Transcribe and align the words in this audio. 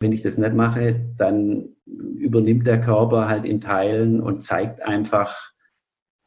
Wenn 0.00 0.12
ich 0.12 0.22
das 0.22 0.38
nicht 0.38 0.54
mache, 0.54 1.12
dann 1.16 1.76
übernimmt 1.84 2.66
der 2.66 2.80
Körper 2.80 3.28
halt 3.28 3.44
in 3.44 3.60
Teilen 3.60 4.20
und 4.20 4.42
zeigt 4.42 4.82
einfach, 4.82 5.52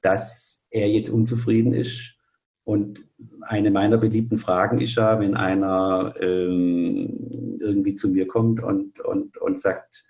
dass 0.01 0.67
er 0.69 0.89
jetzt 0.89 1.09
unzufrieden 1.09 1.73
ist. 1.73 2.15
Und 2.65 3.05
eine 3.41 3.71
meiner 3.71 3.97
beliebten 3.97 4.38
Fragen 4.38 4.79
ist 4.79 4.96
ja, 4.96 5.20
wenn 5.20 5.36
einer 5.36 6.13
ähm, 6.21 7.57
irgendwie 7.59 7.96
zu 7.96 8.09
mir 8.09 8.28
kommt 8.28 8.62
und, 8.62 8.99
und, 8.99 9.38
und 9.38 9.59
sagt, 9.59 10.05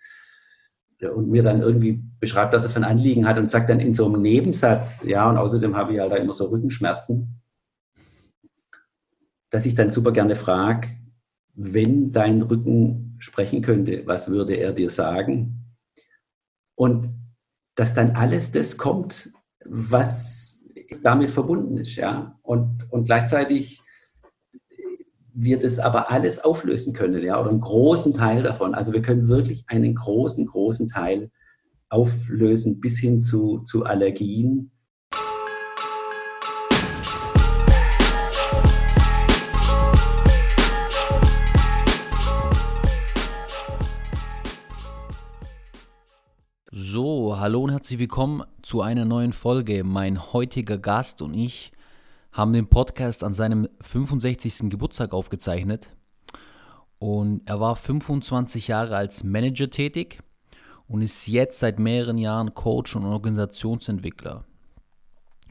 und 1.02 1.30
mir 1.30 1.44
dann 1.44 1.62
irgendwie 1.62 2.02
beschreibt, 2.20 2.54
dass 2.54 2.64
er 2.64 2.70
für 2.70 2.80
ein 2.80 2.84
Anliegen 2.84 3.28
hat 3.28 3.38
und 3.38 3.52
sagt 3.52 3.70
dann 3.70 3.80
in 3.80 3.94
so 3.94 4.06
einem 4.06 4.22
Nebensatz, 4.22 5.04
ja, 5.04 5.30
und 5.30 5.38
außerdem 5.38 5.76
habe 5.76 5.94
ich 5.94 6.00
halt 6.00 6.12
da 6.12 6.16
immer 6.16 6.34
so 6.34 6.46
Rückenschmerzen, 6.46 7.42
dass 9.50 9.66
ich 9.66 9.76
dann 9.76 9.92
super 9.92 10.12
gerne 10.12 10.36
frage, 10.36 10.88
wenn 11.56 12.12
dein 12.12 12.42
Rücken 12.42 13.03
sprechen 13.24 13.62
könnte, 13.62 14.06
was 14.06 14.30
würde 14.30 14.56
er 14.56 14.74
dir 14.74 14.90
sagen? 14.90 15.74
Und 16.76 17.10
dass 17.76 17.94
dann 17.94 18.12
alles 18.12 18.52
das 18.52 18.78
kommt, 18.78 19.32
was 19.66 20.66
damit 21.02 21.32
verbunden 21.32 21.78
ist, 21.78 21.96
ja. 21.96 22.38
Und, 22.42 22.92
und 22.92 23.06
gleichzeitig 23.06 23.80
wir 25.34 25.58
das 25.58 25.80
aber 25.80 26.12
alles 26.12 26.44
auflösen 26.44 26.94
können, 26.94 27.24
ja, 27.24 27.40
oder 27.40 27.50
einen 27.50 27.62
großen 27.62 28.14
Teil 28.14 28.44
davon. 28.44 28.76
Also 28.76 28.92
wir 28.92 29.02
können 29.02 29.30
wirklich 29.30 29.64
einen 29.68 29.96
großen, 29.96 30.46
großen 30.46 30.90
Teil 30.90 31.32
auflösen 31.90 32.82
bis 32.82 33.00
hin 33.00 33.22
zu, 33.22 33.60
zu 33.60 33.86
Allergien. 33.86 34.72
So, 46.94 47.40
hallo 47.40 47.64
und 47.64 47.72
herzlich 47.72 47.98
willkommen 47.98 48.44
zu 48.62 48.84
einer 48.84 49.04
neuen 49.04 49.34
Folge. 49.34 49.84
Mein 49.84 50.32
heutiger 50.32 50.78
Gast 50.78 51.24
und 51.24 51.34
ich 51.34 51.72
haben 52.32 52.54
den 52.54 52.68
Podcast 52.68 53.24
an 53.24 53.34
seinem 53.34 53.68
65. 53.82 54.70
Geburtstag 54.70 55.12
aufgezeichnet. 55.12 55.88
Und 57.00 57.50
er 57.50 57.60
war 57.60 57.76
25 57.76 58.68
Jahre 58.68 58.96
als 58.96 59.24
Manager 59.24 59.72
tätig 59.72 60.20
und 60.88 61.02
ist 61.02 61.26
jetzt 61.26 61.58
seit 61.58 61.80
mehreren 61.80 62.20
Jahren 62.20 62.54
Coach 62.54 62.96
und 62.96 63.06
Organisationsentwickler. 63.06 64.46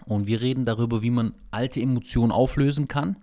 Und 0.06 0.28
wir 0.28 0.42
reden 0.42 0.64
darüber, 0.64 1.02
wie 1.02 1.10
man 1.10 1.34
alte 1.50 1.80
Emotionen 1.80 2.30
auflösen 2.30 2.86
kann 2.86 3.16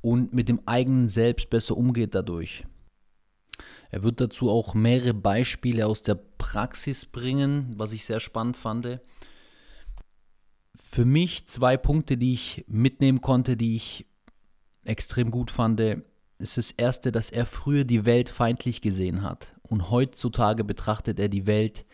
und 0.00 0.34
mit 0.34 0.48
dem 0.48 0.62
eigenen 0.66 1.06
Selbst 1.06 1.48
besser 1.48 1.76
umgeht 1.76 2.16
dadurch. 2.16 2.64
Er 3.90 4.02
wird 4.02 4.20
dazu 4.20 4.50
auch 4.50 4.74
mehrere 4.74 5.14
Beispiele 5.14 5.86
aus 5.86 6.02
der 6.02 6.14
Praxis 6.14 7.06
bringen, 7.06 7.74
was 7.76 7.92
ich 7.92 8.04
sehr 8.04 8.20
spannend 8.20 8.56
fand. 8.56 9.00
Für 10.74 11.04
mich 11.04 11.46
zwei 11.46 11.76
Punkte, 11.76 12.16
die 12.16 12.34
ich 12.34 12.64
mitnehmen 12.66 13.20
konnte, 13.20 13.56
die 13.56 13.76
ich 13.76 14.06
extrem 14.84 15.30
gut 15.30 15.50
fand, 15.50 15.80
ist 16.38 16.58
das 16.58 16.70
erste, 16.72 17.12
dass 17.12 17.30
er 17.30 17.46
früher 17.46 17.84
die 17.84 18.04
Welt 18.04 18.28
feindlich 18.28 18.80
gesehen 18.80 19.22
hat. 19.22 19.54
Und 19.62 19.90
heutzutage 19.90 20.64
betrachtet 20.64 21.18
er 21.18 21.28
die 21.28 21.46
Welt 21.46 21.84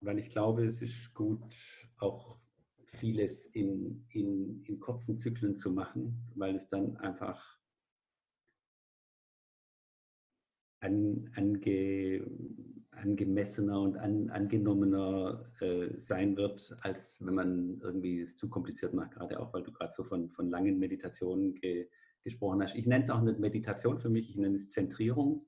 weil 0.00 0.18
ich 0.18 0.30
glaube, 0.30 0.64
es 0.64 0.80
ist 0.82 1.14
gut, 1.14 1.54
auch 1.98 2.38
vieles 2.86 3.46
in, 3.46 4.06
in, 4.10 4.64
in 4.64 4.80
kurzen 4.80 5.18
Zyklen 5.18 5.56
zu 5.56 5.70
machen, 5.70 6.30
weil 6.34 6.54
es 6.54 6.68
dann 6.68 6.96
einfach 6.98 7.58
an, 10.84 11.30
ange, 11.34 12.24
angemessener 12.92 13.80
und 13.80 13.96
an, 13.96 14.30
angenommener 14.30 15.50
äh, 15.60 15.98
sein 15.98 16.36
wird, 16.36 16.76
als 16.82 17.18
wenn 17.24 17.34
man 17.34 17.80
irgendwie 17.82 18.20
es 18.20 18.36
zu 18.36 18.48
kompliziert 18.48 18.94
macht, 18.94 19.12
gerade 19.12 19.40
auch, 19.40 19.52
weil 19.52 19.62
du 19.62 19.72
gerade 19.72 19.92
so 19.92 20.04
von, 20.04 20.30
von 20.30 20.50
langen 20.50 20.78
Meditationen 20.78 21.54
ge, 21.54 21.88
gesprochen 22.22 22.62
hast. 22.62 22.74
Ich 22.74 22.86
nenne 22.86 23.04
es 23.04 23.10
auch 23.10 23.22
nicht 23.22 23.38
Meditation 23.38 23.98
für 23.98 24.10
mich, 24.10 24.30
ich 24.30 24.36
nenne 24.36 24.56
es 24.56 24.70
Zentrierung. 24.70 25.46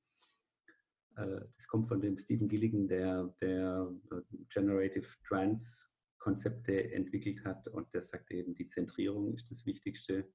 Äh, 1.17 1.41
das 1.57 1.69
kommt 1.69 1.89
von 1.89 2.01
dem 2.01 2.19
Stephen 2.19 2.49
Gilligan, 2.49 2.89
der, 2.89 3.35
der 3.41 3.93
äh, 4.11 4.37
Generative 4.49 5.07
Trance 5.27 5.91
Konzepte 6.19 6.93
entwickelt 6.93 7.45
hat 7.45 7.69
und 7.69 7.93
der 7.95 8.03
sagt 8.03 8.33
eben, 8.33 8.55
die 8.55 8.67
Zentrierung 8.67 9.33
ist 9.33 9.49
das 9.49 9.65
Wichtigste. 9.65 10.29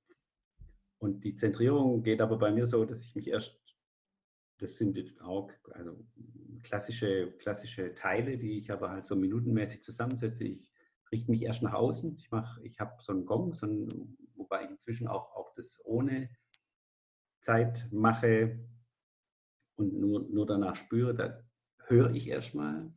Und 1.00 1.23
die 1.25 1.35
Zentrierung 1.35 2.01
geht 2.01 2.22
aber 2.22 2.38
bei 2.38 2.51
mir 2.51 2.66
so, 2.66 2.85
dass 2.85 3.03
ich 3.03 3.13
mich 3.13 3.28
erst 3.28 3.61
das 4.62 4.78
sind 4.78 4.96
jetzt 4.96 5.22
auch 5.22 5.50
also 5.72 6.06
klassische, 6.62 7.32
klassische 7.40 7.96
Teile, 7.96 8.38
die 8.38 8.60
ich 8.60 8.72
aber 8.72 8.92
halt 8.92 9.08
so 9.08 9.16
minutenmäßig 9.16 9.82
zusammensetze. 9.82 10.44
Ich 10.44 10.72
richte 11.12 11.32
mich 11.32 11.42
erst 11.42 11.64
nach 11.64 11.74
außen. 11.74 12.16
Ich 12.16 12.30
mache, 12.30 12.64
ich 12.64 12.80
habe 12.80 12.94
so 13.02 13.12
einen 13.12 13.26
Gong, 13.26 13.56
so 13.56 13.66
einen, 13.66 14.18
wobei 14.36 14.64
ich 14.66 14.70
inzwischen 14.70 15.08
auch, 15.08 15.36
auch 15.36 15.52
das 15.56 15.82
ohne 15.84 16.30
Zeit 17.40 17.90
mache 17.92 18.60
und 19.78 19.94
nur, 19.94 20.30
nur 20.30 20.46
danach 20.46 20.76
spüre. 20.76 21.16
Da 21.16 21.44
höre 21.88 22.12
ich 22.12 22.30
erstmal, 22.30 22.94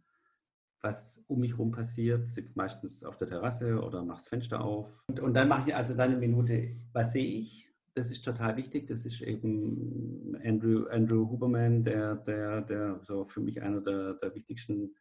was 0.82 1.24
um 1.28 1.40
mich 1.40 1.52
herum 1.52 1.72
passiert, 1.72 2.28
sitze 2.28 2.52
meistens 2.56 3.02
auf 3.04 3.16
der 3.16 3.28
Terrasse 3.28 3.80
oder 3.80 4.04
mache 4.04 4.18
das 4.18 4.28
Fenster 4.28 4.62
auf. 4.62 5.02
Und, 5.06 5.18
und 5.18 5.32
dann 5.32 5.48
mache 5.48 5.70
ich 5.70 5.74
also 5.74 5.94
dann 5.94 6.10
eine 6.10 6.20
Minute, 6.20 6.76
was 6.92 7.14
sehe 7.14 7.24
ich, 7.24 7.73
das 7.94 8.10
ist 8.10 8.24
total 8.24 8.56
wichtig. 8.56 8.88
Das 8.88 9.06
ist 9.06 9.22
eben 9.22 10.36
Andrew, 10.44 10.88
Andrew 10.88 11.30
Huberman, 11.30 11.84
der, 11.84 12.16
der, 12.16 12.60
der 12.62 12.98
so 13.04 13.24
für 13.24 13.40
mich 13.40 13.62
einer 13.62 13.80
der, 13.80 14.14
der 14.14 14.34
wichtigsten 14.34 14.96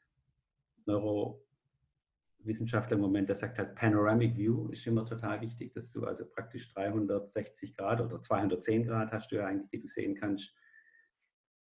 Neurowissenschaftler 0.85 2.95
im 2.95 3.01
Moment, 3.01 3.29
der 3.29 3.35
sagt 3.35 3.57
halt 3.57 3.73
Panoramic 3.75 4.37
View 4.37 4.69
ist 4.69 4.85
immer 4.85 5.03
total 5.05 5.41
wichtig, 5.41 5.73
dass 5.73 5.91
du 5.91 6.05
also 6.05 6.29
praktisch 6.29 6.71
360 6.73 7.75
Grad 7.75 7.99
oder 7.99 8.21
210 8.21 8.85
Grad 8.85 9.11
hast 9.11 9.31
du 9.31 9.37
ja 9.37 9.47
eigentlich, 9.47 9.71
die 9.71 9.79
du 9.79 9.87
sehen 9.87 10.13
kannst, 10.15 10.53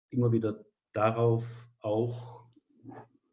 immer 0.09 0.33
wieder 0.33 0.65
darauf 0.91 1.69
auch 1.79 2.41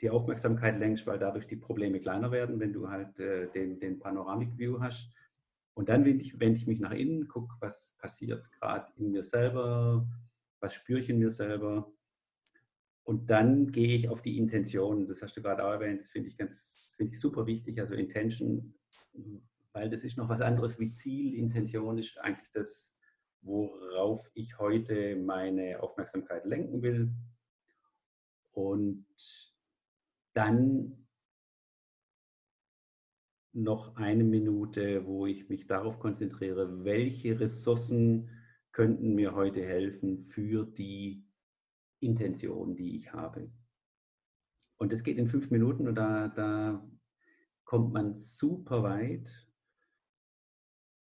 die 0.00 0.10
Aufmerksamkeit 0.10 0.78
lenkst, 0.78 1.08
weil 1.08 1.18
dadurch 1.18 1.48
die 1.48 1.56
Probleme 1.56 1.98
kleiner 1.98 2.30
werden, 2.30 2.60
wenn 2.60 2.72
du 2.72 2.88
halt 2.88 3.18
äh, 3.18 3.50
den, 3.50 3.80
den 3.80 3.98
Panoramic 3.98 4.56
View 4.56 4.78
hast. 4.78 5.12
Und 5.78 5.88
dann 5.90 6.04
wende 6.04 6.22
ich, 6.22 6.40
wende 6.40 6.58
ich 6.58 6.66
mich 6.66 6.80
nach 6.80 6.90
innen, 6.90 7.28
gucke, 7.28 7.54
was 7.60 7.94
passiert 8.00 8.50
gerade 8.50 8.92
in 8.96 9.12
mir 9.12 9.22
selber, 9.22 10.08
was 10.58 10.74
spüre 10.74 10.98
ich 10.98 11.08
in 11.08 11.20
mir 11.20 11.30
selber. 11.30 11.92
Und 13.04 13.30
dann 13.30 13.70
gehe 13.70 13.94
ich 13.94 14.08
auf 14.08 14.20
die 14.20 14.38
Intention. 14.38 15.06
Das 15.06 15.22
hast 15.22 15.36
du 15.36 15.40
gerade 15.40 15.64
auch 15.64 15.70
erwähnt. 15.70 16.00
Das 16.00 16.08
finde 16.08 16.30
ich 16.30 16.36
ganz, 16.36 16.94
finde 16.96 17.12
ich 17.12 17.20
super 17.20 17.46
wichtig. 17.46 17.78
Also 17.78 17.94
Intention, 17.94 18.74
weil 19.72 19.88
das 19.88 20.02
ist 20.02 20.18
noch 20.18 20.28
was 20.28 20.40
anderes 20.40 20.80
wie 20.80 20.94
Ziel. 20.94 21.36
Intention 21.36 21.96
ist 21.96 22.18
eigentlich 22.18 22.50
das, 22.50 22.98
worauf 23.42 24.28
ich 24.34 24.58
heute 24.58 25.14
meine 25.14 25.80
Aufmerksamkeit 25.80 26.44
lenken 26.44 26.82
will. 26.82 27.12
Und 28.50 29.06
dann 30.32 31.06
noch 33.62 33.96
eine 33.96 34.24
Minute, 34.24 35.04
wo 35.06 35.26
ich 35.26 35.48
mich 35.48 35.66
darauf 35.66 35.98
konzentriere, 35.98 36.84
welche 36.84 37.38
Ressourcen 37.40 38.30
könnten 38.72 39.14
mir 39.14 39.34
heute 39.34 39.64
helfen 39.64 40.24
für 40.24 40.64
die 40.64 41.26
Intention, 42.00 42.76
die 42.76 42.96
ich 42.96 43.12
habe. 43.12 43.50
Und 44.76 44.92
das 44.92 45.02
geht 45.02 45.18
in 45.18 45.26
fünf 45.26 45.50
Minuten 45.50 45.88
und 45.88 45.96
da, 45.96 46.28
da 46.28 46.88
kommt 47.64 47.92
man 47.92 48.14
super 48.14 48.84
weit 48.84 49.48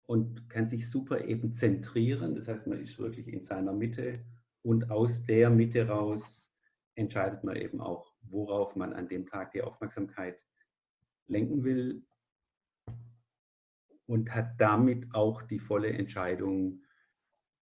und 0.07 0.49
kann 0.49 0.69
sich 0.69 0.89
super 0.89 1.25
eben 1.25 1.53
zentrieren. 1.53 2.35
Das 2.35 2.49
heißt, 2.49 2.67
man 2.67 2.81
ist 2.81 2.99
wirklich 2.99 3.29
in 3.29 3.43
seiner 3.43 3.75
Mitte 3.75 4.25
und 4.63 4.91
aus 4.91 5.27
der 5.27 5.51
Mitte 5.51 5.87
raus 5.89 6.57
entscheidet 6.95 7.45
man 7.45 7.57
eben 7.57 7.83
auch, 7.83 8.15
worauf 8.23 8.77
man 8.77 8.95
an 8.95 9.09
dem 9.09 9.27
Tag 9.27 9.53
die 9.53 9.61
Aufmerksamkeit 9.61 10.43
lenken 11.27 11.63
will 11.63 12.07
und 14.07 14.35
hat 14.35 14.61
damit 14.61 15.15
auch 15.15 15.43
die 15.43 15.59
volle 15.59 15.89
Entscheidung 15.89 16.83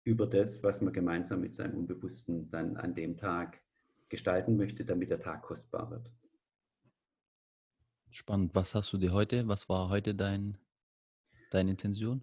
über 0.04 0.26
das, 0.26 0.62
was 0.62 0.80
man 0.82 0.92
gemeinsam 0.92 1.40
mit 1.40 1.54
seinem 1.54 1.78
Unbewussten 1.78 2.50
dann 2.50 2.76
an 2.76 2.94
dem 2.94 3.16
Tag 3.16 3.62
gestalten 4.08 4.56
möchte, 4.56 4.84
damit 4.84 5.10
der 5.10 5.20
Tag 5.20 5.42
kostbar 5.42 5.90
wird. 5.90 6.10
Spannend. 8.10 8.54
Was 8.54 8.74
hast 8.74 8.92
du 8.92 8.98
dir 8.98 9.12
heute? 9.12 9.48
Was 9.48 9.68
war 9.68 9.88
heute 9.88 10.14
dein, 10.14 10.58
deine 11.50 11.72
Intention? 11.72 12.22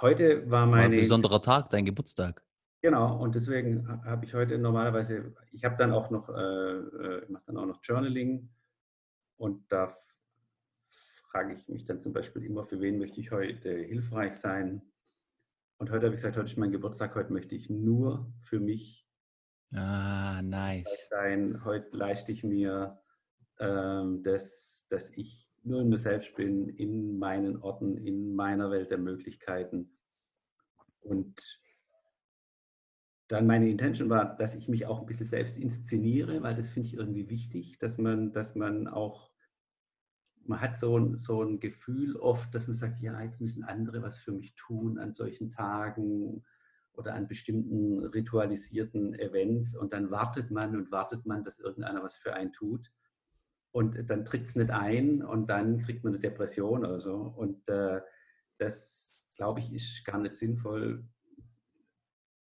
Heute 0.00 0.48
war 0.48 0.66
meine. 0.66 0.84
War 0.84 0.92
ein 0.92 1.00
besonderer 1.00 1.42
Tag, 1.42 1.70
dein 1.70 1.84
Geburtstag. 1.84 2.44
Genau, 2.82 3.20
und 3.20 3.34
deswegen 3.34 3.88
habe 3.88 4.24
ich 4.24 4.32
heute 4.34 4.56
normalerweise, 4.56 5.34
ich 5.52 5.64
habe 5.64 5.76
dann 5.76 5.92
auch 5.92 6.10
noch, 6.10 6.28
äh, 6.28 6.32
äh 6.32 7.26
mache 7.28 7.42
dann 7.46 7.56
auch 7.58 7.66
noch 7.66 7.80
Journaling 7.82 8.48
und 9.36 9.70
da 9.70 9.96
frage 11.30 11.54
ich 11.54 11.68
mich 11.68 11.84
dann 11.84 12.00
zum 12.00 12.12
Beispiel 12.12 12.44
immer, 12.44 12.64
für 12.64 12.80
wen 12.80 12.98
möchte 12.98 13.20
ich 13.20 13.30
heute 13.30 13.70
hilfreich 13.70 14.34
sein. 14.34 14.82
Und 15.78 15.90
heute 15.90 16.06
habe 16.06 16.14
ich 16.14 16.20
gesagt, 16.20 16.36
heute 16.36 16.50
ist 16.50 16.58
mein 16.58 16.72
Geburtstag, 16.72 17.14
heute 17.14 17.32
möchte 17.32 17.54
ich 17.54 17.70
nur 17.70 18.32
für 18.42 18.60
mich 18.60 19.08
ah, 19.72 20.42
nice. 20.42 21.08
sein. 21.08 21.64
Heute 21.64 21.96
leiste 21.96 22.32
ich 22.32 22.42
mir 22.42 23.00
ähm, 23.60 24.22
das, 24.22 24.86
dass 24.90 25.16
ich 25.16 25.48
nur 25.62 25.80
in 25.80 25.88
mir 25.88 25.98
selbst 25.98 26.34
bin, 26.34 26.68
in 26.68 27.18
meinen 27.18 27.62
Orten, 27.62 27.96
in 27.96 28.34
meiner 28.34 28.70
Welt 28.70 28.90
der 28.90 28.98
Möglichkeiten. 28.98 29.96
Und 31.00 31.62
dann 33.28 33.46
meine 33.46 33.70
Intention 33.70 34.10
war, 34.10 34.36
dass 34.36 34.56
ich 34.56 34.68
mich 34.68 34.86
auch 34.86 35.00
ein 35.00 35.06
bisschen 35.06 35.26
selbst 35.26 35.58
inszeniere, 35.58 36.42
weil 36.42 36.56
das 36.56 36.70
finde 36.70 36.88
ich 36.88 36.94
irgendwie 36.94 37.30
wichtig, 37.30 37.78
dass 37.78 37.98
man, 37.98 38.32
dass 38.32 38.56
man 38.56 38.88
auch 38.88 39.29
man 40.46 40.60
hat 40.60 40.76
so 40.76 40.98
ein, 40.98 41.16
so 41.16 41.42
ein 41.42 41.60
Gefühl 41.60 42.16
oft, 42.16 42.54
dass 42.54 42.66
man 42.66 42.74
sagt, 42.74 43.00
ja, 43.02 43.20
jetzt 43.22 43.40
müssen 43.40 43.64
andere 43.64 44.02
was 44.02 44.18
für 44.18 44.32
mich 44.32 44.54
tun 44.54 44.98
an 44.98 45.12
solchen 45.12 45.50
Tagen 45.50 46.44
oder 46.92 47.14
an 47.14 47.28
bestimmten 47.28 48.04
ritualisierten 48.04 49.14
Events. 49.14 49.76
Und 49.76 49.92
dann 49.92 50.10
wartet 50.10 50.50
man 50.50 50.76
und 50.76 50.90
wartet 50.90 51.26
man, 51.26 51.44
dass 51.44 51.58
irgendeiner 51.58 52.02
was 52.02 52.16
für 52.16 52.34
einen 52.34 52.52
tut. 52.52 52.90
Und 53.72 54.10
dann 54.10 54.24
tritt 54.24 54.46
es 54.46 54.56
nicht 54.56 54.70
ein 54.70 55.22
und 55.22 55.48
dann 55.48 55.78
kriegt 55.78 56.02
man 56.02 56.14
eine 56.14 56.20
Depression 56.20 56.84
oder 56.84 57.00
so. 57.00 57.14
Und 57.14 57.68
äh, 57.68 58.00
das, 58.58 59.14
glaube 59.36 59.60
ich, 59.60 59.72
ist 59.72 60.04
gar 60.04 60.18
nicht 60.18 60.34
sinnvoll. 60.34 61.04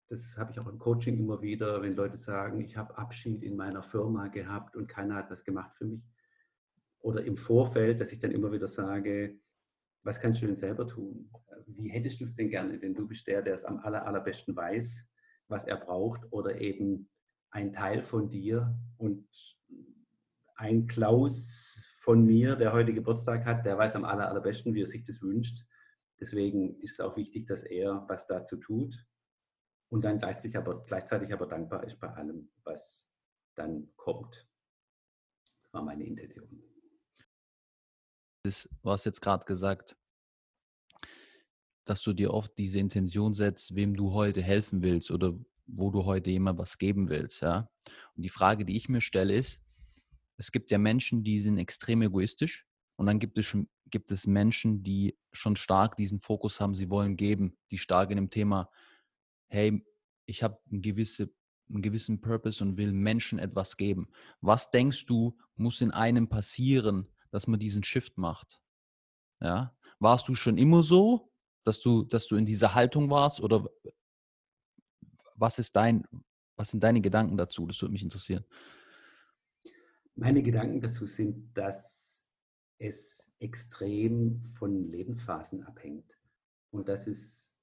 Das 0.07 0.37
habe 0.39 0.51
ich 0.51 0.59
auch 0.59 0.67
im 0.67 0.79
Coaching 0.79 1.19
immer 1.19 1.43
wieder, 1.43 1.83
wenn 1.83 1.95
Leute 1.95 2.17
sagen, 2.17 2.61
ich 2.61 2.75
habe 2.75 2.97
Abschied 2.97 3.43
in 3.43 3.55
meiner 3.55 3.83
Firma 3.83 4.27
gehabt 4.27 4.75
und 4.75 4.87
keiner 4.87 5.15
hat 5.15 5.29
was 5.29 5.45
gemacht 5.45 5.75
für 5.75 5.85
mich 5.85 6.01
oder 7.01 7.23
im 7.23 7.37
Vorfeld, 7.37 8.01
dass 8.01 8.11
ich 8.11 8.19
dann 8.19 8.31
immer 8.31 8.51
wieder 8.51 8.67
sage, 8.67 9.39
was 10.03 10.19
kannst 10.19 10.41
du 10.41 10.47
denn 10.47 10.57
selber 10.57 10.87
tun? 10.87 11.29
Wie 11.67 11.89
hättest 11.89 12.19
du 12.19 12.25
es 12.25 12.35
denn 12.35 12.49
gerne? 12.49 12.79
Denn 12.79 12.93
du 12.93 13.07
bist 13.07 13.27
der, 13.27 13.41
der 13.41 13.53
es 13.53 13.65
am 13.65 13.79
aller, 13.79 14.05
allerbesten 14.05 14.55
weiß, 14.55 15.11
was 15.47 15.65
er 15.65 15.77
braucht 15.77 16.21
oder 16.31 16.59
eben 16.59 17.09
ein 17.51 17.73
Teil 17.73 18.01
von 18.01 18.29
dir 18.29 18.77
und 18.97 19.27
ein 20.55 20.87
Klaus 20.87 21.85
von 21.99 22.25
mir, 22.25 22.55
der 22.55 22.73
heute 22.73 22.93
Geburtstag 22.93 23.45
hat, 23.45 23.65
der 23.65 23.77
weiß 23.77 23.95
am 23.95 24.05
aller, 24.05 24.27
allerbesten, 24.27 24.73
wie 24.73 24.83
er 24.83 24.87
sich 24.87 25.03
das 25.03 25.21
wünscht. 25.21 25.65
Deswegen 26.19 26.79
ist 26.81 26.93
es 26.93 26.99
auch 26.99 27.15
wichtig, 27.15 27.47
dass 27.47 27.63
er 27.63 28.05
was 28.07 28.27
dazu 28.27 28.57
tut 28.57 28.95
und 29.89 30.03
dann 30.03 30.19
gleichzeitig 30.19 30.57
aber, 30.57 30.83
gleichzeitig 30.85 31.31
aber 31.33 31.47
dankbar 31.47 31.83
ist 31.83 31.99
bei 31.99 32.09
allem, 32.09 32.51
was 32.63 33.09
dann 33.55 33.91
kommt. 33.95 34.47
Das 35.45 35.73
war 35.73 35.83
meine 35.83 36.05
Intention 36.05 36.68
ist, 38.49 38.69
du 38.81 38.89
hast 38.89 39.05
jetzt 39.05 39.21
gerade 39.21 39.45
gesagt, 39.45 39.95
dass 41.85 42.01
du 42.01 42.13
dir 42.13 42.33
oft 42.33 42.57
diese 42.57 42.79
Intention 42.79 43.33
setzt, 43.33 43.75
wem 43.75 43.95
du 43.95 44.13
heute 44.13 44.41
helfen 44.41 44.81
willst 44.81 45.11
oder 45.11 45.33
wo 45.65 45.91
du 45.91 46.05
heute 46.05 46.29
jemand 46.31 46.59
was 46.59 46.77
geben 46.77 47.09
willst. 47.09 47.41
Ja? 47.41 47.69
Und 48.15 48.23
die 48.23 48.29
Frage, 48.29 48.65
die 48.65 48.75
ich 48.75 48.89
mir 48.89 49.01
stelle, 49.01 49.35
ist, 49.35 49.59
es 50.37 50.51
gibt 50.51 50.71
ja 50.71 50.77
Menschen, 50.77 51.23
die 51.23 51.39
sind 51.39 51.57
extrem 51.57 52.01
egoistisch 52.01 52.65
und 52.95 53.05
dann 53.05 53.19
gibt 53.19 53.37
es, 53.37 53.45
schon, 53.45 53.69
gibt 53.89 54.11
es 54.11 54.25
Menschen, 54.25 54.83
die 54.83 55.17
schon 55.31 55.55
stark 55.55 55.95
diesen 55.95 56.19
Fokus 56.19 56.59
haben, 56.59 56.73
sie 56.73 56.89
wollen 56.89 57.17
geben, 57.17 57.57
die 57.71 57.77
stark 57.77 58.09
in 58.09 58.17
dem 58.17 58.29
Thema, 58.29 58.69
hey, 59.47 59.85
ich 60.25 60.43
habe 60.43 60.59
eine 60.71 60.81
gewisse 60.81 61.31
einen 61.69 61.81
gewissen 61.81 62.19
Purpose 62.21 62.63
und 62.63 62.77
will 62.77 62.91
Menschen 62.91 63.39
etwas 63.39 63.77
geben. 63.77 64.09
Was 64.41 64.71
denkst 64.71 65.05
du, 65.05 65.37
muss 65.55 65.81
in 65.81 65.91
einem 65.91 66.27
passieren, 66.27 67.07
dass 67.31 67.47
man 67.47 67.59
diesen 67.59 67.83
Shift 67.83 68.17
macht. 68.17 68.61
Ja? 69.41 69.75
Warst 69.99 70.27
du 70.27 70.35
schon 70.35 70.57
immer 70.57 70.83
so, 70.83 71.31
dass 71.63 71.79
du, 71.79 72.03
dass 72.03 72.27
du 72.27 72.35
in 72.35 72.45
dieser 72.45 72.73
Haltung 72.73 73.09
warst 73.09 73.41
oder 73.41 73.69
was 75.35 75.59
ist 75.59 75.75
dein, 75.75 76.03
was 76.57 76.71
sind 76.71 76.83
deine 76.83 77.01
Gedanken 77.01 77.37
dazu? 77.37 77.65
Das 77.67 77.81
würde 77.81 77.93
mich 77.93 78.03
interessieren. 78.03 78.43
Meine 80.15 80.43
Gedanken 80.43 80.81
dazu 80.81 81.05
sind, 81.05 81.55
dass 81.57 82.27
es 82.77 83.35
extrem 83.39 84.43
von 84.57 84.89
Lebensphasen 84.89 85.63
abhängt 85.63 86.17
und 86.71 86.89
dass 86.89 87.07
es 87.07 87.55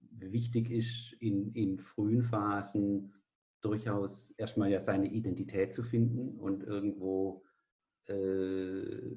wichtig 0.00 0.70
ist, 0.70 1.12
in, 1.20 1.52
in 1.54 1.78
frühen 1.78 2.22
Phasen 2.22 3.14
durchaus 3.60 4.30
erstmal 4.32 4.70
ja 4.70 4.80
seine 4.80 5.08
Identität 5.08 5.74
zu 5.74 5.82
finden 5.82 6.38
und 6.38 6.62
irgendwo 6.62 7.44
äh, 8.08 9.16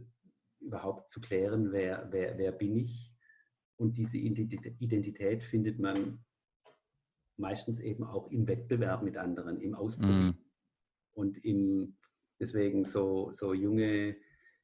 überhaupt 0.59 1.09
zu 1.09 1.21
klären, 1.21 1.71
wer, 1.71 2.07
wer, 2.11 2.37
wer 2.37 2.51
bin 2.51 2.75
ich. 2.75 3.13
Und 3.77 3.97
diese 3.97 4.17
Identität 4.17 5.43
findet 5.43 5.79
man 5.79 6.23
meistens 7.37 7.79
eben 7.79 8.03
auch 8.03 8.29
im 8.29 8.47
Wettbewerb 8.47 9.01
mit 9.01 9.17
anderen, 9.17 9.59
im 9.59 9.73
Ausprobieren. 9.73 10.27
Mm. 10.27 10.45
Und 11.13 11.43
im, 11.43 11.97
deswegen 12.39 12.85
so, 12.85 13.31
so 13.31 13.53
junge 13.53 14.15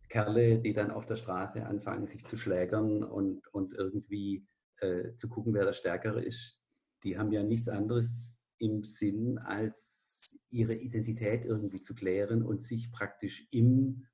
Kerle, 0.09 0.59
die 0.59 0.73
dann 0.73 0.91
auf 0.91 1.05
der 1.05 1.15
Straße 1.15 1.65
anfangen, 1.65 2.07
sich 2.07 2.25
zu 2.25 2.37
schlägern 2.37 3.03
und, 3.03 3.45
und 3.53 3.73
irgendwie 3.73 4.47
äh, 4.79 5.15
zu 5.15 5.27
gucken, 5.27 5.53
wer 5.53 5.65
der 5.65 5.73
Stärkere 5.73 6.23
ist, 6.23 6.61
die 7.03 7.17
haben 7.17 7.31
ja 7.31 7.43
nichts 7.43 7.67
anderes 7.67 8.41
im 8.59 8.83
Sinn, 8.83 9.37
als 9.39 10.37
ihre 10.49 10.75
Identität 10.75 11.45
irgendwie 11.45 11.81
zu 11.81 11.95
klären 11.95 12.43
und 12.43 12.63
sich 12.63 12.91
praktisch 12.91 13.47
im 13.51 14.05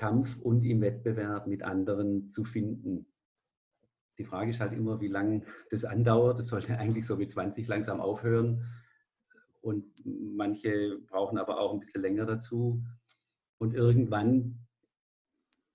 Kampf 0.00 0.38
und 0.40 0.64
im 0.64 0.80
Wettbewerb 0.80 1.46
mit 1.46 1.62
anderen 1.62 2.30
zu 2.30 2.42
finden. 2.44 3.04
Die 4.16 4.24
Frage 4.24 4.50
ist 4.50 4.60
halt 4.60 4.72
immer, 4.72 4.98
wie 5.02 5.08
lange 5.08 5.42
das 5.70 5.84
andauert. 5.84 6.38
Das 6.38 6.46
sollte 6.46 6.78
eigentlich 6.78 7.04
so 7.04 7.16
mit 7.16 7.30
20 7.30 7.68
langsam 7.68 8.00
aufhören. 8.00 8.64
Und 9.60 9.84
manche 10.06 10.98
brauchen 11.06 11.36
aber 11.36 11.60
auch 11.60 11.74
ein 11.74 11.80
bisschen 11.80 12.00
länger 12.00 12.24
dazu. 12.24 12.82
Und 13.58 13.74
irgendwann 13.74 14.66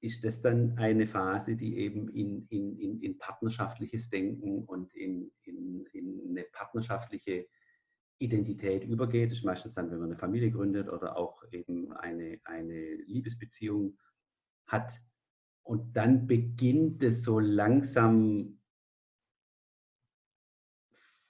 ist 0.02 0.26
das 0.26 0.42
dann 0.42 0.76
eine 0.80 1.06
Phase, 1.06 1.56
die 1.56 1.78
eben 1.78 2.10
in, 2.10 2.48
in, 2.50 2.80
in, 2.80 3.02
in 3.04 3.20
partnerschaftliches 3.20 4.10
Denken 4.10 4.64
und 4.64 4.92
in, 4.96 5.32
in, 5.44 5.86
in 5.94 6.30
eine 6.32 6.46
partnerschaftliche 6.52 7.46
Identität 8.18 8.86
übergeht. 8.86 9.30
Das 9.30 9.38
ist 9.38 9.46
meistens 9.46 9.74
dann, 9.74 9.92
wenn 9.92 10.00
man 10.00 10.10
eine 10.10 10.18
Familie 10.18 10.50
gründet 10.50 10.90
oder 10.90 11.16
auch 11.16 11.44
eben 11.52 11.94
eine, 11.94 12.40
eine 12.44 12.96
Liebesbeziehung 13.06 14.00
hat. 14.68 15.02
Und 15.64 15.96
dann 15.96 16.28
beginnt 16.28 17.02
es 17.04 17.24
so 17.24 17.40
langsam 17.40 18.60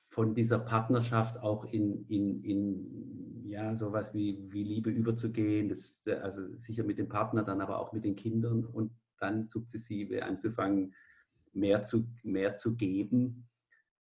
von 0.09 0.33
dieser 0.33 0.59
Partnerschaft 0.59 1.41
auch 1.41 1.65
in, 1.65 2.05
in, 2.07 2.43
in 2.43 3.49
ja, 3.49 3.75
sowas 3.75 4.13
wie, 4.13 4.45
wie 4.49 4.63
Liebe 4.63 4.89
überzugehen, 4.89 5.69
das, 5.69 6.01
also 6.21 6.55
sicher 6.57 6.83
mit 6.83 6.97
dem 6.97 7.09
Partner, 7.09 7.43
dann 7.43 7.61
aber 7.61 7.79
auch 7.79 7.91
mit 7.91 8.05
den 8.05 8.15
Kindern 8.15 8.65
und 8.65 8.91
dann 9.19 9.45
sukzessive 9.45 10.23
anzufangen, 10.23 10.93
mehr 11.51 11.83
zu, 11.83 12.07
mehr 12.23 12.55
zu 12.55 12.75
geben, 12.75 13.47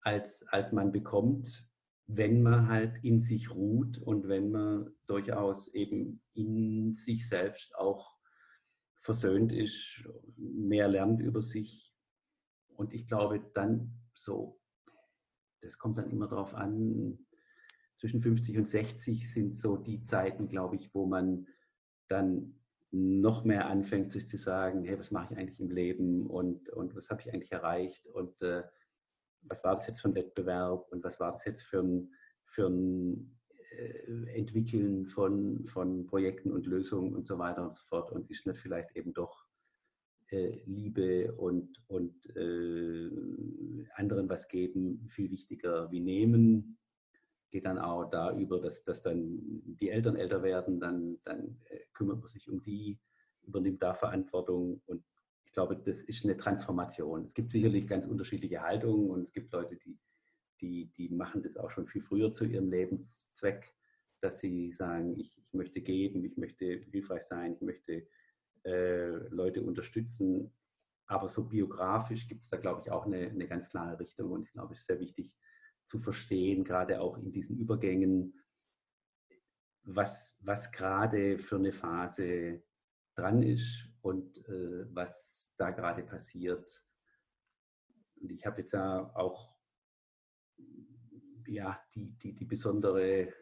als, 0.01 0.45
als 0.49 0.71
man 0.71 0.91
bekommt, 0.91 1.67
wenn 2.07 2.43
man 2.43 2.67
halt 2.67 3.03
in 3.03 3.19
sich 3.19 3.49
ruht 3.49 3.97
und 3.97 4.27
wenn 4.27 4.51
man 4.51 4.91
durchaus 5.07 5.73
eben 5.73 6.21
in 6.33 6.93
sich 6.93 7.27
selbst 7.27 7.75
auch 7.75 8.17
versöhnt 9.03 9.51
ist, 9.51 10.07
mehr 10.37 10.87
lernt 10.87 11.19
über 11.19 11.41
sich. 11.41 11.93
Und 12.77 12.93
ich 12.93 13.05
glaube, 13.05 13.41
dann 13.53 13.99
so, 14.13 14.61
das 15.61 15.77
kommt 15.77 15.97
dann 15.97 16.09
immer 16.09 16.27
darauf 16.27 16.55
an, 16.55 17.19
zwischen 17.97 18.21
50 18.21 18.57
und 18.57 18.69
60 18.69 19.31
sind 19.31 19.57
so 19.57 19.75
die 19.75 20.03
Zeiten, 20.03 20.47
glaube 20.47 20.77
ich, 20.77 20.93
wo 20.95 21.05
man 21.05 21.47
dann 22.07 22.59
noch 22.91 23.43
mehr 23.43 23.67
anfängt, 23.67 24.11
sich 24.11 24.25
zu 24.27 24.37
sagen, 24.37 24.85
hey, 24.85 24.97
was 24.97 25.11
mache 25.11 25.33
ich 25.33 25.39
eigentlich 25.39 25.59
im 25.59 25.71
Leben 25.71 26.27
und, 26.27 26.69
und 26.69 26.95
was 26.95 27.09
habe 27.09 27.21
ich 27.21 27.33
eigentlich 27.33 27.51
erreicht 27.51 28.07
und 28.07 28.41
äh, 28.41 28.63
was 29.41 29.65
war 29.65 29.75
das 29.75 29.87
jetzt 29.87 30.01
für 30.01 30.09
ein 30.09 30.15
Wettbewerb 30.15 30.87
und 30.91 31.03
was 31.03 31.19
war 31.19 31.31
das 31.31 31.43
jetzt 31.43 31.63
für 31.63 31.81
ein, 31.81 32.13
für 32.45 32.67
ein 32.67 33.37
Entwickeln 34.33 35.07
von, 35.07 35.65
von 35.67 36.05
Projekten 36.05 36.51
und 36.51 36.65
Lösungen 36.65 37.13
und 37.15 37.25
so 37.25 37.37
weiter 37.37 37.63
und 37.63 37.73
so 37.73 37.81
fort. 37.83 38.11
Und 38.11 38.29
ist 38.29 38.45
nicht 38.45 38.59
vielleicht 38.59 38.95
eben 38.95 39.13
doch 39.13 39.45
äh, 40.33 40.61
Liebe 40.65 41.33
und, 41.33 41.81
und 41.87 42.35
äh, 42.35 43.09
anderen 43.95 44.29
was 44.29 44.47
geben 44.47 45.05
viel 45.09 45.29
wichtiger 45.29 45.91
wie 45.91 45.99
nehmen. 45.99 46.77
Geht 47.51 47.65
dann 47.65 47.77
auch 47.77 48.09
da 48.09 48.35
über, 48.35 48.59
dass, 48.59 48.83
dass 48.83 49.03
dann 49.03 49.39
die 49.65 49.89
Eltern 49.89 50.15
älter 50.15 50.41
werden, 50.41 50.79
dann, 50.79 51.19
dann 51.23 51.57
äh, 51.69 51.79
kümmert 51.93 52.19
man 52.19 52.27
sich 52.27 52.49
um 52.49 52.61
die, 52.63 52.99
übernimmt 53.43 53.83
da 53.83 53.93
Verantwortung. 53.93 54.81
Und 54.87 55.03
ich 55.45 55.51
glaube, 55.51 55.75
das 55.75 56.01
ist 56.01 56.25
eine 56.25 56.35
Transformation. 56.35 57.25
Es 57.25 57.35
gibt 57.35 57.51
sicherlich 57.51 57.85
ganz 57.87 58.07
unterschiedliche 58.07 58.61
Haltungen 58.61 59.11
und 59.11 59.21
es 59.21 59.33
gibt 59.33 59.51
Leute, 59.51 59.75
die, 59.75 59.99
die, 60.61 60.91
die 60.97 61.09
machen 61.09 61.41
das 61.41 61.57
auch 61.57 61.71
schon 61.71 61.87
viel 61.87 62.01
früher 62.01 62.31
zu 62.31 62.45
ihrem 62.45 62.69
Lebenszweck, 62.69 63.73
dass 64.21 64.39
sie 64.39 64.71
sagen, 64.71 65.17
ich, 65.19 65.37
ich 65.43 65.53
möchte 65.53 65.81
geben, 65.81 66.23
ich 66.23 66.37
möchte 66.37 66.65
hilfreich 66.65 67.23
sein, 67.23 67.53
ich 67.53 67.61
möchte 67.61 68.07
äh, 68.63 69.27
Leute 69.29 69.61
unterstützen. 69.63 70.53
Aber 71.05 71.27
so 71.27 71.49
biografisch 71.49 72.27
gibt 72.27 72.43
es 72.43 72.49
da, 72.49 72.57
glaube 72.57 72.81
ich, 72.81 72.91
auch 72.91 73.05
eine, 73.05 73.29
eine 73.29 73.47
ganz 73.47 73.69
klare 73.69 73.99
Richtung 73.99 74.31
und 74.31 74.43
ich 74.43 74.53
glaube, 74.53 74.73
es 74.73 74.81
ist 74.81 74.87
sehr 74.87 74.99
wichtig, 74.99 75.35
zu 75.85 75.99
verstehen, 75.99 76.63
gerade 76.63 77.01
auch 77.01 77.17
in 77.17 77.31
diesen 77.31 77.57
Übergängen, 77.57 78.39
was, 79.83 80.39
was 80.41 80.71
gerade 80.71 81.37
für 81.37 81.57
eine 81.57 81.73
Phase 81.73 82.63
dran 83.15 83.43
ist 83.43 83.89
und 84.01 84.37
äh, 84.47 84.85
was 84.93 85.53
da 85.57 85.71
gerade 85.71 86.03
passiert. 86.03 86.85
Und 88.21 88.31
ich 88.31 88.45
habe 88.45 88.61
jetzt 88.61 88.71
ja 88.71 89.13
auch 89.15 89.52
ja, 91.53 91.79
die, 91.95 92.11
die, 92.17 92.33
die 92.33 92.45
besondere 92.45 93.33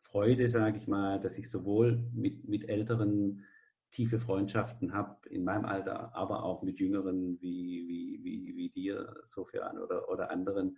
Freude, 0.00 0.48
sage 0.48 0.76
ich 0.76 0.86
mal, 0.86 1.18
dass 1.20 1.38
ich 1.38 1.50
sowohl 1.50 2.08
mit, 2.12 2.48
mit 2.48 2.68
älteren 2.68 3.44
tiefe 3.90 4.20
Freundschaften 4.20 4.92
habe 4.92 5.28
in 5.28 5.44
meinem 5.44 5.64
Alter, 5.64 6.14
aber 6.14 6.44
auch 6.44 6.62
mit 6.62 6.78
jüngeren 6.78 7.40
wie, 7.40 7.86
wie, 7.88 8.24
wie, 8.24 8.56
wie 8.56 8.70
dir, 8.70 9.14
Sofian, 9.24 9.78
oder, 9.78 10.08
oder 10.08 10.30
anderen, 10.30 10.76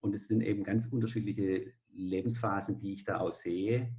und 0.00 0.14
es 0.14 0.28
sind 0.28 0.42
eben 0.42 0.62
ganz 0.62 0.86
unterschiedliche 0.86 1.72
Lebensphasen, 1.88 2.78
die 2.78 2.92
ich 2.92 3.04
da 3.04 3.18
auch 3.18 3.32
sehe 3.32 3.92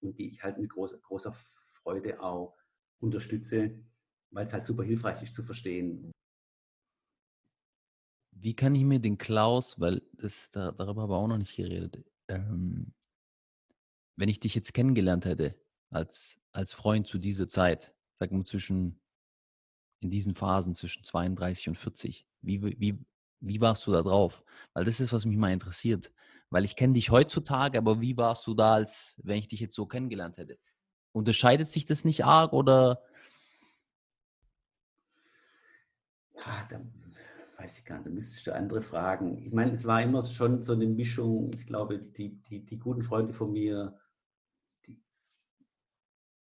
und 0.00 0.18
die 0.18 0.28
ich 0.28 0.42
halt 0.42 0.58
mit 0.58 0.70
großer, 0.70 0.98
großer 0.98 1.32
Freude 1.32 2.20
auch 2.20 2.56
unterstütze, 2.98 3.78
weil 4.30 4.46
es 4.46 4.52
halt 4.52 4.64
super 4.64 4.82
hilfreich 4.82 5.22
ist 5.22 5.36
zu 5.36 5.44
verstehen. 5.44 6.10
Wie 8.40 8.54
kann 8.54 8.74
ich 8.74 8.84
mir 8.84 9.00
den 9.00 9.18
Klaus, 9.18 9.80
weil 9.80 10.02
das, 10.12 10.50
da, 10.52 10.70
darüber 10.72 11.02
haben 11.02 11.10
wir 11.10 11.16
auch 11.16 11.26
noch 11.26 11.38
nicht 11.38 11.56
geredet, 11.56 12.04
ähm, 12.28 12.92
wenn 14.16 14.28
ich 14.28 14.40
dich 14.40 14.54
jetzt 14.54 14.74
kennengelernt 14.74 15.24
hätte 15.24 15.54
als, 15.90 16.38
als 16.52 16.72
Freund 16.72 17.06
zu 17.06 17.18
dieser 17.18 17.48
Zeit, 17.48 17.94
sag 18.14 18.30
mal 18.30 18.44
zwischen, 18.44 19.00
in 20.00 20.10
diesen 20.10 20.34
Phasen 20.34 20.74
zwischen 20.74 21.04
32 21.04 21.70
und 21.70 21.78
40, 21.78 22.26
wie, 22.42 22.62
wie, 22.62 23.04
wie 23.40 23.60
warst 23.60 23.86
du 23.86 23.92
da 23.92 24.02
drauf? 24.02 24.44
Weil 24.72 24.84
das 24.84 25.00
ist, 25.00 25.12
was 25.12 25.24
mich 25.24 25.36
mal 25.36 25.52
interessiert. 25.52 26.12
Weil 26.50 26.64
ich 26.64 26.76
kenne 26.76 26.94
dich 26.94 27.10
heutzutage, 27.10 27.78
aber 27.78 28.00
wie 28.00 28.16
warst 28.16 28.46
du 28.46 28.54
da, 28.54 28.74
als 28.74 29.20
wenn 29.22 29.38
ich 29.38 29.48
dich 29.48 29.60
jetzt 29.60 29.74
so 29.74 29.86
kennengelernt 29.86 30.38
hätte? 30.38 30.58
Unterscheidet 31.12 31.68
sich 31.68 31.84
das 31.84 32.04
nicht 32.04 32.24
arg 32.24 32.52
oder? 32.52 33.02
Ja, 36.36 36.66
da 36.70 36.80
weiß 37.58 37.78
ich 37.78 37.84
gar 37.84 37.96
nicht, 37.96 38.06
da 38.06 38.10
müsstest 38.10 38.46
du 38.46 38.54
andere 38.54 38.80
fragen. 38.80 39.38
Ich 39.38 39.52
meine, 39.52 39.72
es 39.72 39.84
war 39.84 40.02
immer 40.02 40.22
schon 40.22 40.62
so 40.62 40.72
eine 40.72 40.86
Mischung. 40.86 41.50
Ich 41.54 41.66
glaube, 41.66 41.98
die, 41.98 42.40
die, 42.42 42.64
die 42.64 42.78
guten 42.78 43.02
Freunde 43.02 43.34
von 43.34 43.52
mir, 43.52 43.98
die, 44.86 45.02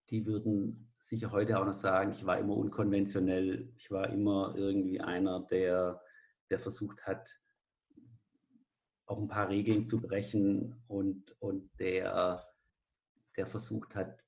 die 0.10 0.26
würden 0.26 0.92
sicher 1.00 1.32
heute 1.32 1.60
auch 1.60 1.66
noch 1.66 1.74
sagen, 1.74 2.12
ich 2.12 2.26
war 2.26 2.40
immer 2.40 2.58
unkonventionell. 2.58 3.72
Ich 3.78 3.92
war 3.92 4.10
immer 4.10 4.54
irgendwie 4.58 5.00
einer, 5.00 5.42
der 5.42 6.02
der 6.54 6.60
versucht 6.60 7.06
hat, 7.08 7.40
auch 9.06 9.20
ein 9.20 9.28
paar 9.28 9.50
Regeln 9.50 9.86
zu 9.86 10.00
brechen 10.00 10.76
und, 10.88 11.36
und 11.42 11.70
der, 11.80 12.48
der 13.36 13.48
versucht 13.48 13.96
hat, 13.96 14.24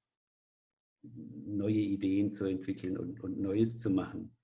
neue 1.03 1.75
Ideen 1.75 2.31
zu 2.31 2.45
entwickeln 2.45 2.97
und, 2.97 3.21
und 3.21 3.39
Neues 3.39 3.79
zu 3.79 3.91
machen. 3.91 4.34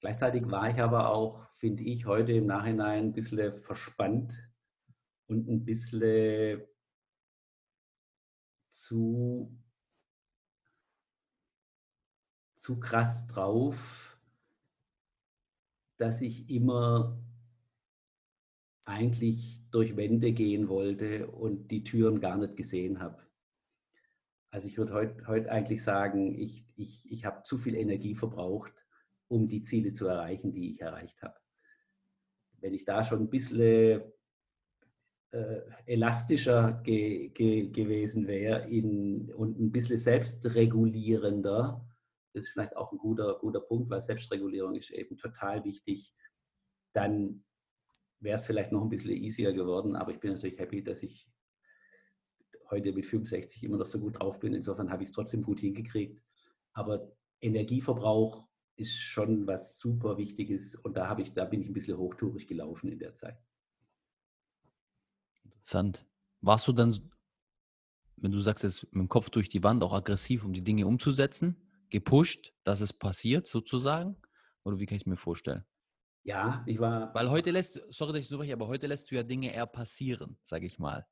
Gleichzeitig 0.00 0.48
war 0.50 0.70
ich 0.70 0.80
aber 0.80 1.10
auch, 1.10 1.50
finde 1.54 1.82
ich, 1.82 2.06
heute 2.06 2.32
im 2.32 2.46
Nachhinein 2.46 3.06
ein 3.06 3.12
bisschen 3.12 3.52
verspannt 3.52 4.38
und 5.26 5.48
ein 5.48 5.64
bisschen 5.64 6.62
zu, 8.68 9.58
zu 12.54 12.78
krass 12.78 13.26
drauf, 13.26 14.18
dass 15.96 16.20
ich 16.20 16.48
immer 16.48 17.18
eigentlich 18.84 19.68
durch 19.70 19.96
Wände 19.96 20.32
gehen 20.32 20.68
wollte 20.68 21.26
und 21.26 21.70
die 21.70 21.82
Türen 21.82 22.20
gar 22.20 22.38
nicht 22.38 22.56
gesehen 22.56 23.00
habe. 23.00 23.22
Also 24.50 24.68
ich 24.68 24.78
würde 24.78 24.94
heute 24.94 25.26
heut 25.26 25.46
eigentlich 25.48 25.82
sagen, 25.82 26.34
ich, 26.34 26.66
ich, 26.76 27.10
ich 27.10 27.24
habe 27.26 27.42
zu 27.42 27.58
viel 27.58 27.74
Energie 27.74 28.14
verbraucht, 28.14 28.87
um 29.28 29.48
die 29.48 29.62
Ziele 29.62 29.92
zu 29.92 30.06
erreichen, 30.06 30.52
die 30.52 30.70
ich 30.72 30.80
erreicht 30.80 31.22
habe. 31.22 31.36
Wenn 32.60 32.74
ich 32.74 32.84
da 32.84 33.04
schon 33.04 33.20
ein 33.20 33.30
bisschen 33.30 34.02
äh, 35.30 35.60
elastischer 35.86 36.80
ge, 36.82 37.28
ge, 37.28 37.68
gewesen 37.68 38.26
wäre 38.26 38.66
und 39.36 39.58
ein 39.60 39.70
bisschen 39.70 39.98
selbstregulierender, 39.98 41.86
das 42.32 42.46
ist 42.46 42.50
vielleicht 42.50 42.76
auch 42.76 42.92
ein 42.92 42.98
guter, 42.98 43.38
guter 43.38 43.60
Punkt, 43.60 43.90
weil 43.90 44.00
Selbstregulierung 44.00 44.74
ist 44.74 44.90
eben 44.90 45.16
total 45.16 45.64
wichtig. 45.64 46.14
Dann 46.92 47.44
wäre 48.20 48.38
es 48.38 48.46
vielleicht 48.46 48.72
noch 48.72 48.82
ein 48.82 48.88
bisschen 48.88 49.12
easier 49.12 49.52
geworden, 49.52 49.96
aber 49.96 50.12
ich 50.12 50.20
bin 50.20 50.32
natürlich 50.32 50.58
happy, 50.58 50.82
dass 50.82 51.02
ich 51.02 51.28
heute 52.70 52.92
mit 52.92 53.06
65 53.06 53.62
immer 53.64 53.78
noch 53.78 53.86
so 53.86 53.98
gut 53.98 54.18
drauf 54.18 54.40
bin. 54.40 54.54
Insofern 54.54 54.90
habe 54.90 55.02
ich 55.02 55.10
es 55.10 55.14
trotzdem 55.14 55.42
gut 55.42 55.60
hingekriegt. 55.60 56.22
Aber 56.72 57.10
Energieverbrauch 57.40 58.47
ist 58.78 58.96
schon 58.96 59.46
was 59.46 59.78
super 59.78 60.18
Wichtiges 60.18 60.74
und 60.74 60.96
da 60.96 61.08
habe 61.08 61.22
ich, 61.22 61.32
da 61.32 61.44
bin 61.44 61.60
ich 61.60 61.68
ein 61.68 61.72
bisschen 61.72 61.98
hochtourig 61.98 62.46
gelaufen 62.46 62.88
in 62.88 62.98
der 62.98 63.14
Zeit. 63.14 63.38
Interessant. 65.44 66.06
Warst 66.40 66.68
du 66.68 66.72
dann, 66.72 67.10
wenn 68.16 68.32
du 68.32 68.40
sagst, 68.40 68.64
jetzt 68.64 68.84
mit 68.84 68.94
dem 68.94 69.08
Kopf 69.08 69.30
durch 69.30 69.48
die 69.48 69.62
Wand 69.62 69.82
auch 69.82 69.92
aggressiv, 69.92 70.44
um 70.44 70.52
die 70.52 70.62
Dinge 70.62 70.86
umzusetzen? 70.86 71.68
gepusht, 71.90 72.52
dass 72.64 72.80
es 72.80 72.92
passiert, 72.92 73.46
sozusagen? 73.46 74.16
Oder 74.64 74.78
wie 74.78 74.86
kann 74.86 74.96
ich 74.96 75.02
es 75.02 75.06
mir 75.06 75.16
vorstellen? 75.16 75.64
Ja, 76.24 76.62
ich 76.66 76.78
war. 76.78 77.14
Weil 77.14 77.30
heute 77.30 77.50
lässt, 77.50 77.80
sorry, 77.90 78.12
dass 78.12 78.22
ich 78.22 78.28
so 78.28 78.36
spreche, 78.36 78.52
aber 78.52 78.66
heute 78.66 78.86
lässt 78.86 79.10
du 79.10 79.14
ja 79.14 79.22
Dinge 79.22 79.52
eher 79.52 79.66
passieren, 79.66 80.38
sage 80.42 80.66
ich 80.66 80.78
mal. 80.78 81.06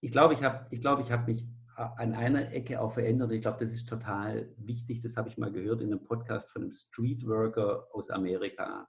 Ich 0.00 0.12
glaube, 0.12 0.34
ich 0.34 0.42
habe 0.42 0.66
ich 0.70 0.80
glaub, 0.80 1.00
ich 1.00 1.10
hab 1.10 1.26
mich 1.26 1.46
an 1.76 2.14
einer 2.14 2.52
Ecke 2.52 2.80
auch 2.80 2.94
verändert. 2.94 3.32
Ich 3.32 3.42
glaube, 3.42 3.58
das 3.60 3.72
ist 3.72 3.88
total 3.88 4.48
wichtig. 4.56 5.00
Das 5.00 5.16
habe 5.16 5.28
ich 5.28 5.38
mal 5.38 5.52
gehört 5.52 5.80
in 5.80 5.92
einem 5.92 6.04
Podcast 6.04 6.50
von 6.50 6.62
einem 6.62 6.72
Streetworker 6.72 7.88
aus 7.92 8.10
Amerika. 8.10 8.88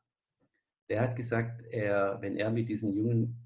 Der 0.90 1.02
hat 1.02 1.16
gesagt, 1.16 1.64
er, 1.72 2.20
wenn 2.22 2.38
er 2.38 2.52
mit 2.52 2.70
diesen 2.70 2.94
jungen 2.94 3.46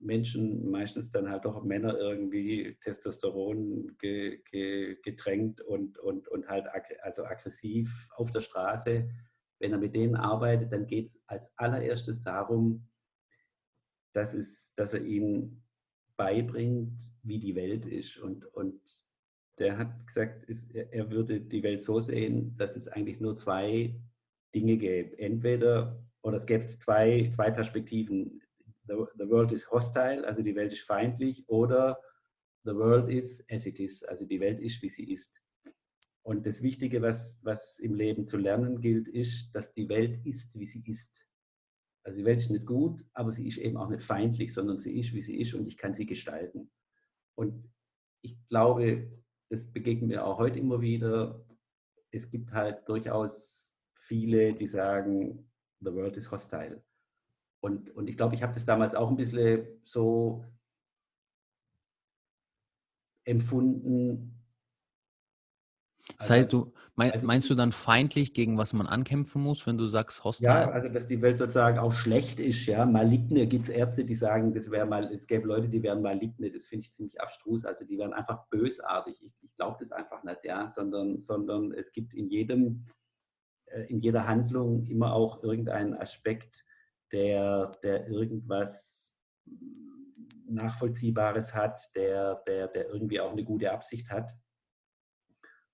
Menschen, 0.00 0.70
meistens 0.70 1.10
dann 1.10 1.28
halt 1.28 1.44
doch 1.44 1.64
Männer 1.64 1.96
irgendwie 1.98 2.76
Testosteron 2.80 3.96
ge, 3.98 4.42
ge, 4.50 4.96
getränkt 5.02 5.60
und, 5.60 5.98
und, 5.98 6.28
und 6.28 6.48
halt 6.48 6.66
ag 6.68 6.84
also 7.02 7.24
aggressiv 7.24 8.08
auf 8.14 8.30
der 8.30 8.40
Straße. 8.40 9.08
Wenn 9.58 9.72
er 9.72 9.78
mit 9.78 9.94
denen 9.94 10.14
arbeitet, 10.14 10.72
dann 10.72 10.86
geht 10.86 11.06
es 11.06 11.24
als 11.26 11.52
allererstes 11.58 12.22
darum, 12.22 12.88
dass, 14.12 14.34
es, 14.34 14.74
dass 14.76 14.94
er 14.94 15.04
ihnen 15.04 15.64
beibringt, 16.16 17.00
wie 17.28 17.38
die 17.38 17.54
Welt 17.54 17.86
ist. 17.86 18.18
Und, 18.18 18.44
und 18.54 18.80
der 19.58 19.78
hat 19.78 20.06
gesagt, 20.06 20.44
ist, 20.48 20.74
er 20.74 21.10
würde 21.10 21.40
die 21.40 21.62
Welt 21.62 21.82
so 21.82 22.00
sehen, 22.00 22.56
dass 22.56 22.76
es 22.76 22.88
eigentlich 22.88 23.20
nur 23.20 23.36
zwei 23.36 23.94
Dinge 24.54 24.76
gäbe. 24.76 25.18
Entweder, 25.18 26.02
oder 26.22 26.36
es 26.36 26.46
gäbe 26.46 26.66
zwei, 26.66 27.28
zwei 27.32 27.50
Perspektiven. 27.50 28.40
The, 28.86 28.94
the 29.18 29.28
world 29.28 29.52
is 29.52 29.70
hostile, 29.70 30.26
also 30.26 30.42
die 30.42 30.56
Welt 30.56 30.72
ist 30.72 30.82
feindlich, 30.82 31.46
oder 31.48 32.00
the 32.64 32.74
world 32.74 33.10
is 33.10 33.44
as 33.50 33.66
it 33.66 33.78
is, 33.80 34.02
also 34.02 34.24
die 34.24 34.40
Welt 34.40 34.60
ist, 34.60 34.80
wie 34.82 34.88
sie 34.88 35.12
ist. 35.12 35.42
Und 36.22 36.46
das 36.46 36.62
Wichtige, 36.62 37.00
was, 37.02 37.40
was 37.42 37.78
im 37.78 37.94
Leben 37.94 38.26
zu 38.26 38.36
lernen 38.36 38.80
gilt, 38.80 39.08
ist, 39.08 39.50
dass 39.54 39.72
die 39.72 39.88
Welt 39.88 40.24
ist, 40.26 40.58
wie 40.58 40.66
sie 40.66 40.82
ist. 40.86 41.26
Also 42.04 42.20
die 42.20 42.26
Welt 42.26 42.38
ist 42.38 42.50
nicht 42.50 42.66
gut, 42.66 43.04
aber 43.12 43.32
sie 43.32 43.48
ist 43.48 43.58
eben 43.58 43.76
auch 43.76 43.88
nicht 43.88 44.02
feindlich, 44.02 44.52
sondern 44.52 44.78
sie 44.78 44.98
ist, 44.98 45.12
wie 45.12 45.22
sie 45.22 45.40
ist 45.40 45.54
und 45.54 45.66
ich 45.66 45.76
kann 45.76 45.94
sie 45.94 46.06
gestalten. 46.06 46.70
Und 47.38 47.70
ich 48.20 48.36
glaube, 48.46 49.12
das 49.48 49.72
begegnen 49.72 50.10
wir 50.10 50.26
auch 50.26 50.38
heute 50.38 50.58
immer 50.58 50.80
wieder. 50.80 51.46
Es 52.10 52.28
gibt 52.30 52.52
halt 52.52 52.88
durchaus 52.88 53.78
viele, 53.94 54.54
die 54.54 54.66
sagen, 54.66 55.48
the 55.78 55.92
world 55.92 56.16
is 56.16 56.32
hostile. 56.32 56.82
Und, 57.60 57.90
und 57.90 58.08
ich 58.08 58.16
glaube, 58.16 58.34
ich 58.34 58.42
habe 58.42 58.54
das 58.54 58.66
damals 58.66 58.96
auch 58.96 59.08
ein 59.08 59.16
bisschen 59.16 59.68
so 59.84 60.44
empfunden, 63.24 64.37
das 66.16 66.30
heißt, 66.30 66.52
du, 66.52 66.72
mein, 66.96 67.12
also, 67.12 67.26
meinst 67.26 67.48
du 67.50 67.54
dann 67.54 67.72
feindlich, 67.72 68.32
gegen 68.32 68.58
was 68.58 68.72
man 68.72 68.86
ankämpfen 68.86 69.42
muss, 69.42 69.66
wenn 69.66 69.78
du 69.78 69.86
sagst 69.86 70.24
hostile? 70.24 70.50
Ja, 70.50 70.70
also 70.70 70.88
dass 70.88 71.06
die 71.06 71.20
Welt 71.22 71.36
sozusagen 71.36 71.78
auch 71.78 71.92
schlecht 71.92 72.40
ist, 72.40 72.66
ja. 72.66 72.86
Maligne 72.86 73.46
gibt 73.46 73.64
es 73.64 73.70
Ärzte, 73.70 74.04
die 74.04 74.14
sagen, 74.14 74.52
das 74.52 74.70
wäre 74.70 74.86
mal, 74.86 75.12
es 75.12 75.26
gäbe 75.26 75.46
Leute, 75.46 75.68
die 75.68 75.82
wären 75.82 76.02
maligne, 76.02 76.50
das 76.50 76.66
finde 76.66 76.86
ich 76.86 76.92
ziemlich 76.92 77.20
abstrus. 77.20 77.64
Also 77.64 77.86
die 77.86 77.98
wären 77.98 78.12
einfach 78.12 78.46
bösartig. 78.48 79.22
Ich, 79.22 79.32
ich 79.42 79.54
glaube 79.56 79.76
das 79.80 79.92
einfach 79.92 80.24
nicht, 80.24 80.44
ja, 80.44 80.66
sondern, 80.66 81.20
sondern 81.20 81.72
es 81.72 81.92
gibt 81.92 82.14
in 82.14 82.28
jedem, 82.28 82.86
äh, 83.66 83.82
in 83.82 84.00
jeder 84.00 84.26
Handlung 84.26 84.84
immer 84.86 85.12
auch 85.12 85.42
irgendeinen 85.42 85.94
Aspekt, 85.94 86.64
der, 87.12 87.70
der 87.82 88.08
irgendwas 88.08 89.16
Nachvollziehbares 90.48 91.54
hat, 91.54 91.94
der, 91.94 92.42
der, 92.46 92.68
der 92.68 92.88
irgendwie 92.88 93.20
auch 93.20 93.32
eine 93.32 93.44
gute 93.44 93.70
Absicht 93.70 94.10
hat. 94.10 94.34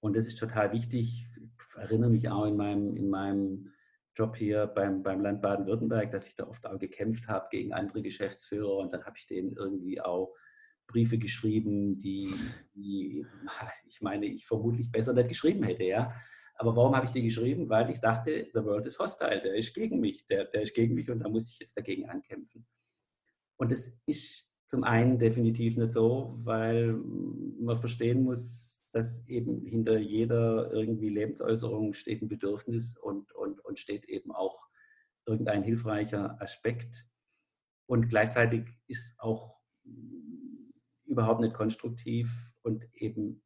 Und 0.04 0.14
das 0.14 0.26
ist 0.26 0.38
total 0.38 0.70
wichtig. 0.73 1.26
Ich 1.34 1.76
erinnere 1.78 2.11
mich 2.11 2.28
auch 2.28 2.44
in 2.44 2.58
meinem, 2.58 2.94
in 2.94 3.08
meinem 3.08 3.73
Job 4.14 4.37
hier 4.37 4.66
beim, 4.66 5.02
beim 5.02 5.23
Land 5.23 5.40
Baden-Württemberg, 5.40 6.11
dass 6.11 6.28
ich 6.28 6.37
da 6.37 6.46
oft 6.46 6.66
auch 6.66 6.78
gekämpft 6.78 7.26
habe 7.26 7.49
gegen 7.50 7.73
andere 7.73 8.02
Geschäftsführer 8.02 8.76
und 8.76 8.92
dann 8.92 9.06
habe 9.06 9.16
ich 9.16 9.26
denen 9.26 9.56
irgendwie 9.56 10.02
auch 10.02 10.34
Briefe 10.87 11.16
geschrieben, 11.16 11.96
die, 11.96 12.34
die, 12.75 13.25
ich 13.88 14.02
meine, 14.02 14.26
ich 14.26 14.44
vermutlich 14.44 14.92
besser 14.92 15.14
nicht 15.14 15.30
geschrieben 15.30 15.62
hätte, 15.62 15.84
ja. 15.84 16.12
Aber 16.56 16.76
warum 16.76 16.94
habe 16.94 17.06
ich 17.06 17.12
die 17.12 17.23
geschrieben? 17.23 17.70
Weil 17.70 17.88
ich 17.88 18.00
dachte, 18.00 18.49
the 18.52 18.62
world 18.62 18.84
is 18.84 18.99
hostile, 18.99 19.40
der 19.40 19.54
ist 19.54 19.73
gegen 19.73 20.00
mich, 20.00 20.26
der, 20.26 20.44
der 20.44 20.64
ist 20.64 20.75
gegen 20.75 20.94
mich 20.94 21.11
und 21.11 21.20
da 21.20 21.30
muss 21.30 21.49
ich 21.49 21.58
jetzt 21.61 21.78
dagegen 21.78 22.11
ankämpfen. 22.11 22.66
Und 23.56 23.73
das 23.73 24.02
ist 24.04 24.50
zum 24.66 24.84
einen 24.84 25.18
definitiv 25.18 25.78
nicht 25.78 25.92
so, 25.92 26.34
weil 26.44 26.92
man 26.92 27.78
verstehen 27.78 28.23
muss, 28.23 28.83
dass 28.94 29.26
eben 29.26 29.66
hinter 29.66 29.98
jeder 29.98 30.70
irgendwie 30.72 31.08
Lebensäußerung 31.08 31.94
steht 31.94 32.22
ein 32.22 32.28
Bedürfnis 32.28 32.96
und, 32.96 33.32
und, 33.32 33.58
und 33.64 33.80
steht 33.80 34.04
eben 34.04 34.30
auch 34.30 34.68
irgendein 35.26 35.64
hilfreicher 35.64 36.40
Aspekt. 36.40 37.08
Und 37.86 38.08
gleichzeitig 38.08 38.68
ist 38.86 39.18
auch 39.18 39.58
überhaupt 41.06 41.40
nicht 41.40 41.54
konstruktiv 41.54 42.54
und 42.62 42.84
eben 42.94 43.42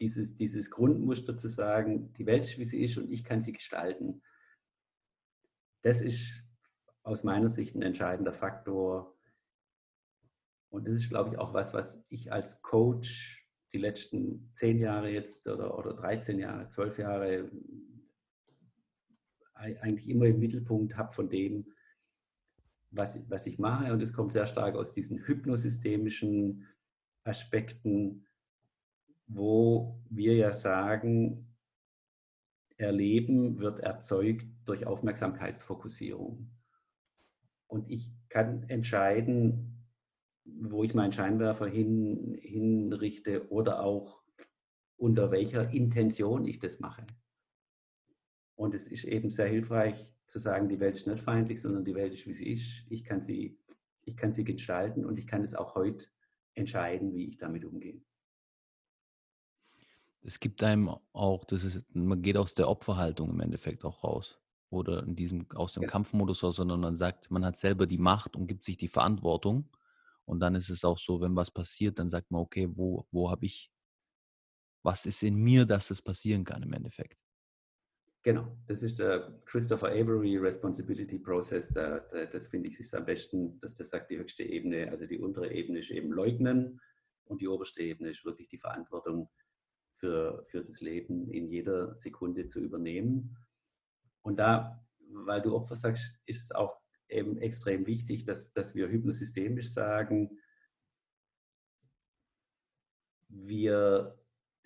dieses, 0.00 0.36
dieses 0.36 0.70
Grundmuster 0.70 1.36
zu 1.36 1.48
sagen, 1.48 2.14
die 2.14 2.24
Welt 2.24 2.46
ist, 2.46 2.58
wie 2.58 2.64
sie 2.64 2.82
ist 2.82 2.96
und 2.96 3.10
ich 3.10 3.24
kann 3.24 3.42
sie 3.42 3.52
gestalten. 3.52 4.22
Das 5.82 6.00
ist 6.00 6.42
aus 7.02 7.24
meiner 7.24 7.50
Sicht 7.50 7.74
ein 7.74 7.82
entscheidender 7.82 8.32
Faktor. 8.32 9.14
Und 10.70 10.86
das 10.86 10.94
ist, 10.94 11.10
glaube 11.10 11.28
ich, 11.28 11.38
auch 11.38 11.52
was, 11.52 11.74
was 11.74 12.02
ich 12.08 12.32
als 12.32 12.62
Coach 12.62 13.39
die 13.72 13.78
letzten 13.78 14.50
zehn 14.54 14.78
Jahre 14.78 15.10
jetzt 15.10 15.46
oder, 15.48 15.78
oder 15.78 15.94
13 15.94 16.38
Jahre, 16.38 16.68
12 16.68 16.98
Jahre 16.98 17.50
eigentlich 19.54 20.08
immer 20.08 20.26
im 20.26 20.38
Mittelpunkt 20.38 20.96
habe 20.96 21.12
von 21.12 21.28
dem, 21.28 21.66
was, 22.90 23.28
was 23.30 23.46
ich 23.46 23.58
mache. 23.58 23.92
Und 23.92 24.02
es 24.02 24.12
kommt 24.12 24.32
sehr 24.32 24.46
stark 24.46 24.74
aus 24.74 24.92
diesen 24.92 25.26
hypnosystemischen 25.26 26.66
Aspekten, 27.24 28.26
wo 29.26 30.00
wir 30.08 30.34
ja 30.34 30.52
sagen, 30.52 31.46
Erleben 32.76 33.58
wird 33.58 33.80
erzeugt 33.80 34.46
durch 34.64 34.86
Aufmerksamkeitsfokussierung. 34.86 36.50
Und 37.66 37.90
ich 37.90 38.10
kann 38.30 38.64
entscheiden, 38.68 39.79
wo 40.60 40.84
ich 40.84 40.94
meinen 40.94 41.12
Scheinwerfer 41.12 41.66
hin, 41.66 42.38
hinrichte 42.40 43.50
oder 43.50 43.82
auch 43.82 44.20
unter 44.96 45.30
welcher 45.30 45.70
Intention 45.70 46.44
ich 46.44 46.58
das 46.58 46.80
mache. 46.80 47.06
Und 48.54 48.74
es 48.74 48.86
ist 48.86 49.04
eben 49.04 49.30
sehr 49.30 49.48
hilfreich 49.48 50.12
zu 50.26 50.38
sagen, 50.38 50.68
die 50.68 50.80
Welt 50.80 50.94
ist 50.94 51.06
nicht 51.06 51.22
feindlich, 51.22 51.62
sondern 51.62 51.84
die 51.84 51.94
Welt 51.94 52.12
ist, 52.12 52.26
wie 52.26 52.34
sie 52.34 52.52
ist. 52.52 52.84
Ich 52.88 53.04
kann 53.04 53.22
sie, 53.22 53.58
ich 54.02 54.16
kann 54.16 54.32
sie 54.32 54.44
gestalten 54.44 55.04
und 55.04 55.18
ich 55.18 55.26
kann 55.26 55.42
es 55.42 55.54
auch 55.54 55.74
heute 55.74 56.06
entscheiden, 56.54 57.14
wie 57.14 57.28
ich 57.28 57.38
damit 57.38 57.64
umgehe. 57.64 58.02
Es 60.22 60.38
gibt 60.38 60.62
einem 60.62 60.94
auch, 61.12 61.44
das 61.44 61.64
ist, 61.64 61.86
man 61.94 62.20
geht 62.20 62.36
aus 62.36 62.54
der 62.54 62.68
Opferhaltung 62.68 63.30
im 63.30 63.40
Endeffekt 63.40 63.84
auch 63.84 64.04
raus. 64.04 64.38
Oder 64.68 65.02
in 65.02 65.16
diesem, 65.16 65.50
aus 65.52 65.72
dem 65.72 65.82
ja. 65.82 65.88
Kampfmodus 65.88 66.44
raus, 66.44 66.56
sondern 66.56 66.80
man 66.80 66.96
sagt, 66.96 67.30
man 67.30 67.44
hat 67.44 67.58
selber 67.58 67.86
die 67.86 67.98
Macht 67.98 68.36
und 68.36 68.46
gibt 68.46 68.62
sich 68.62 68.76
die 68.76 68.88
Verantwortung. 68.88 69.68
Und 70.26 70.40
dann 70.40 70.54
ist 70.54 70.70
es 70.70 70.84
auch 70.84 70.98
so, 70.98 71.20
wenn 71.20 71.36
was 71.36 71.50
passiert, 71.50 71.98
dann 71.98 72.10
sagt 72.10 72.30
man, 72.30 72.42
okay, 72.42 72.68
wo, 72.70 73.06
wo 73.10 73.30
habe 73.30 73.46
ich, 73.46 73.70
was 74.82 75.06
ist 75.06 75.22
in 75.22 75.36
mir, 75.36 75.64
dass 75.64 75.90
es 75.90 76.00
passieren 76.00 76.44
kann 76.44 76.62
im 76.62 76.72
Endeffekt. 76.72 77.18
Genau, 78.22 78.54
das 78.66 78.82
ist 78.82 78.98
der 78.98 79.40
Christopher 79.46 79.88
Avery 79.88 80.36
Responsibility 80.36 81.18
Process. 81.18 81.72
Da, 81.72 82.00
da, 82.00 82.26
das 82.26 82.46
finde 82.46 82.68
ich 82.68 82.78
ist 82.78 82.94
am 82.94 83.06
besten, 83.06 83.58
dass 83.60 83.74
der 83.74 83.86
sagt, 83.86 84.10
die 84.10 84.18
höchste 84.18 84.42
Ebene, 84.42 84.90
also 84.90 85.06
die 85.06 85.18
untere 85.18 85.50
Ebene 85.52 85.78
ist 85.78 85.90
eben 85.90 86.12
leugnen 86.12 86.80
und 87.24 87.40
die 87.40 87.48
oberste 87.48 87.82
Ebene 87.82 88.10
ist 88.10 88.24
wirklich 88.26 88.48
die 88.48 88.58
Verantwortung 88.58 89.30
für, 89.96 90.44
für 90.44 90.62
das 90.62 90.82
Leben 90.82 91.30
in 91.30 91.48
jeder 91.48 91.96
Sekunde 91.96 92.46
zu 92.46 92.60
übernehmen. 92.60 93.38
Und 94.22 94.38
da, 94.38 94.84
weil 95.12 95.40
du 95.40 95.54
Opfer 95.54 95.76
sagst, 95.76 96.14
ist 96.26 96.42
es 96.42 96.52
auch 96.52 96.79
eben 97.10 97.38
extrem 97.38 97.86
wichtig, 97.86 98.24
dass, 98.24 98.52
dass 98.52 98.74
wir 98.74 98.88
hypnosystemisch 98.88 99.70
sagen, 99.70 100.38
wir, 103.28 104.18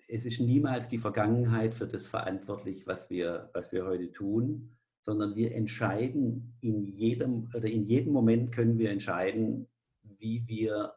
es 0.07 0.25
ist 0.25 0.39
niemals 0.39 0.89
die 0.89 0.97
Vergangenheit 0.97 1.75
für 1.75 1.87
das 1.87 2.07
verantwortlich, 2.07 2.87
was 2.87 3.09
wir, 3.09 3.49
was 3.53 3.71
wir 3.71 3.85
heute 3.85 4.11
tun, 4.11 4.75
sondern 5.01 5.35
wir 5.35 5.53
entscheiden 5.53 6.57
in 6.61 6.83
jedem 6.83 7.49
oder 7.53 7.67
in 7.67 7.85
jedem 7.85 8.11
Moment 8.11 8.51
können 8.51 8.79
wir 8.79 8.89
entscheiden, 8.89 9.67
wie 10.01 10.47
wir 10.47 10.95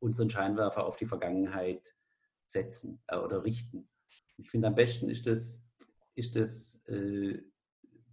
unseren 0.00 0.28
Scheinwerfer 0.28 0.84
auf 0.84 0.96
die 0.96 1.06
Vergangenheit 1.06 1.94
setzen 2.46 3.00
äh, 3.06 3.16
oder 3.16 3.44
richten. 3.44 3.88
Ich 4.36 4.50
finde, 4.50 4.68
am 4.68 4.74
besten 4.74 5.08
ist 5.08 5.26
das, 5.26 5.62
ist 6.16 6.34
das 6.34 6.82
äh, 6.88 7.38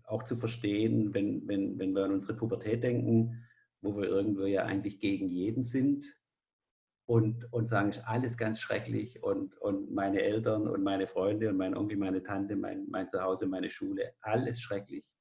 auch 0.10 0.24
zu 0.24 0.36
verstehen, 0.36 1.13
wenn, 1.13 1.48
wenn, 1.48 1.78
wenn 1.78 1.93
wir 1.93 2.06
an 2.06 2.13
unsere 2.13 2.36
Pubertät 2.36 2.84
denken, 2.84 3.45
wo 3.82 3.95
wir 3.95 4.08
irgendwo 4.08 4.45
ja 4.45 4.65
eigentlich 4.65 5.00
gegen 5.00 5.30
jeden 5.30 5.63
sind 5.63 6.06
und, 7.06 7.52
und 7.54 7.67
sagen, 7.67 7.89
ist 7.89 8.06
alles 8.08 8.38
ganz 8.38 8.60
schrecklich 8.60 9.24
und, 9.24 9.56
und 9.62 9.91
meine 9.91 10.22
Eltern 10.22 10.67
und 10.67 10.84
meine 10.84 11.08
Freunde 11.08 11.50
und 11.50 11.58
mein 11.58 11.76
Onkel, 11.76 11.98
meine 11.98 12.24
Tante, 12.24 12.56
mein, 12.56 12.88
mein 12.89 13.08
Zuhause, 13.08 13.48
meine 13.48 13.69
Schule, 13.69 14.13
alles 14.22 14.60
schrecklich. 14.62 15.15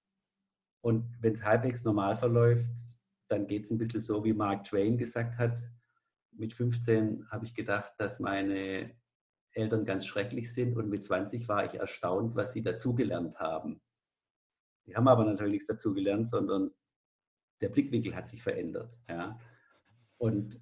Und 0.81 1.05
wenn 1.21 1.35
es 1.35 1.45
halbwegs 1.45 1.85
normal 1.85 2.17
verläuft, 2.17 2.99
dann 3.29 3.47
geht 3.47 3.65
es 3.65 3.71
ein 3.71 3.79
bisschen 3.79 4.01
so, 4.01 4.25
wie 4.25 4.33
Mark 4.33 4.65
Twain 4.65 4.97
gesagt 4.97 5.39
hat. 5.39 5.61
Mit 6.33 6.55
15 6.55 7.31
habe 7.31 7.45
ich 7.45 7.55
gedacht, 7.55 7.93
dass 7.99 8.21
meine 8.21 8.95
Eltern 9.53 9.85
ganz 9.85 10.07
schrecklich 10.07 10.53
sind 10.53 10.77
und 10.77 10.89
mit 10.89 11.05
20 11.05 11.49
war 11.49 11.65
ich 11.65 11.75
erstaunt, 11.75 12.37
was 12.37 12.53
sie 12.53 12.63
dazugelernt 12.63 13.39
haben. 13.39 13.81
Die 14.89 14.97
haben 14.97 15.07
aber 15.07 15.25
natürlich 15.25 15.53
nichts 15.53 15.67
dazu 15.67 15.93
gelernt, 15.93 16.29
sondern 16.29 16.71
der 17.61 17.69
Blickwinkel 17.69 18.17
hat 18.17 18.29
sich 18.29 18.43
verändert. 18.43 18.99
Ja. 19.09 19.39
Und 20.17 20.61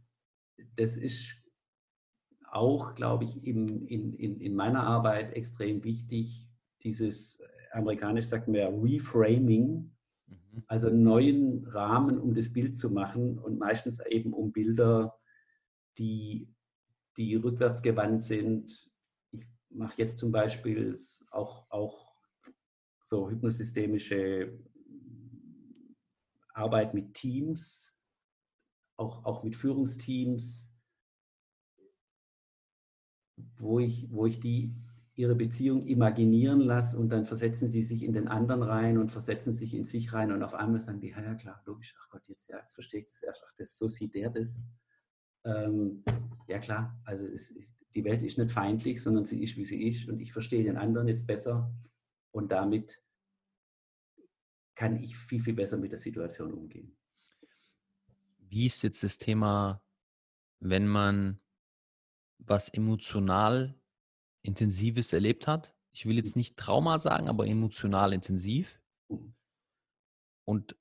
das 0.75 0.97
ist 0.97 1.37
auch, 2.51 2.95
glaube 2.95 3.25
ich, 3.25 3.47
in, 3.47 3.87
in, 3.87 4.41
in 4.41 4.55
meiner 4.55 4.83
Arbeit 4.83 5.35
extrem 5.35 5.85
wichtig, 5.85 6.49
dieses, 6.83 7.41
amerikanisch 7.73 8.27
sagt 8.27 8.49
man 8.49 8.57
ja, 8.57 8.69
Reframing, 8.69 9.93
mhm. 10.27 10.65
also 10.67 10.89
einen 10.89 11.03
neuen 11.03 11.67
Rahmen, 11.67 12.19
um 12.19 12.35
das 12.35 12.53
Bild 12.53 12.77
zu 12.77 12.91
machen 12.91 13.39
und 13.39 13.59
meistens 13.59 14.01
eben 14.07 14.33
um 14.33 14.53
Bilder 14.53 15.17
die, 15.99 16.53
die 17.17 17.37
rückwärtsgewandt 17.37 18.23
sind. 18.23 18.91
Ich 19.31 19.45
mache 19.71 20.03
jetzt 20.03 20.19
zum 20.19 20.33
Beispiel 20.33 20.95
auch, 21.31 21.71
auch 21.71 22.06
so 23.07 23.31
hypnosystemische 23.31 24.59
Arbeit 26.55 26.93
mit 26.93 27.15
Teams, 27.15 28.03
auch, 28.97 29.25
auch 29.25 29.45
mit 29.45 29.55
Führungsteams, 29.55 30.75
wo 33.59 33.79
ich, 33.79 34.11
wo 34.11 34.27
ich 34.27 34.41
die 34.41 34.75
ihre 35.15 35.37
Beziehung 35.37 35.87
imaginieren 35.87 36.61
lasse 36.61 36.99
und 36.99 37.11
dann 37.11 37.27
versetzen 37.27 37.71
sie 37.71 37.85
sich 37.85 38.03
in 38.03 38.13
den 38.13 38.27
anderen 38.27 38.65
rein 38.65 38.99
und 38.99 39.13
versetzen 39.13 39.53
sich 39.53 39.75
in 39.75 39.85
sich 39.85 40.13
rein 40.13 40.33
und 40.33 40.43
auf 40.43 40.55
einmal 40.55 40.81
sagen 40.81 41.01
die, 41.01 41.11
ja, 41.11 41.23
ja 41.23 41.35
klar, 41.37 41.63
logisch, 41.65 41.95
ach 42.01 42.11
Gott, 42.11 42.23
jetzt, 42.27 42.49
ja, 42.49 42.59
jetzt 42.59 42.75
verstehe 42.75 43.01
ich 43.01 43.07
das 43.07 43.23
erst, 43.23 43.45
ach, 43.47 43.53
das, 43.57 43.79
so 43.79 43.89
sieht 43.89 44.15
der 44.15 44.31
das. 44.31 44.67
Ähm, 45.45 46.03
ja 46.49 46.59
klar, 46.59 47.01
also 47.05 47.25
es, 47.25 47.55
die 47.95 48.05
Welt 48.05 48.23
ist 48.25 48.37
nicht 48.37 48.51
feindlich, 48.51 49.01
sondern 49.01 49.25
sie 49.25 49.43
ist, 49.45 49.57
wie 49.57 49.65
sie 49.65 49.87
ist 49.87 50.09
und 50.09 50.19
ich 50.21 50.33
verstehe 50.33 50.65
den 50.65 50.77
anderen 50.77 51.07
jetzt 51.07 51.27
besser 51.27 51.73
und 52.37 52.53
damit 52.53 53.03
kann 54.75 55.03
ich 55.03 55.17
viel, 55.17 55.43
viel 55.43 55.55
besser 55.55 55.79
mit 55.79 55.91
der 55.91 55.99
Situation 55.99 56.53
umgehen. 56.53 56.95
Wie 58.39 58.67
ist 58.67 58.83
jetzt 58.83 59.03
das 59.03 59.17
Thema, 59.17 59.83
wenn 60.61 60.87
man 60.87 61.41
was 62.39 62.69
emotional 62.69 63.75
Intensives 64.43 65.15
erlebt 65.15 65.47
hat. 65.47 65.75
Ich 65.93 66.05
will 66.05 66.17
jetzt 66.17 66.37
nicht 66.37 66.59
Trauma 66.59 66.99
sagen, 66.99 67.29
aber 67.29 67.47
emotional 67.47 68.13
intensiv. 68.13 68.81
Mhm. 69.09 69.35
Und 70.45 70.77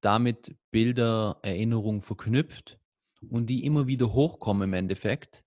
damit 0.00 0.56
Bilder, 0.70 1.40
Erinnerungen 1.42 2.00
verknüpft 2.00 2.78
und 3.28 3.46
die 3.46 3.64
immer 3.64 3.88
wieder 3.88 4.12
hochkommen 4.12 4.68
im 4.68 4.74
Endeffekt. 4.74 5.44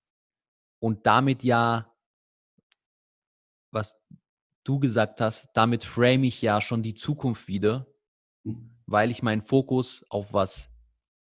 Und 0.79 1.05
damit 1.05 1.43
ja, 1.43 1.95
was 3.71 3.99
du 4.69 4.79
gesagt 4.79 5.19
hast, 5.19 5.49
damit 5.53 5.83
frame 5.83 6.25
ich 6.25 6.41
ja 6.41 6.61
schon 6.61 6.83
die 6.83 6.93
Zukunft 6.93 7.47
wieder, 7.47 7.87
mhm. 8.43 8.77
weil 8.85 9.09
ich 9.09 9.23
meinen 9.23 9.41
Fokus 9.41 10.05
auf 10.09 10.33
was 10.33 10.69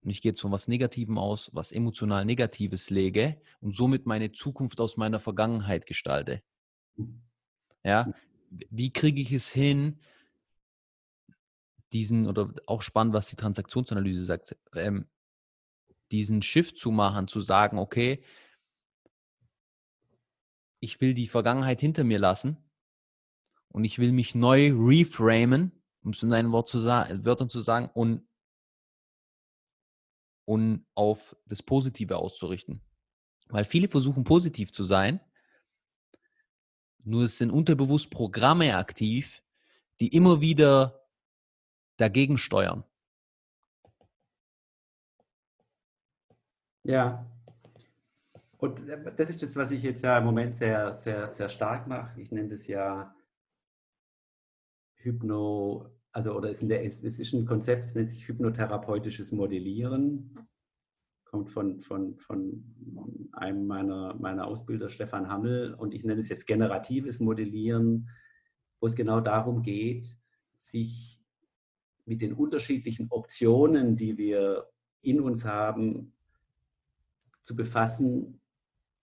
und 0.02 0.10
ich 0.10 0.20
gehe 0.20 0.32
jetzt 0.32 0.40
von 0.40 0.50
was 0.50 0.68
Negativem 0.68 1.16
aus, 1.16 1.50
was 1.52 1.70
emotional 1.70 2.24
Negatives 2.24 2.90
lege 2.90 3.40
und 3.60 3.74
somit 3.74 4.04
meine 4.04 4.32
Zukunft 4.32 4.80
aus 4.80 4.96
meiner 4.96 5.20
Vergangenheit 5.20 5.86
gestalte. 5.86 6.42
Ja, 7.84 8.12
wie 8.70 8.92
kriege 8.92 9.20
ich 9.20 9.32
es 9.32 9.48
hin, 9.50 10.00
diesen, 11.92 12.26
oder 12.26 12.52
auch 12.66 12.82
spannend, 12.82 13.14
was 13.14 13.28
die 13.28 13.36
Transaktionsanalyse 13.36 14.24
sagt, 14.24 14.56
ähm, 14.74 15.06
diesen 16.10 16.42
Shift 16.42 16.78
zu 16.78 16.90
machen, 16.90 17.28
zu 17.28 17.40
sagen, 17.40 17.78
okay, 17.78 18.24
ich 20.80 21.00
will 21.00 21.14
die 21.14 21.28
Vergangenheit 21.28 21.80
hinter 21.80 22.02
mir 22.02 22.18
lassen 22.18 22.56
und 23.72 23.84
ich 23.84 23.98
will 23.98 24.12
mich 24.12 24.34
neu 24.34 24.72
reframen, 24.72 25.72
um 26.02 26.12
es 26.12 26.22
in 26.22 26.32
einem 26.32 26.52
Wort 26.52 26.68
zu 26.68 26.84
Wörtern 26.84 27.48
zu 27.48 27.60
sagen, 27.60 27.90
und 27.94 28.26
und 30.44 30.84
auf 30.94 31.36
das 31.46 31.62
Positive 31.62 32.16
auszurichten. 32.16 32.82
Weil 33.48 33.64
viele 33.64 33.88
versuchen 33.88 34.24
positiv 34.24 34.72
zu 34.72 34.84
sein, 34.84 35.20
nur 37.04 37.24
es 37.24 37.38
sind 37.38 37.50
unterbewusst 37.50 38.10
Programme 38.10 38.76
aktiv, 38.76 39.42
die 40.00 40.08
immer 40.08 40.40
wieder 40.40 41.06
dagegen 41.96 42.38
steuern. 42.38 42.84
Ja. 46.84 47.26
Und 48.58 48.88
äh, 48.88 49.12
das 49.16 49.30
ist 49.30 49.42
das, 49.42 49.56
was 49.56 49.70
ich 49.70 49.82
jetzt 49.82 50.02
ja 50.02 50.18
im 50.18 50.24
Moment 50.24 50.54
sehr, 50.54 50.94
sehr, 50.94 51.30
sehr 51.32 51.48
stark 51.48 51.86
mache. 51.86 52.20
Ich 52.20 52.30
nenne 52.30 52.48
das 52.48 52.66
ja 52.66 53.14
Hypno, 55.04 55.90
also 56.12 56.36
oder 56.36 56.50
es 56.50 56.62
ist 56.62 57.32
ein 57.32 57.46
Konzept, 57.46 57.84
das 57.84 57.94
nennt 57.94 58.10
sich 58.10 58.26
hypnotherapeutisches 58.28 59.32
Modellieren. 59.32 60.36
Kommt 61.24 61.50
von, 61.50 61.80
von, 61.80 62.18
von 62.18 63.30
einem 63.32 63.66
meiner, 63.66 64.14
meiner 64.14 64.46
Ausbilder, 64.46 64.90
Stefan 64.90 65.28
Hammel, 65.28 65.74
und 65.74 65.94
ich 65.94 66.04
nenne 66.04 66.20
es 66.20 66.28
jetzt 66.28 66.46
generatives 66.46 67.20
Modellieren, 67.20 68.08
wo 68.80 68.86
es 68.86 68.96
genau 68.96 69.20
darum 69.20 69.62
geht, 69.62 70.14
sich 70.56 71.20
mit 72.04 72.20
den 72.20 72.34
unterschiedlichen 72.34 73.06
Optionen, 73.10 73.96
die 73.96 74.18
wir 74.18 74.68
in 75.00 75.20
uns 75.20 75.44
haben, 75.44 76.12
zu 77.42 77.56
befassen 77.56 78.40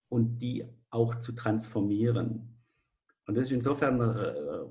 und 0.09 0.39
die 0.39 0.65
auch 0.89 1.15
zu 1.15 1.31
transformieren. 1.33 2.55
Und 3.25 3.35
das 3.35 3.45
ist 3.45 3.51
insofern 3.51 4.01
äh, 4.01 4.63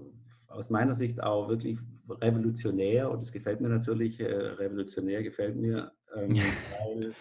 aus 0.49 0.71
meiner 0.71 0.95
Sicht 0.95 1.23
auch 1.23 1.49
wirklich 1.49 1.79
revolutionär. 2.09 3.11
Und 3.11 3.21
es 3.21 3.33
gefällt 3.33 3.61
mir 3.61 3.69
natürlich, 3.69 4.21
äh, 4.21 4.27
revolutionär 4.27 5.23
gefällt 5.23 5.57
mir, 5.57 5.93
ähm, 6.15 6.37
weil 6.81 7.15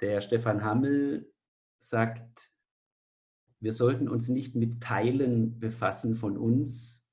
der 0.00 0.20
Stefan 0.20 0.64
Hammel 0.64 1.30
sagt, 1.78 2.50
wir 3.60 3.72
sollten 3.72 4.08
uns 4.08 4.28
nicht 4.28 4.54
mit 4.54 4.82
Teilen 4.82 5.58
befassen 5.58 6.16
von 6.16 6.36
uns, 6.36 7.06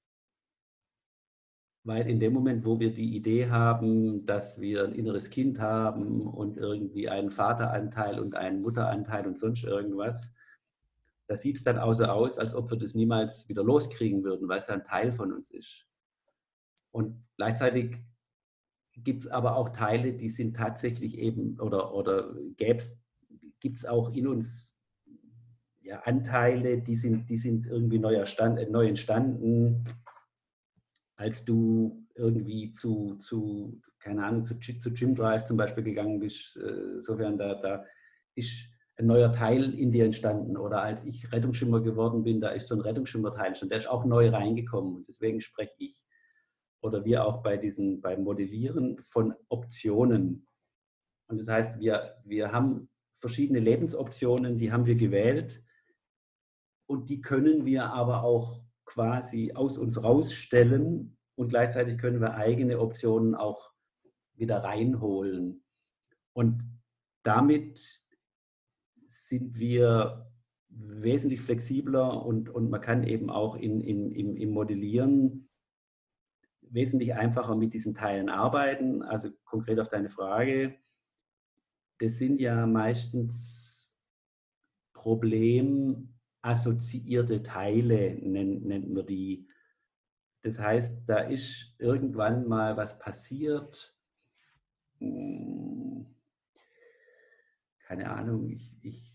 weil 1.83 2.09
in 2.09 2.19
dem 2.19 2.33
Moment, 2.33 2.65
wo 2.65 2.79
wir 2.79 2.93
die 2.93 3.15
Idee 3.15 3.49
haben, 3.49 4.25
dass 4.25 4.61
wir 4.61 4.83
ein 4.83 4.93
inneres 4.93 5.29
Kind 5.29 5.59
haben 5.59 6.21
und 6.21 6.57
irgendwie 6.57 7.09
einen 7.09 7.31
Vateranteil 7.31 8.19
und 8.19 8.35
einen 8.35 8.61
Mutteranteil 8.61 9.25
und 9.25 9.39
sonst 9.39 9.63
irgendwas, 9.63 10.35
da 11.31 11.37
sieht 11.37 11.55
es 11.55 11.63
dann 11.63 11.79
auch 11.79 11.93
so 11.93 12.03
aus, 12.03 12.37
als 12.37 12.53
ob 12.53 12.69
wir 12.71 12.77
das 12.77 12.93
niemals 12.93 13.47
wieder 13.47 13.63
loskriegen 13.63 14.21
würden, 14.25 14.49
weil 14.49 14.59
es 14.59 14.67
ja 14.67 14.73
ein 14.73 14.83
Teil 14.83 15.13
von 15.13 15.31
uns 15.31 15.49
ist. 15.49 15.87
Und 16.91 17.23
gleichzeitig 17.37 17.95
gibt 18.97 19.23
es 19.23 19.31
aber 19.31 19.55
auch 19.55 19.69
Teile, 19.69 20.11
die 20.11 20.27
sind 20.27 20.57
tatsächlich 20.57 21.17
eben, 21.17 21.57
oder, 21.61 21.93
oder 21.93 22.35
gibt 22.57 23.77
es 23.77 23.85
auch 23.85 24.13
in 24.13 24.27
uns 24.27 24.75
ja, 25.79 26.01
Anteile, 26.01 26.81
die 26.81 26.97
sind, 26.97 27.29
die 27.29 27.37
sind 27.37 27.65
irgendwie 27.65 27.99
neu, 27.99 28.15
erstand, 28.15 28.59
äh, 28.59 28.69
neu 28.69 28.89
entstanden, 28.89 29.85
als 31.15 31.45
du 31.45 32.09
irgendwie 32.13 32.73
zu, 32.73 33.15
zu 33.19 33.81
keine 33.99 34.25
Ahnung, 34.25 34.43
zu, 34.43 34.59
zu 34.59 34.91
Gym 34.91 35.15
Drive 35.15 35.45
zum 35.45 35.55
Beispiel 35.55 35.85
gegangen 35.85 36.19
bist, 36.19 36.57
äh, 36.57 36.99
sofern 36.99 37.37
da, 37.37 37.55
da 37.55 37.85
ist 38.35 38.67
ein 39.01 39.07
neuer 39.07 39.31
Teil 39.31 39.73
in 39.73 39.91
dir 39.91 40.05
entstanden. 40.05 40.57
Oder 40.57 40.81
als 40.81 41.05
ich 41.05 41.31
Rettungsschimmer 41.31 41.81
geworden 41.81 42.23
bin, 42.23 42.41
da 42.41 42.49
ist 42.49 42.67
so 42.67 42.75
ein 42.75 42.81
Rettungsschimmerteil 42.81 43.55
schon, 43.55 43.69
der 43.69 43.79
ist 43.79 43.89
auch 43.89 44.05
neu 44.05 44.29
reingekommen. 44.29 44.95
Und 44.95 45.07
deswegen 45.07 45.41
spreche 45.41 45.75
ich 45.77 46.03
oder 46.81 47.05
wir 47.05 47.25
auch 47.25 47.43
bei 47.43 47.57
diesen, 47.57 48.01
beim 48.01 48.23
Modellieren 48.23 48.97
von 48.97 49.33
Optionen. 49.49 50.47
Und 51.27 51.39
das 51.39 51.47
heißt, 51.47 51.79
wir, 51.79 52.15
wir 52.25 52.51
haben 52.51 52.89
verschiedene 53.11 53.59
Lebensoptionen, 53.59 54.57
die 54.57 54.71
haben 54.71 54.85
wir 54.85 54.95
gewählt 54.95 55.63
und 56.87 57.09
die 57.09 57.21
können 57.21 57.65
wir 57.65 57.91
aber 57.91 58.23
auch 58.23 58.63
quasi 58.85 59.53
aus 59.53 59.77
uns 59.77 60.03
rausstellen 60.03 61.17
und 61.35 61.49
gleichzeitig 61.49 61.97
können 61.99 62.19
wir 62.19 62.33
eigene 62.33 62.79
Optionen 62.79 63.35
auch 63.35 63.71
wieder 64.33 64.63
reinholen. 64.63 65.63
Und 66.33 66.63
damit 67.23 68.00
sind 69.31 69.57
wir 69.57 70.29
wesentlich 70.69 71.41
flexibler 71.41 72.23
und, 72.25 72.49
und 72.49 72.69
man 72.69 72.81
kann 72.81 73.03
eben 73.03 73.29
auch 73.29 73.55
in, 73.55 73.79
in, 73.79 74.11
im, 74.11 74.35
im 74.35 74.49
Modellieren 74.51 75.47
wesentlich 76.61 77.15
einfacher 77.15 77.55
mit 77.55 77.73
diesen 77.73 77.95
Teilen 77.95 78.27
arbeiten. 78.27 79.03
Also 79.03 79.29
konkret 79.45 79.79
auf 79.79 79.87
deine 79.87 80.09
Frage, 80.09 80.75
das 81.99 82.17
sind 82.17 82.41
ja 82.41 82.67
meistens 82.67 84.03
problemassoziierte 84.93 87.41
Teile, 87.41 88.15
nennt, 88.15 88.65
nennt 88.65 88.93
man 88.93 89.05
die. 89.05 89.47
Das 90.41 90.59
heißt, 90.59 91.07
da 91.07 91.19
ist 91.19 91.73
irgendwann 91.79 92.49
mal 92.49 92.75
was 92.75 92.99
passiert. 92.99 93.95
Hm, 94.99 95.90
keine 97.91 98.09
Ahnung, 98.09 98.49
ich, 98.49 98.73
ich, 98.83 99.13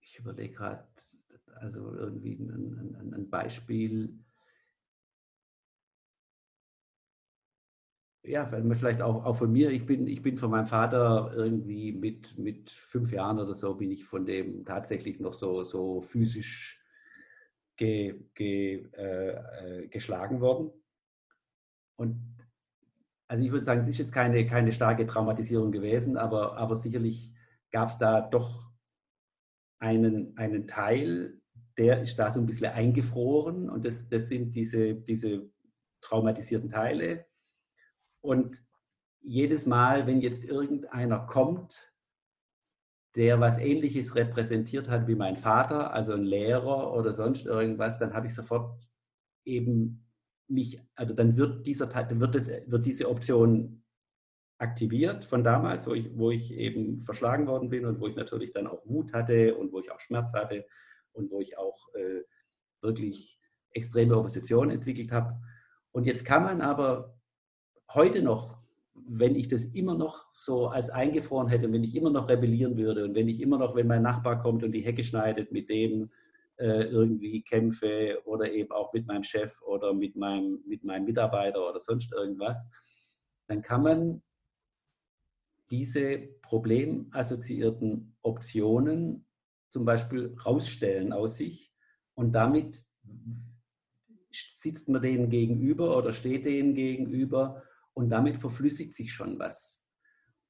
ich 0.00 0.16
überlege 0.16 0.54
gerade, 0.54 0.86
also 1.56 1.92
irgendwie 1.96 2.34
ein, 2.34 2.94
ein, 3.00 3.14
ein 3.14 3.28
Beispiel. 3.28 4.16
Ja, 8.22 8.46
vielleicht 8.46 9.02
auch, 9.02 9.24
auch 9.24 9.36
von 9.36 9.50
mir. 9.50 9.70
Ich 9.72 9.84
bin, 9.86 10.06
ich 10.06 10.22
bin 10.22 10.36
von 10.36 10.52
meinem 10.52 10.66
Vater 10.66 11.32
irgendwie 11.34 11.90
mit, 11.90 12.38
mit 12.38 12.70
fünf 12.70 13.10
Jahren 13.10 13.40
oder 13.40 13.56
so, 13.56 13.74
bin 13.74 13.90
ich 13.90 14.04
von 14.04 14.24
dem 14.24 14.64
tatsächlich 14.64 15.18
noch 15.18 15.32
so, 15.32 15.64
so 15.64 16.00
physisch 16.00 16.80
ge, 17.74 18.22
ge, 18.34 18.88
äh, 18.92 19.82
äh 19.82 19.88
geschlagen 19.88 20.40
worden. 20.40 20.70
Und 21.96 22.39
also 23.30 23.44
ich 23.44 23.52
würde 23.52 23.64
sagen, 23.64 23.82
es 23.82 23.90
ist 23.90 23.98
jetzt 23.98 24.12
keine, 24.12 24.44
keine 24.44 24.72
starke 24.72 25.06
Traumatisierung 25.06 25.70
gewesen, 25.70 26.16
aber, 26.16 26.56
aber 26.56 26.74
sicherlich 26.74 27.32
gab 27.70 27.88
es 27.88 27.96
da 27.96 28.22
doch 28.22 28.72
einen, 29.78 30.36
einen 30.36 30.66
Teil, 30.66 31.40
der 31.78 32.02
ist 32.02 32.18
da 32.18 32.32
so 32.32 32.40
ein 32.40 32.46
bisschen 32.46 32.72
eingefroren 32.72 33.70
und 33.70 33.84
das, 33.84 34.08
das 34.08 34.28
sind 34.28 34.56
diese, 34.56 34.96
diese 34.96 35.48
traumatisierten 36.00 36.70
Teile. 36.70 37.24
Und 38.20 38.64
jedes 39.20 39.64
Mal, 39.64 40.08
wenn 40.08 40.20
jetzt 40.20 40.44
irgendeiner 40.44 41.20
kommt, 41.20 41.94
der 43.14 43.38
was 43.38 43.58
Ähnliches 43.58 44.16
repräsentiert 44.16 44.88
hat 44.88 45.06
wie 45.06 45.14
mein 45.14 45.36
Vater, 45.36 45.92
also 45.92 46.14
ein 46.14 46.24
Lehrer 46.24 46.92
oder 46.94 47.12
sonst 47.12 47.46
irgendwas, 47.46 47.96
dann 47.96 48.12
habe 48.12 48.26
ich 48.26 48.34
sofort 48.34 48.90
eben 49.44 50.09
mich, 50.50 50.80
also 50.94 51.14
dann 51.14 51.36
wird 51.36 51.66
dieser 51.66 51.88
wird, 52.20 52.34
das, 52.34 52.50
wird 52.66 52.86
diese 52.86 53.08
Option 53.08 53.82
aktiviert 54.58 55.24
von 55.24 55.42
damals, 55.42 55.86
wo 55.86 55.94
ich, 55.94 56.10
wo 56.16 56.30
ich 56.30 56.52
eben 56.52 57.00
verschlagen 57.00 57.46
worden 57.46 57.70
bin 57.70 57.86
und 57.86 58.00
wo 58.00 58.06
ich 58.06 58.16
natürlich 58.16 58.52
dann 58.52 58.66
auch 58.66 58.84
Wut 58.84 59.12
hatte 59.12 59.54
und 59.54 59.72
wo 59.72 59.80
ich 59.80 59.90
auch 59.90 60.00
Schmerz 60.00 60.34
hatte 60.34 60.66
und 61.12 61.30
wo 61.30 61.40
ich 61.40 61.56
auch 61.56 61.94
äh, 61.94 62.22
wirklich 62.82 63.38
extreme 63.72 64.16
Opposition 64.16 64.70
entwickelt 64.70 65.12
habe. 65.12 65.40
Und 65.92 66.04
jetzt 66.04 66.24
kann 66.24 66.42
man 66.42 66.60
aber 66.60 67.16
heute 67.92 68.22
noch, 68.22 68.58
wenn 68.94 69.34
ich 69.34 69.48
das 69.48 69.64
immer 69.64 69.94
noch 69.94 70.26
so 70.34 70.68
als 70.68 70.90
eingefroren 70.90 71.48
hätte, 71.48 71.72
wenn 71.72 71.84
ich 71.84 71.96
immer 71.96 72.10
noch 72.10 72.28
rebellieren 72.28 72.76
würde 72.76 73.04
und 73.04 73.14
wenn 73.14 73.28
ich 73.28 73.40
immer 73.40 73.58
noch, 73.58 73.74
wenn 73.74 73.86
mein 73.86 74.02
Nachbar 74.02 74.42
kommt 74.42 74.62
und 74.62 74.72
die 74.72 74.84
Hecke 74.84 75.02
schneidet, 75.02 75.52
mit 75.52 75.70
dem 75.70 76.10
äh, 76.60 76.84
irgendwie 76.84 77.42
kämpfe 77.42 78.20
oder 78.26 78.52
eben 78.52 78.70
auch 78.70 78.92
mit 78.92 79.06
meinem 79.06 79.22
Chef 79.22 79.60
oder 79.62 79.94
mit 79.94 80.14
meinem, 80.14 80.62
mit 80.66 80.84
meinem 80.84 81.06
Mitarbeiter 81.06 81.68
oder 81.68 81.80
sonst 81.80 82.12
irgendwas, 82.12 82.70
dann 83.46 83.62
kann 83.62 83.82
man 83.82 84.22
diese 85.70 86.18
problemassoziierten 86.42 88.16
Optionen 88.22 89.26
zum 89.70 89.84
Beispiel 89.84 90.36
rausstellen 90.44 91.12
aus 91.12 91.38
sich 91.38 91.72
und 92.14 92.32
damit 92.32 92.84
sitzt 94.30 94.88
man 94.88 95.00
denen 95.02 95.30
gegenüber 95.30 95.96
oder 95.96 96.12
steht 96.12 96.44
denen 96.44 96.74
gegenüber 96.74 97.62
und 97.94 98.10
damit 98.10 98.36
verflüssigt 98.36 98.94
sich 98.94 99.12
schon 99.12 99.38
was. 99.38 99.86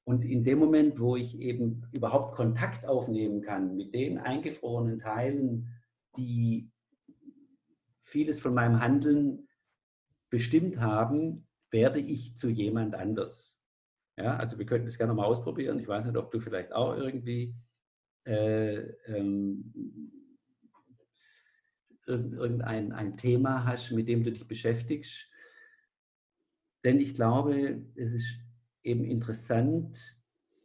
Und 0.03 0.25
in 0.25 0.43
dem 0.43 0.59
Moment, 0.59 0.99
wo 0.99 1.15
ich 1.15 1.39
eben 1.39 1.83
überhaupt 1.93 2.35
Kontakt 2.35 2.85
aufnehmen 2.85 3.41
kann 3.41 3.77
mit 3.77 3.93
den 3.93 4.17
eingefrorenen 4.17 4.99
Teilen, 4.99 5.69
die 6.17 6.71
vieles 8.01 8.39
von 8.39 8.53
meinem 8.53 8.79
Handeln 8.79 9.47
bestimmt 10.29 10.79
haben, 10.79 11.47
werde 11.69 11.99
ich 11.99 12.35
zu 12.35 12.49
jemand 12.49 12.95
anders. 12.95 13.59
Ja, 14.17 14.35
also 14.37 14.59
wir 14.59 14.65
könnten 14.65 14.87
das 14.87 14.97
gerne 14.97 15.13
mal 15.13 15.25
ausprobieren. 15.25 15.79
Ich 15.79 15.87
weiß 15.87 16.05
nicht, 16.05 16.17
ob 16.17 16.31
du 16.31 16.39
vielleicht 16.39 16.73
auch 16.73 16.95
irgendwie 16.95 17.55
äh, 18.25 18.79
ähm, 19.07 19.73
irgendein 22.05 22.91
ein 22.91 23.17
Thema 23.17 23.65
hast, 23.65 23.91
mit 23.91 24.07
dem 24.07 24.23
du 24.23 24.31
dich 24.31 24.47
beschäftigst. 24.47 25.29
Denn 26.83 26.99
ich 26.99 27.13
glaube, 27.13 27.85
es 27.95 28.13
ist 28.13 28.39
eben 28.83 29.05
interessant, 29.05 29.97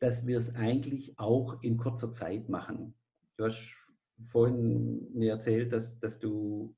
dass 0.00 0.26
wir 0.26 0.38
es 0.38 0.54
eigentlich 0.54 1.18
auch 1.18 1.62
in 1.62 1.76
kurzer 1.76 2.10
Zeit 2.10 2.48
machen. 2.48 2.94
Du 3.36 3.44
hast 3.44 3.85
vorhin 4.24 5.12
mir 5.12 5.32
erzählt, 5.32 5.72
dass, 5.72 6.00
dass 6.00 6.18
du 6.18 6.74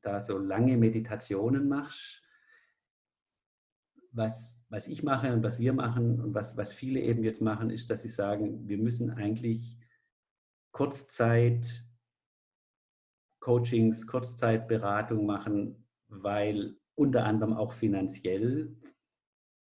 da 0.00 0.20
so 0.20 0.38
lange 0.38 0.76
Meditationen 0.76 1.68
machst. 1.68 2.22
Was, 4.12 4.64
was 4.70 4.88
ich 4.88 5.02
mache 5.02 5.32
und 5.32 5.42
was 5.42 5.58
wir 5.58 5.74
machen 5.74 6.20
und 6.20 6.34
was, 6.34 6.56
was 6.56 6.72
viele 6.72 7.00
eben 7.00 7.22
jetzt 7.22 7.42
machen, 7.42 7.68
ist, 7.68 7.90
dass 7.90 8.02
sie 8.02 8.08
sagen, 8.08 8.66
wir 8.66 8.78
müssen 8.78 9.10
eigentlich 9.10 9.78
Kurzzeit 10.72 11.86
Coachings, 13.46 14.08
Kurzzeitberatung 14.08 15.24
machen, 15.24 15.86
weil 16.08 16.76
unter 16.96 17.24
anderem 17.24 17.52
auch 17.52 17.72
finanziell 17.72 18.76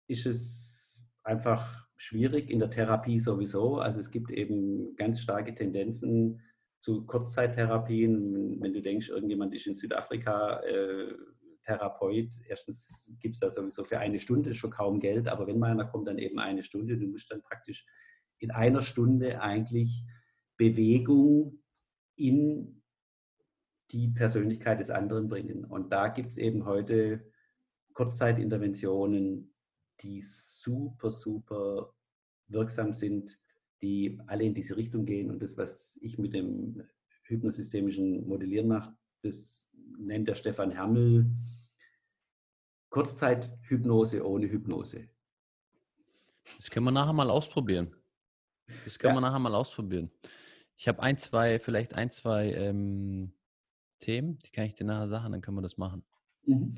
ist 0.07 0.25
es 0.27 1.05
einfach 1.25 1.89
schwierig 1.97 2.51
in 2.51 2.59
der 2.59 2.71
Therapie 2.71 3.21
sowieso. 3.21 3.79
Also 3.79 4.01
es 4.01 4.11
gibt 4.11 4.31
eben 4.31 4.97
ganz 4.97 5.21
starke 5.21 5.55
Tendenzen 5.55 6.41
zu 6.79 7.07
Kurzzeittherapien. 7.07 8.61
Wenn 8.61 8.73
du 8.73 8.83
denkst, 8.83 9.09
irgendjemand 9.09 9.55
ist 9.55 9.67
in 9.67 9.77
Südafrika 9.77 10.61
äh, 10.61 11.15
Therapeut, 11.65 12.31
erstens 12.49 13.15
gibt 13.21 13.35
es 13.35 13.41
da 13.41 13.51
sowieso 13.51 13.85
für 13.85 13.99
eine 13.99 14.19
Stunde 14.19 14.55
schon 14.55 14.71
kaum 14.71 14.99
Geld, 14.99 15.29
aber 15.29 15.47
wenn 15.47 15.61
mal 15.61 15.71
einer 15.71 15.85
kommt, 15.85 16.09
dann 16.09 16.19
eben 16.19 16.41
eine 16.41 16.63
Stunde. 16.63 16.97
Du 16.97 17.07
musst 17.07 17.31
dann 17.31 17.43
praktisch 17.43 17.87
in 18.39 18.51
einer 18.51 18.83
Stunde 18.83 19.41
eigentlich 19.41 20.05
Bewegung 20.57 21.63
in 22.17 22.83
die 23.93 24.09
Persönlichkeit 24.09 24.81
des 24.81 24.91
anderen 24.91 25.29
bringen. 25.29 25.65
Und 25.65 25.93
da 25.93 26.09
gibt 26.09 26.31
es 26.31 26.37
eben 26.37 26.65
heute 26.65 27.31
Kurzzeitinterventionen, 27.93 29.52
die 30.01 30.21
super, 30.21 31.11
super 31.11 31.95
wirksam 32.49 32.93
sind, 32.93 33.39
die 33.81 34.19
alle 34.27 34.45
in 34.45 34.55
diese 34.55 34.77
Richtung 34.77 35.05
gehen. 35.05 35.31
Und 35.31 35.43
das, 35.43 35.57
was 35.57 35.99
ich 36.03 36.19
mit 36.19 36.35
dem 36.35 36.83
hypnosystemischen 37.25 38.27
Modellieren 38.27 38.69
mache, 38.69 38.97
das 39.23 39.69
nennt 39.99 40.29
der 40.29 40.35
Stefan 40.35 40.71
Hermel 40.71 41.31
Kurzzeithypnose 42.91 44.27
ohne 44.27 44.51
Hypnose. 44.51 45.09
Das 46.59 46.71
können 46.71 46.85
wir 46.85 46.91
nachher 46.91 47.13
mal 47.13 47.31
ausprobieren. 47.31 47.95
Das 48.67 48.99
können 48.99 49.15
ja. 49.15 49.21
wir 49.21 49.29
nachher 49.29 49.39
mal 49.39 49.55
ausprobieren. 49.55 50.11
Ich 50.77 50.89
habe 50.89 51.03
ein, 51.03 51.17
zwei, 51.17 51.59
vielleicht 51.59 51.95
ein, 51.95 52.11
zwei 52.11 52.53
ähm, 52.53 53.33
Themen, 54.01 54.39
die 54.39 54.51
kann 54.51 54.65
ich 54.65 54.75
dir 54.75 54.85
nachher 54.85 55.09
sagen, 55.09 55.33
dann 55.33 55.41
können 55.41 55.57
wir 55.57 55.63
das 55.63 55.79
machen. 55.79 56.05
Mhm 56.45 56.75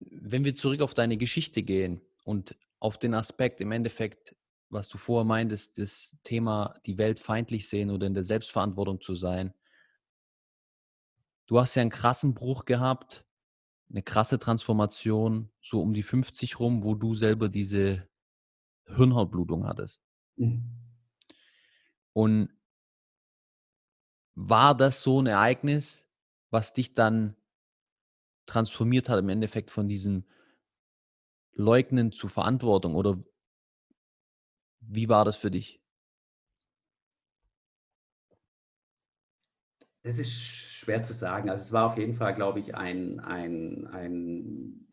wenn 0.00 0.44
wir 0.44 0.54
zurück 0.54 0.80
auf 0.80 0.94
deine 0.94 1.16
Geschichte 1.16 1.62
gehen 1.62 2.00
und 2.24 2.56
auf 2.78 2.98
den 2.98 3.14
Aspekt 3.14 3.60
im 3.60 3.72
Endeffekt, 3.72 4.36
was 4.68 4.88
du 4.88 4.98
vorher 4.98 5.24
meintest, 5.24 5.78
das 5.78 6.16
Thema 6.22 6.78
die 6.86 6.98
Welt 6.98 7.18
feindlich 7.18 7.68
sehen 7.68 7.90
oder 7.90 8.06
in 8.06 8.14
der 8.14 8.24
Selbstverantwortung 8.24 9.00
zu 9.00 9.14
sein. 9.14 9.54
Du 11.46 11.60
hast 11.60 11.74
ja 11.74 11.82
einen 11.82 11.90
krassen 11.90 12.34
Bruch 12.34 12.64
gehabt, 12.64 13.24
eine 13.90 14.02
krasse 14.02 14.38
Transformation, 14.38 15.50
so 15.62 15.80
um 15.80 15.94
die 15.94 16.02
50 16.02 16.58
rum, 16.58 16.82
wo 16.82 16.94
du 16.94 17.14
selber 17.14 17.48
diese 17.48 18.08
Hirnhautblutung 18.86 19.66
hattest. 19.66 20.00
Mhm. 20.36 20.62
Und 22.12 22.50
war 24.34 24.76
das 24.76 25.02
so 25.02 25.20
ein 25.20 25.26
Ereignis, 25.26 26.06
was 26.50 26.72
dich 26.72 26.94
dann 26.94 27.36
transformiert 28.46 29.08
hat 29.08 29.18
im 29.18 29.28
Endeffekt 29.28 29.70
von 29.70 29.88
diesem 29.88 30.24
Leugnen 31.52 32.12
zu 32.12 32.28
Verantwortung 32.28 32.94
oder 32.94 33.22
wie 34.80 35.08
war 35.08 35.24
das 35.24 35.36
für 35.36 35.50
dich? 35.50 35.80
Das 40.02 40.18
ist 40.18 40.32
schwer 40.32 41.02
zu 41.02 41.14
sagen. 41.14 41.48
Also 41.48 41.62
es 41.62 41.72
war 41.72 41.86
auf 41.86 41.96
jeden 41.96 42.12
Fall, 42.12 42.34
glaube 42.34 42.60
ich, 42.60 42.74
ein, 42.74 43.20
ein, 43.20 43.86
ein 43.86 44.92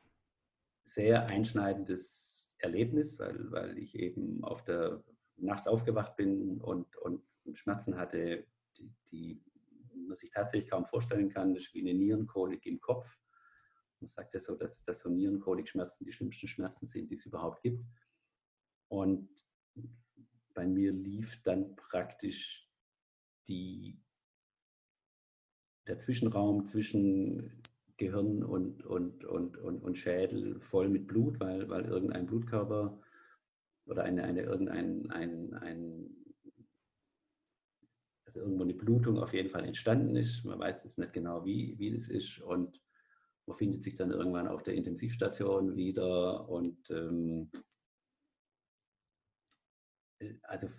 sehr 0.85 1.29
einschneidendes 1.29 2.55
Erlebnis, 2.59 3.19
weil, 3.19 3.51
weil 3.51 3.77
ich 3.77 3.95
eben 3.95 4.43
auf 4.43 4.63
der 4.63 5.03
nachts 5.35 5.67
aufgewacht 5.67 6.15
bin 6.15 6.61
und, 6.61 6.95
und 6.95 7.23
Schmerzen 7.53 7.97
hatte, 7.97 8.45
die, 8.77 8.93
die 9.11 9.43
man 10.07 10.15
sich 10.15 10.31
tatsächlich 10.31 10.69
kaum 10.69 10.85
vorstellen 10.85 11.29
kann. 11.29 11.53
Das 11.53 11.65
ist 11.65 11.73
wie 11.73 11.81
eine 11.81 11.93
Nierenkolik 11.93 12.65
im 12.65 12.79
Kopf. 12.79 13.17
Man 14.01 14.07
sagt 14.07 14.33
ja 14.33 14.39
so, 14.39 14.55
dass, 14.55 14.83
dass 14.83 15.01
so 15.01 15.09
Nierenkolikschmerzen 15.09 16.05
die 16.05 16.11
schlimmsten 16.11 16.47
Schmerzen 16.47 16.87
sind, 16.87 17.09
die 17.09 17.15
es 17.15 17.25
überhaupt 17.25 17.61
gibt. 17.61 17.85
Und 18.87 19.29
bei 20.53 20.65
mir 20.65 20.91
lief 20.91 21.41
dann 21.43 21.75
praktisch 21.75 22.67
die, 23.47 24.01
der 25.87 25.99
Zwischenraum 25.99 26.65
zwischen 26.65 27.61
Gehirn 27.97 28.43
und, 28.43 28.83
und, 28.83 29.23
und, 29.23 29.57
und, 29.57 29.83
und 29.83 29.97
Schädel 29.97 30.59
voll 30.59 30.89
mit 30.89 31.07
Blut, 31.07 31.39
weil, 31.39 31.69
weil 31.69 31.85
irgendein 31.85 32.25
Blutkörper 32.25 32.99
oder 33.85 34.03
eine, 34.03 34.23
eine, 34.23 34.41
irgendein 34.41 35.11
ein, 35.11 35.53
ein, 35.53 36.15
also 38.25 38.41
irgendwo 38.41 38.63
eine 38.63 38.73
Blutung 38.73 39.19
auf 39.19 39.33
jeden 39.33 39.49
Fall 39.49 39.65
entstanden 39.65 40.15
ist. 40.15 40.43
Man 40.43 40.59
weiß 40.59 40.83
jetzt 40.83 40.97
nicht 40.97 41.13
genau, 41.13 41.45
wie, 41.45 41.77
wie 41.77 41.91
das 41.91 42.07
ist. 42.07 42.39
Und 42.39 42.81
man 43.51 43.57
findet 43.57 43.83
sich 43.83 43.95
dann 43.95 44.11
irgendwann 44.11 44.47
auf 44.47 44.63
der 44.63 44.75
Intensivstation 44.75 45.75
wieder 45.75 46.47
und 46.47 46.89
ähm, 46.89 47.51
also 50.43 50.69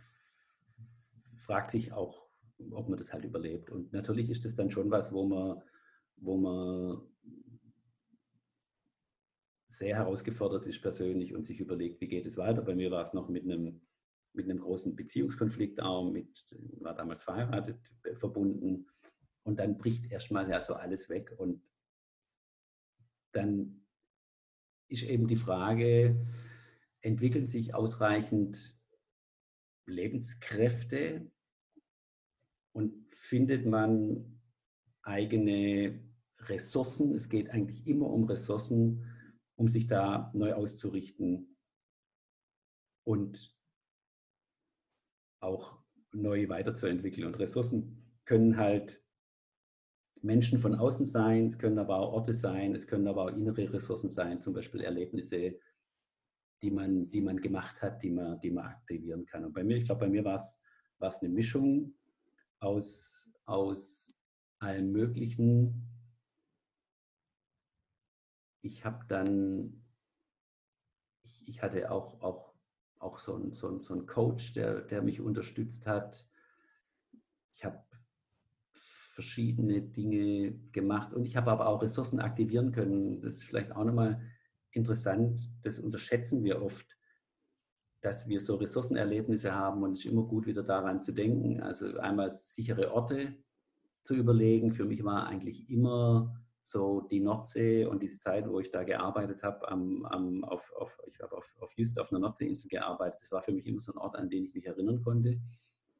fragt 1.37 1.71
sich 1.71 1.93
auch, 1.93 2.27
ob 2.71 2.89
man 2.89 2.97
das 2.97 3.13
halt 3.13 3.25
überlebt. 3.25 3.71
Und 3.71 3.93
natürlich 3.93 4.31
ist 4.31 4.47
das 4.47 4.57
dann 4.57 4.71
schon 4.71 4.91
was, 4.91 5.13
wo 5.13 5.27
man, 5.27 5.63
wo 6.17 6.39
man 6.39 7.03
sehr 9.69 9.97
herausgefordert 9.97 10.65
ist 10.67 10.81
persönlich 10.81 11.35
und 11.35 11.45
sich 11.45 11.61
überlegt, 11.61 12.01
wie 12.01 12.09
geht 12.09 12.25
es 12.25 12.39
weiter. 12.39 12.63
Bei 12.63 12.75
mir 12.75 12.91
war 12.91 13.03
es 13.03 13.13
noch 13.13 13.29
mit 13.29 13.45
einem, 13.45 13.83
mit 14.33 14.49
einem 14.49 14.61
großen 14.61 14.97
Beziehungskonflikt 14.97 15.83
auch, 15.83 16.11
mit, 16.11 16.57
war 16.81 16.95
damals 16.95 17.23
verheiratet, 17.23 17.79
verbunden. 18.15 18.87
Und 19.43 19.59
dann 19.59 19.77
bricht 19.77 20.11
erstmal 20.11 20.49
ja 20.49 20.61
so 20.61 20.75
alles 20.75 21.11
weg. 21.11 21.35
Und 21.37 21.72
dann 23.33 23.85
ist 24.89 25.03
eben 25.05 25.27
die 25.27 25.37
Frage, 25.37 26.27
entwickeln 27.01 27.47
sich 27.47 27.75
ausreichend 27.75 28.77
Lebenskräfte 29.87 31.31
und 32.73 33.11
findet 33.11 33.67
man 33.67 34.41
eigene 35.03 36.01
Ressourcen. 36.39 37.15
Es 37.15 37.29
geht 37.29 37.51
eigentlich 37.51 37.87
immer 37.87 38.07
um 38.09 38.25
Ressourcen, 38.25 39.05
um 39.57 39.69
sich 39.69 39.87
da 39.87 40.31
neu 40.35 40.55
auszurichten 40.55 41.57
und 43.05 43.57
auch 45.41 45.83
neu 46.13 46.49
weiterzuentwickeln. 46.49 47.27
Und 47.27 47.39
Ressourcen 47.39 48.03
können 48.25 48.57
halt 48.57 49.02
Menschen 50.23 50.59
von 50.59 50.75
außen 50.75 51.05
sein, 51.05 51.49
es 51.49 51.59
können 51.59 51.79
aber 51.79 51.99
auch 51.99 52.13
Orte 52.13 52.33
sein, 52.33 52.75
es 52.75 52.87
können 52.87 53.09
aber 53.09 53.25
auch 53.25 53.37
innere 53.37 53.73
Ressourcen 53.73 54.09
sein, 54.09 54.41
zum 54.41 54.55
Beispiel 54.55 54.81
Erlebnisse, 54.81 55.59
die 56.63 56.71
man, 56.71 57.11
die 57.11 57.21
man 57.21 57.41
gemacht 57.41 57.83
hat, 57.83 58.03
die 58.03 58.11
man, 58.11 58.41
die 58.41 58.53
man 58.53 58.67
aktivieren 58.67 59.27
kann. 59.27 59.45
Und 59.45 59.53
bei 59.53 59.65
mir, 59.65 59.77
ich 59.77 59.85
glaube, 59.85 60.03
bei 60.03 60.09
mir 60.09 60.25
war 60.25 60.37
es, 60.37 60.63
eine 61.01 61.29
Mischung 61.29 61.95
aus, 62.61 63.35
aus 63.45 64.15
allem 64.61 64.93
Möglichen. 64.93 65.89
Ich 68.61 68.85
habe 68.85 69.05
dann, 69.09 69.85
ich, 71.25 71.49
ich 71.49 71.63
hatte 71.63 71.91
auch, 71.91 72.23
auch, 72.23 72.55
auch 73.01 73.19
so 73.19 73.35
einen 73.35 73.53
so 73.53 73.81
so 73.81 73.95
ein 73.95 74.07
Coach, 74.07 74.53
der, 74.53 74.83
der 74.83 75.03
mich 75.03 75.21
unterstützt 75.21 75.89
hat. 75.89 76.25
Ich 77.53 77.65
habe 77.65 77.85
verschiedene 79.23 79.81
Dinge 79.81 80.53
gemacht 80.73 81.15
und 81.15 81.25
ich 81.25 81.37
habe 81.37 81.53
aber 81.53 81.69
auch 81.69 81.81
Ressourcen 81.81 82.19
aktivieren 82.19 82.73
können. 82.73 83.21
Das 83.21 83.37
ist 83.37 83.45
vielleicht 83.45 83.71
auch 83.71 83.85
nochmal 83.85 84.21
interessant, 84.73 85.41
das 85.63 85.79
unterschätzen 85.79 86.43
wir 86.43 86.61
oft, 86.61 86.87
dass 88.01 88.29
wir 88.29 88.41
so 88.41 88.57
Ressourcenerlebnisse 88.57 89.55
haben 89.55 89.85
und 89.85 89.93
es 89.93 90.01
ist 90.01 90.11
immer 90.11 90.25
gut, 90.25 90.47
wieder 90.47 90.65
daran 90.65 91.03
zu 91.03 91.13
denken. 91.13 91.61
Also 91.61 91.99
einmal 91.99 92.33
sichere 92.33 92.93
Orte 92.93 93.37
zu 94.03 94.17
überlegen. 94.17 94.73
Für 94.73 94.85
mich 94.85 95.05
war 95.05 95.29
eigentlich 95.29 95.71
immer 95.71 96.35
so 96.65 97.03
die 97.03 97.21
Nordsee 97.21 97.87
und 97.87 98.03
diese 98.03 98.19
Zeit, 98.19 98.49
wo 98.49 98.59
ich 98.59 98.73
da 98.73 98.83
gearbeitet 98.83 99.45
habe, 99.45 99.69
am, 99.69 100.05
am, 100.07 100.43
auf, 100.43 100.73
auf, 100.73 100.99
ich 101.07 101.21
habe 101.21 101.37
auf, 101.37 101.49
auf 101.61 101.73
Just 101.77 102.01
auf 102.01 102.11
einer 102.11 102.19
Nordseeinsel 102.19 102.69
gearbeitet, 102.69 103.21
das 103.21 103.31
war 103.31 103.43
für 103.43 103.53
mich 103.53 103.69
immer 103.69 103.81
so 103.81 103.93
ein 103.93 103.99
Ort, 103.99 104.17
an 104.17 104.29
den 104.29 104.47
ich 104.47 104.55
mich 104.55 104.67
erinnern 104.67 105.01
konnte. 105.01 105.41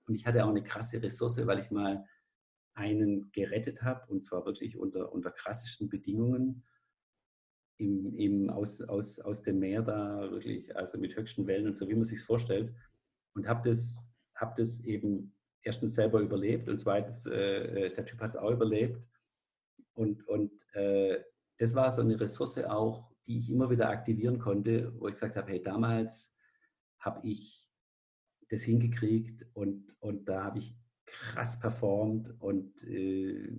Und 0.09 0.17
ich 0.17 0.27
hatte 0.27 0.45
auch 0.45 0.51
eine 0.51 0.65
krasse 0.65 1.01
Ressource, 1.01 1.47
weil 1.47 1.61
ich 1.61 1.71
mal 1.71 2.05
einen 2.75 3.31
gerettet 3.33 3.83
habe 3.83 4.11
und 4.11 4.25
zwar 4.25 4.47
wirklich 4.47 4.79
unter, 4.79 5.13
unter 5.13 5.31
krassesten 5.31 5.89
Bedingungen 5.89 6.65
im, 7.79 8.15
im, 8.17 8.51
aus, 8.51 8.81
aus, 8.83 9.21
aus 9.21 9.43
dem 9.43 9.59
Meer 9.59 9.83
da 9.83 10.31
wirklich, 10.31 10.75
also 10.77 10.99
mit 10.99 11.17
höchsten 11.17 11.47
Wellen 11.47 11.67
und 11.67 11.77
so, 11.77 11.89
wie 11.89 11.95
man 11.95 12.05
sich 12.05 12.23
vorstellt. 12.23 12.73
Und 13.35 13.49
habe 13.49 13.69
das, 13.69 14.09
hab 14.35 14.57
das 14.57 14.85
eben 14.85 15.35
erstens 15.63 15.95
selber 15.95 16.21
überlebt 16.21 16.69
und 16.69 16.79
zweitens, 16.79 17.27
äh, 17.27 17.87
äh, 17.87 17.93
der 17.93 18.05
Typ 18.05 18.21
hat 18.21 18.31
es 18.31 18.37
auch 18.37 18.51
überlebt. 18.51 19.01
Und, 19.95 20.27
und 20.29 20.53
äh, 20.75 21.23
das 21.59 21.75
war 21.75 21.91
so 21.93 22.03
eine 22.03 22.19
Ressource 22.19 22.59
auch, 22.59 23.11
die 23.27 23.39
ich 23.39 23.51
immer 23.51 23.71
wieder 23.71 23.89
aktivieren 23.89 24.39
konnte, 24.39 24.93
wo 24.99 25.09
ich 25.09 25.15
gesagt 25.15 25.37
habe, 25.37 25.51
hey, 25.51 25.63
damals 25.63 26.37
habe 26.99 27.27
ich 27.27 27.69
das 28.49 28.63
hingekriegt 28.63 29.47
und, 29.55 29.95
und 30.01 30.29
da 30.29 30.45
habe 30.45 30.59
ich 30.59 30.77
krass 31.13 31.61
performt 31.61 32.35
und 32.41 32.83
äh, 32.85 33.53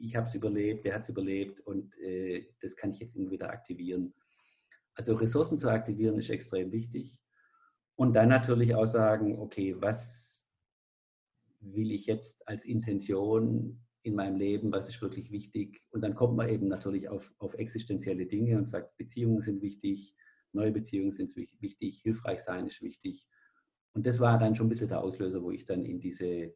ich 0.00 0.14
habe 0.16 0.26
es 0.26 0.34
überlebt, 0.34 0.84
der 0.84 0.94
hat 0.94 1.02
es 1.02 1.08
überlebt 1.08 1.60
und 1.60 1.96
äh, 1.98 2.46
das 2.60 2.76
kann 2.76 2.90
ich 2.90 3.00
jetzt 3.00 3.16
immer 3.16 3.30
wieder 3.30 3.50
aktivieren. 3.50 4.14
Also 4.94 5.14
Ressourcen 5.14 5.58
zu 5.58 5.70
aktivieren 5.70 6.18
ist 6.18 6.30
extrem 6.30 6.72
wichtig. 6.72 7.20
Und 7.96 8.14
dann 8.14 8.28
natürlich 8.28 8.74
auch 8.74 8.86
sagen, 8.86 9.38
okay, 9.38 9.74
was 9.80 10.48
will 11.60 11.90
ich 11.90 12.06
jetzt 12.06 12.46
als 12.46 12.64
Intention 12.64 13.84
in 14.02 14.14
meinem 14.14 14.36
Leben, 14.36 14.70
was 14.70 14.88
ist 14.88 15.02
wirklich 15.02 15.32
wichtig? 15.32 15.80
Und 15.90 16.02
dann 16.02 16.14
kommt 16.14 16.36
man 16.36 16.48
eben 16.48 16.68
natürlich 16.68 17.08
auf, 17.08 17.34
auf 17.38 17.54
existenzielle 17.54 18.26
Dinge 18.26 18.56
und 18.56 18.68
sagt, 18.68 18.96
Beziehungen 18.96 19.40
sind 19.40 19.62
wichtig, 19.62 20.14
neue 20.52 20.70
Beziehungen 20.70 21.12
sind 21.12 21.34
wichtig, 21.36 22.00
hilfreich 22.02 22.40
sein 22.40 22.66
ist 22.66 22.82
wichtig. 22.82 23.26
Und 23.94 24.06
das 24.06 24.20
war 24.20 24.38
dann 24.38 24.54
schon 24.54 24.66
ein 24.66 24.70
bisschen 24.70 24.88
der 24.88 25.02
Auslöser, 25.02 25.42
wo 25.42 25.50
ich 25.50 25.64
dann 25.64 25.84
in 25.84 26.00
diese 26.00 26.54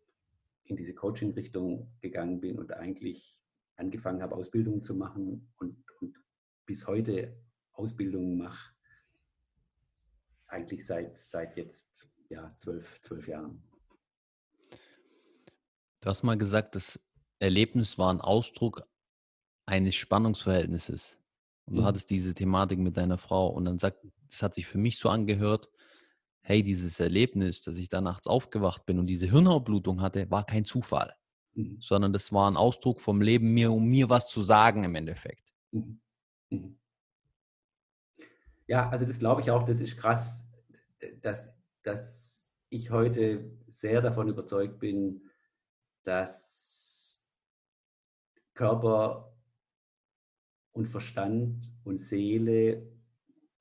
in 0.64 0.76
diese 0.76 0.94
Coaching-Richtung 0.94 1.92
gegangen 2.00 2.40
bin 2.40 2.58
und 2.58 2.72
eigentlich 2.72 3.40
angefangen 3.76 4.22
habe, 4.22 4.34
Ausbildungen 4.34 4.82
zu 4.82 4.94
machen 4.94 5.52
und, 5.58 5.84
und 6.00 6.16
bis 6.66 6.86
heute 6.86 7.36
Ausbildungen 7.72 8.36
mache, 8.36 8.72
eigentlich 10.46 10.86
seit, 10.86 11.16
seit 11.16 11.56
jetzt 11.56 11.90
ja, 12.28 12.54
zwölf, 12.58 13.00
zwölf 13.02 13.26
Jahren. 13.26 13.62
Du 16.00 16.08
hast 16.08 16.22
mal 16.22 16.36
gesagt, 16.36 16.74
das 16.74 17.00
Erlebnis 17.38 17.98
war 17.98 18.12
ein 18.12 18.20
Ausdruck 18.20 18.82
eines 19.66 19.94
Spannungsverhältnisses. 19.94 21.16
Und 21.64 21.76
du 21.76 21.82
mhm. 21.82 21.86
hattest 21.86 22.10
diese 22.10 22.34
Thematik 22.34 22.78
mit 22.78 22.96
deiner 22.96 23.18
Frau 23.18 23.48
und 23.48 23.64
dann 23.64 23.78
sagt, 23.78 24.04
das 24.28 24.42
hat 24.42 24.54
sich 24.54 24.66
für 24.66 24.78
mich 24.78 24.98
so 24.98 25.08
angehört, 25.08 25.70
hey, 26.42 26.62
dieses 26.62 27.00
Erlebnis, 27.00 27.62
dass 27.62 27.76
ich 27.76 27.88
da 27.88 28.00
nachts 28.00 28.26
aufgewacht 28.26 28.84
bin 28.84 28.98
und 28.98 29.06
diese 29.06 29.26
Hirnhautblutung 29.26 30.00
hatte, 30.00 30.30
war 30.30 30.44
kein 30.44 30.64
Zufall, 30.64 31.14
mhm. 31.54 31.78
sondern 31.80 32.12
das 32.12 32.32
war 32.32 32.50
ein 32.50 32.56
Ausdruck 32.56 33.00
vom 33.00 33.20
Leben 33.20 33.54
mir, 33.54 33.72
um 33.72 33.86
mir 33.86 34.10
was 34.10 34.28
zu 34.28 34.42
sagen 34.42 34.84
im 34.84 34.94
Endeffekt. 34.94 35.52
Mhm. 35.70 36.00
Mhm. 36.50 36.78
Ja, 38.66 38.88
also 38.90 39.06
das 39.06 39.18
glaube 39.18 39.40
ich 39.40 39.50
auch, 39.50 39.62
das 39.62 39.80
ist 39.80 39.96
krass, 39.96 40.50
dass, 41.20 41.58
dass 41.82 42.56
ich 42.70 42.90
heute 42.90 43.50
sehr 43.68 44.00
davon 44.00 44.28
überzeugt 44.28 44.78
bin, 44.78 45.22
dass 46.04 47.30
Körper 48.54 49.36
und 50.72 50.86
Verstand 50.86 51.70
und 51.84 51.98
Seele 51.98 52.90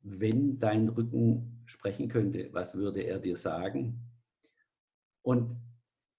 wenn 0.08 0.58
dein 0.58 0.88
Rücken 0.88 1.62
sprechen 1.66 2.08
könnte, 2.08 2.48
was 2.52 2.76
würde 2.76 3.00
er 3.02 3.18
dir 3.18 3.36
sagen? 3.36 4.00
Und 5.22 5.60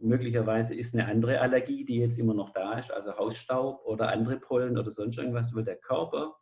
möglicherweise 0.00 0.74
ist 0.74 0.94
eine 0.94 1.06
andere 1.06 1.40
Allergie, 1.40 1.84
die 1.84 1.98
jetzt 1.98 2.18
immer 2.18 2.34
noch 2.34 2.50
da 2.50 2.78
ist, 2.78 2.90
also 2.90 3.16
Hausstaub 3.16 3.84
oder 3.84 4.10
andere 4.10 4.38
Pollen 4.38 4.78
oder 4.78 4.90
sonst 4.90 5.18
irgendwas, 5.18 5.54
weil 5.54 5.64
der 5.64 5.76
Körper 5.76 6.36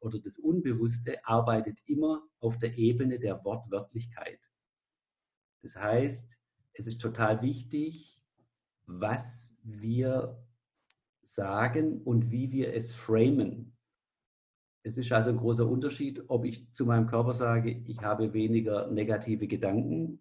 oder 0.00 0.18
das 0.18 0.38
Unbewusste 0.38 1.24
arbeitet 1.24 1.78
immer 1.86 2.22
auf 2.40 2.58
der 2.58 2.76
Ebene 2.76 3.18
der 3.18 3.42
Wortwörtlichkeit. 3.44 4.50
Das 5.62 5.76
heißt, 5.76 6.38
es 6.74 6.86
ist 6.86 7.00
total 7.00 7.40
wichtig, 7.40 8.22
was 8.86 9.60
wir 9.64 10.43
sagen 11.26 12.02
und 12.02 12.30
wie 12.30 12.52
wir 12.52 12.74
es 12.74 12.94
framen. 12.94 13.76
Es 14.82 14.98
ist 14.98 15.12
also 15.12 15.30
ein 15.30 15.38
großer 15.38 15.68
Unterschied, 15.68 16.22
ob 16.28 16.44
ich 16.44 16.70
zu 16.72 16.84
meinem 16.84 17.06
Körper 17.06 17.32
sage, 17.32 17.82
ich 17.86 18.00
habe 18.02 18.34
weniger 18.34 18.90
negative 18.90 19.46
Gedanken 19.46 20.20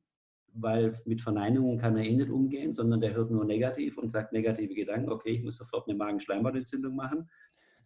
weil 0.54 1.00
mit 1.06 1.22
Verneinungen 1.22 1.78
kann 1.78 1.98
er 1.98 2.04
eh 2.04 2.16
nicht 2.16 2.30
umgehen, 2.30 2.74
sondern 2.74 3.02
der 3.02 3.14
hört 3.14 3.32
nur 3.32 3.46
negativ 3.46 3.98
und 3.98 4.12
sagt 4.12 4.34
negative 4.34 4.76
Gedanken, 4.76 5.12
okay, 5.12 5.32
ich 5.32 5.44
muss 5.44 5.58
sofort 5.58 5.88
eine 5.88 5.98
Magenschleimhautentzündung 5.98 6.96
machen. 6.96 7.30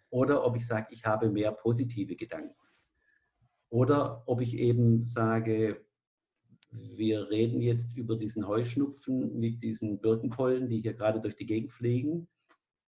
Oder 0.09 0.45
ob 0.45 0.55
ich 0.55 0.65
sage, 0.65 0.87
ich 0.91 1.05
habe 1.05 1.29
mehr 1.29 1.51
positive 1.51 2.15
Gedanken. 2.15 2.55
Oder 3.69 4.23
ob 4.25 4.41
ich 4.41 4.57
eben 4.57 5.03
sage, 5.03 5.85
wir 6.71 7.29
reden 7.29 7.61
jetzt 7.61 7.95
über 7.95 8.17
diesen 8.17 8.47
Heuschnupfen 8.47 9.39
mit 9.39 9.63
diesen 9.63 9.99
Birkenpollen, 9.99 10.67
die 10.67 10.81
hier 10.81 10.93
gerade 10.93 11.21
durch 11.21 11.35
die 11.35 11.45
Gegend 11.45 11.71
fliegen. 11.71 12.27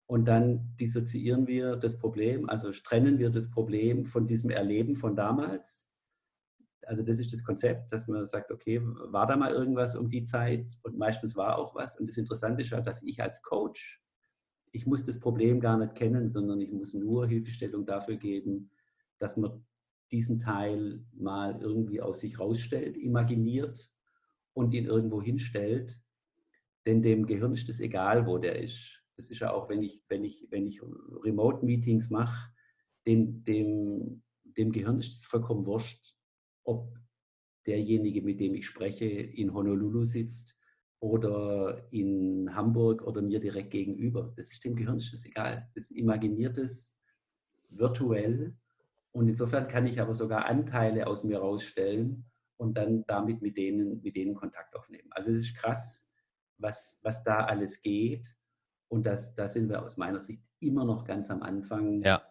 Und 0.08 0.26
dann 0.26 0.76
dissoziieren 0.80 1.48
wir 1.48 1.76
das 1.76 2.00
Problem, 2.00 2.50
also 2.50 2.72
trennen 2.72 3.20
wir 3.20 3.30
das 3.30 3.52
Problem 3.52 4.06
von 4.06 4.26
diesem 4.26 4.50
Erleben 4.50 4.96
von 4.96 5.16
damals 5.16 5.88
also 6.88 7.04
das 7.04 7.20
ist 7.20 7.34
das 7.34 7.44
Konzept, 7.44 7.92
dass 7.92 8.08
man 8.08 8.26
sagt, 8.28 8.50
okay, 8.50 8.80
war 8.82 9.28
da 9.28 9.36
mal 9.36 9.52
irgendwas 9.52 9.96
um 9.96 10.10
die 10.10 10.24
Zeit 10.24 10.66
und 10.84 10.98
meistens 10.98 11.36
war 11.36 11.58
auch 11.58 11.76
was. 11.76 12.00
Und 12.00 12.08
das 12.08 12.18
Interessante 12.18 12.62
ist 12.62 12.72
halt, 12.72 12.88
dass 12.88 13.04
ich 13.04 13.22
als 13.22 13.42
Coach, 13.42 14.02
ich 14.72 14.86
muss 14.86 15.04
das 15.04 15.20
Problem 15.20 15.60
gar 15.60 15.78
nicht 15.78 15.96
kennen, 15.96 16.30
sondern 16.30 16.62
ich 16.62 16.72
muss 16.72 16.94
nur 16.94 17.28
Hilfestellung 17.28 17.86
dafür 17.86 18.16
geben, 18.16 18.72
dass 19.20 19.36
man 19.36 19.66
diesen 20.12 20.40
Teil 20.40 21.04
mal 21.12 21.60
irgendwie 21.62 22.02
aus 22.02 22.22
sich 22.22 22.40
rausstellt, 22.40 22.96
imaginiert 22.96 23.92
und 24.54 24.74
ihn 24.74 24.86
irgendwo 24.86 25.22
hinstellt. 25.22 26.00
Denn 26.86 27.02
dem 27.02 27.26
Gehirn 27.26 27.52
ist 27.52 27.68
es 27.68 27.82
egal, 27.82 28.26
wo 28.26 28.38
der 28.38 28.62
ist. 28.62 29.04
Das 29.18 29.30
ist 29.30 29.40
ja 29.40 29.52
auch, 29.52 29.68
wenn 29.70 29.84
ich, 29.84 30.04
wenn 30.08 30.24
ich, 30.24 30.48
wenn 30.50 30.66
ich 30.66 30.82
Remote-Meetings 30.82 32.10
mache, 32.12 32.52
dem, 33.06 33.44
dem, 33.44 34.24
dem 34.44 34.72
Gehirn 34.72 35.00
ist 35.00 35.16
es 35.16 35.26
vollkommen 35.26 35.66
wurscht, 35.66 36.16
ob 36.64 36.96
derjenige, 37.66 38.22
mit 38.22 38.40
dem 38.40 38.56
ich 38.56 38.68
spreche, 38.68 39.06
in 39.06 39.54
Honolulu 39.54 40.04
sitzt 40.04 40.56
oder 41.00 41.88
in 41.92 42.56
Hamburg 42.56 43.02
oder 43.02 43.22
mir 43.22 43.40
direkt 43.40 43.72
gegenüber. 43.72 44.34
Das 44.38 44.52
ist 44.52 44.64
dem 44.64 44.76
Gehirn 44.76 44.98
ist 44.98 45.14
das 45.14 45.26
egal. 45.26 45.70
Das 45.76 45.92
imaginiert 45.92 46.58
es 46.58 46.98
virtuell 47.70 48.56
und 49.12 49.28
insofern 49.28 49.68
kann 49.68 49.88
ich 49.88 50.00
aber 50.00 50.14
sogar 50.14 50.46
Anteile 50.46 51.08
aus 51.08 51.24
mir 51.24 51.40
rausstellen 51.40 52.26
und 52.58 52.78
dann 52.78 53.04
damit 53.08 53.42
mit 53.42 53.58
denen, 53.58 54.02
mit 54.04 54.16
denen 54.16 54.36
Kontakt 54.36 54.76
aufnehmen. 54.76 55.10
Also 55.12 55.32
es 55.32 55.40
ist 55.40 55.56
krass, 55.56 56.08
was, 56.58 57.00
was 57.04 57.24
da 57.24 57.46
alles 57.46 57.82
geht. 57.82 58.37
Und 58.90 59.06
das, 59.06 59.36
da 59.36 59.48
sind 59.48 59.70
wir 59.70 59.84
aus 59.84 59.98
meiner 59.98 60.22
Sicht 60.22 60.42
immer 60.60 60.86
noch 60.86 61.06
ganz 61.06 61.30
am 61.30 61.44
Anfang, 61.44 62.00
ja. 62.00 62.22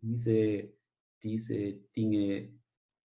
diese, 0.00 0.72
diese 1.22 1.72
Dinge 1.96 2.52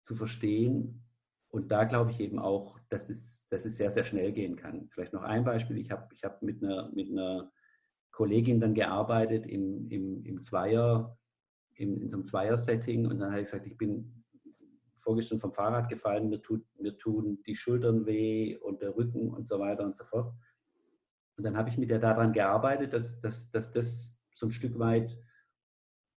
zu 0.01 0.15
verstehen. 0.15 1.03
Und 1.49 1.71
da 1.71 1.85
glaube 1.85 2.11
ich 2.11 2.19
eben 2.19 2.39
auch, 2.39 2.79
dass 2.89 3.09
es, 3.09 3.47
dass 3.49 3.65
es 3.65 3.77
sehr, 3.77 3.91
sehr 3.91 4.03
schnell 4.03 4.31
gehen 4.31 4.55
kann. 4.55 4.87
Vielleicht 4.91 5.13
noch 5.13 5.23
ein 5.23 5.43
Beispiel. 5.43 5.77
Ich 5.77 5.91
habe 5.91 6.07
ich 6.13 6.23
hab 6.23 6.41
mit, 6.41 6.63
einer, 6.63 6.91
mit 6.91 7.09
einer 7.09 7.51
Kollegin 8.11 8.59
dann 8.59 8.73
gearbeitet 8.73 9.47
im, 9.47 9.87
im, 9.89 10.23
im 10.25 10.41
Zweier, 10.41 11.17
im, 11.75 12.01
in 12.01 12.09
so 12.09 12.17
einem 12.17 12.25
Zweier-Setting. 12.25 13.07
Und 13.07 13.19
dann 13.19 13.31
habe 13.31 13.41
ich 13.41 13.45
gesagt, 13.45 13.65
ich 13.65 13.77
bin 13.77 14.23
vorgestern 14.95 15.39
vom 15.39 15.53
Fahrrad 15.53 15.89
gefallen, 15.89 16.29
mir, 16.29 16.41
tut, 16.41 16.63
mir 16.79 16.97
tun 16.97 17.41
die 17.47 17.55
Schultern 17.55 18.05
weh 18.05 18.57
und 18.57 18.81
der 18.81 18.95
Rücken 18.95 19.29
und 19.29 19.47
so 19.47 19.59
weiter 19.59 19.85
und 19.85 19.97
so 19.97 20.03
fort. 20.05 20.33
Und 21.39 21.43
dann 21.43 21.57
habe 21.57 21.69
ich 21.69 21.77
mit 21.77 21.89
der 21.89 21.99
daran 21.99 22.33
gearbeitet, 22.33 22.93
dass, 22.93 23.19
dass, 23.19 23.49
dass 23.49 23.71
das 23.71 24.21
so 24.31 24.45
ein 24.45 24.51
Stück 24.51 24.77
weit 24.77 25.17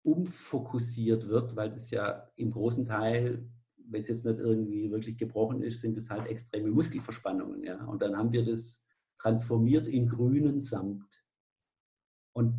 umfokussiert 0.05 1.29
wird, 1.29 1.57
weil 1.57 1.70
das 1.70 1.91
ja 1.91 2.29
im 2.37 2.51
großen 2.51 2.85
Teil 2.85 3.49
wenn 3.93 4.03
es 4.03 4.09
jetzt 4.09 4.25
nicht 4.25 4.39
irgendwie 4.39 4.91
wirklich 4.91 5.16
gebrochen 5.16 5.62
ist, 5.62 5.81
sind 5.81 5.97
es 5.97 6.11
halt 6.11 6.27
extreme 6.27 6.70
Muskelverspannungen. 6.70 7.62
Ja? 7.62 7.85
Und 7.85 8.03
dann 8.03 8.16
haben 8.16 8.33
wir 8.33 8.45
das 8.45 8.85
transformiert 9.18 9.87
in 9.87 10.09
grünen 10.09 10.61
Samt. 10.61 11.23
Und 12.35 12.55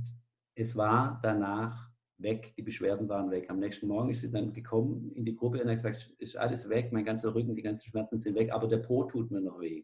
es 0.55 0.75
war 0.75 1.19
danach 1.23 1.91
weg, 2.17 2.53
die 2.55 2.61
Beschwerden 2.61 3.09
waren 3.09 3.31
weg. 3.31 3.49
Am 3.49 3.59
nächsten 3.59 3.87
Morgen 3.87 4.11
ist 4.11 4.21
sie 4.21 4.31
dann 4.31 4.53
gekommen 4.53 5.11
in 5.13 5.25
die 5.25 5.35
Gruppe 5.35 5.61
und 5.61 5.67
hat 5.67 5.75
gesagt, 5.75 6.13
ist 6.19 6.37
alles 6.37 6.69
weg, 6.69 6.91
mein 6.93 7.05
ganzer 7.05 7.33
Rücken, 7.33 7.55
die 7.55 7.63
ganzen 7.63 7.89
Schmerzen 7.89 8.17
sind 8.17 8.35
weg, 8.35 8.51
aber 8.51 8.67
der 8.67 8.77
Po 8.77 9.03
tut 9.05 9.31
mir 9.31 9.41
noch 9.41 9.59
weh. 9.59 9.83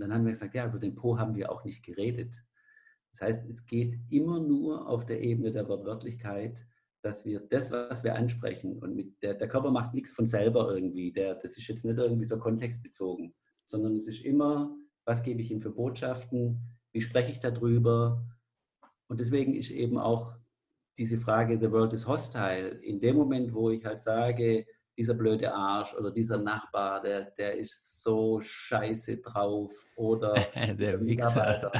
Dann 0.00 0.12
haben 0.12 0.24
wir 0.24 0.32
gesagt, 0.32 0.54
ja, 0.54 0.66
über 0.66 0.78
den 0.78 0.94
Po 0.94 1.18
haben 1.18 1.34
wir 1.34 1.52
auch 1.52 1.64
nicht 1.64 1.84
geredet. 1.84 2.42
Das 3.12 3.22
heißt, 3.22 3.48
es 3.48 3.66
geht 3.66 3.98
immer 4.08 4.40
nur 4.40 4.88
auf 4.88 5.04
der 5.04 5.20
Ebene 5.20 5.52
der 5.52 5.68
Wortwörtlichkeit 5.68 6.66
dass 7.02 7.24
wir 7.24 7.40
das, 7.40 7.72
was 7.72 8.04
wir 8.04 8.14
ansprechen, 8.14 8.78
und 8.78 9.14
der, 9.22 9.34
der 9.34 9.48
Körper 9.48 9.70
macht 9.70 9.94
nichts 9.94 10.12
von 10.12 10.26
selber 10.26 10.72
irgendwie, 10.72 11.12
der, 11.12 11.34
das 11.34 11.56
ist 11.56 11.68
jetzt 11.68 11.84
nicht 11.84 11.98
irgendwie 11.98 12.24
so 12.24 12.38
kontextbezogen, 12.38 13.34
sondern 13.64 13.94
es 13.94 14.06
ist 14.06 14.22
immer, 14.22 14.76
was 15.06 15.22
gebe 15.22 15.40
ich 15.40 15.50
ihm 15.50 15.60
für 15.60 15.70
Botschaften, 15.70 16.60
wie 16.92 17.00
spreche 17.00 17.30
ich 17.30 17.40
darüber. 17.40 18.22
Und 19.08 19.20
deswegen 19.20 19.54
ist 19.54 19.70
eben 19.70 19.98
auch 19.98 20.36
diese 20.98 21.18
Frage, 21.18 21.58
the 21.58 21.70
world 21.70 21.92
is 21.94 22.06
hostile, 22.06 22.68
in 22.68 23.00
dem 23.00 23.16
Moment, 23.16 23.54
wo 23.54 23.70
ich 23.70 23.84
halt 23.84 24.00
sage, 24.00 24.66
dieser 25.00 25.14
blöde 25.14 25.52
Arsch 25.52 25.94
oder 25.94 26.10
dieser 26.10 26.38
Nachbar, 26.38 27.00
der, 27.02 27.30
der 27.32 27.56
ist 27.56 28.02
so 28.02 28.40
scheiße 28.40 29.18
drauf 29.18 29.72
oder 29.96 30.34
der 30.78 31.00
Wichser. 31.00 31.72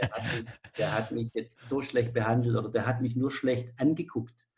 Der 0.00 0.10
hat, 0.10 0.32
mich, 0.32 0.44
der 0.78 0.94
hat 0.96 1.12
mich 1.12 1.30
jetzt 1.34 1.68
so 1.68 1.82
schlecht 1.82 2.14
behandelt 2.14 2.56
oder 2.56 2.70
der 2.70 2.86
hat 2.86 3.02
mich 3.02 3.16
nur 3.16 3.30
schlecht 3.30 3.72
angeguckt 3.78 4.48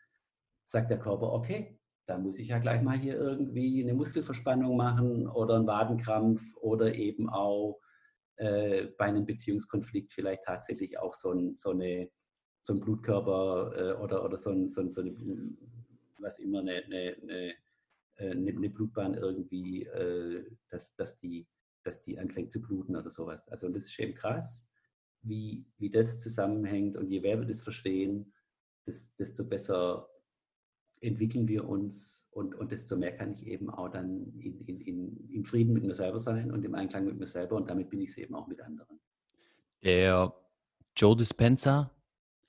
sagt 0.71 0.89
der 0.89 0.99
Körper, 0.99 1.33
okay, 1.33 1.77
da 2.07 2.17
muss 2.17 2.39
ich 2.39 2.47
ja 2.47 2.59
gleich 2.59 2.81
mal 2.81 2.97
hier 2.97 3.15
irgendwie 3.15 3.83
eine 3.83 3.93
Muskelverspannung 3.93 4.75
machen 4.75 5.27
oder 5.27 5.55
einen 5.55 5.67
Wadenkrampf 5.67 6.55
oder 6.55 6.95
eben 6.95 7.29
auch 7.29 7.79
äh, 8.37 8.85
bei 8.97 9.05
einem 9.05 9.25
Beziehungskonflikt 9.25 10.13
vielleicht 10.13 10.43
tatsächlich 10.43 10.97
auch 10.97 11.13
so, 11.13 11.31
ein, 11.31 11.55
so, 11.55 11.71
eine, 11.71 12.09
so 12.61 12.73
ein 12.73 12.79
Blutkörper 12.79 13.73
äh, 13.75 14.01
oder, 14.01 14.23
oder 14.23 14.37
so, 14.37 14.49
ein, 14.49 14.69
so, 14.69 14.81
ein, 14.81 14.93
so 14.93 15.01
eine, 15.01 15.13
was 16.19 16.39
immer, 16.39 16.59
eine, 16.59 16.83
eine, 16.85 17.17
eine, 17.21 17.53
äh, 18.15 18.31
eine 18.31 18.69
Blutbahn 18.69 19.13
irgendwie, 19.13 19.83
äh, 19.83 20.45
dass, 20.69 20.95
dass, 20.95 21.17
die, 21.17 21.47
dass 21.83 22.01
die 22.01 22.19
anfängt 22.19 22.51
zu 22.51 22.61
bluten 22.61 22.95
oder 22.95 23.11
sowas. 23.11 23.49
Also 23.49 23.69
das 23.69 23.85
ist 23.85 23.99
eben 23.99 24.15
krass, 24.15 24.71
wie, 25.21 25.65
wie 25.77 25.89
das 25.89 26.19
zusammenhängt 26.19 26.97
und 26.97 27.09
je 27.09 27.21
mehr 27.21 27.39
wir 27.39 27.47
das 27.47 27.61
verstehen, 27.61 28.33
desto 28.87 29.45
besser 29.45 30.09
entwickeln 31.01 31.47
wir 31.47 31.67
uns 31.67 32.27
und, 32.31 32.55
und 32.55 32.71
desto 32.71 32.95
mehr 32.95 33.15
kann 33.15 33.31
ich 33.31 33.47
eben 33.47 33.69
auch 33.69 33.89
dann 33.89 34.33
in, 34.39 34.61
in, 34.65 34.81
in, 34.81 35.29
in 35.29 35.45
Frieden 35.45 35.73
mit 35.73 35.83
mir 35.83 35.95
selber 35.95 36.19
sein 36.19 36.51
und 36.51 36.63
im 36.63 36.75
Einklang 36.75 37.05
mit 37.05 37.17
mir 37.17 37.27
selber 37.27 37.55
und 37.55 37.69
damit 37.69 37.89
bin 37.89 38.01
ich 38.01 38.11
es 38.11 38.17
eben 38.17 38.35
auch 38.35 38.47
mit 38.47 38.61
anderen. 38.61 38.99
Der 39.83 40.33
Joe 40.95 41.15
Dispenza 41.15 41.91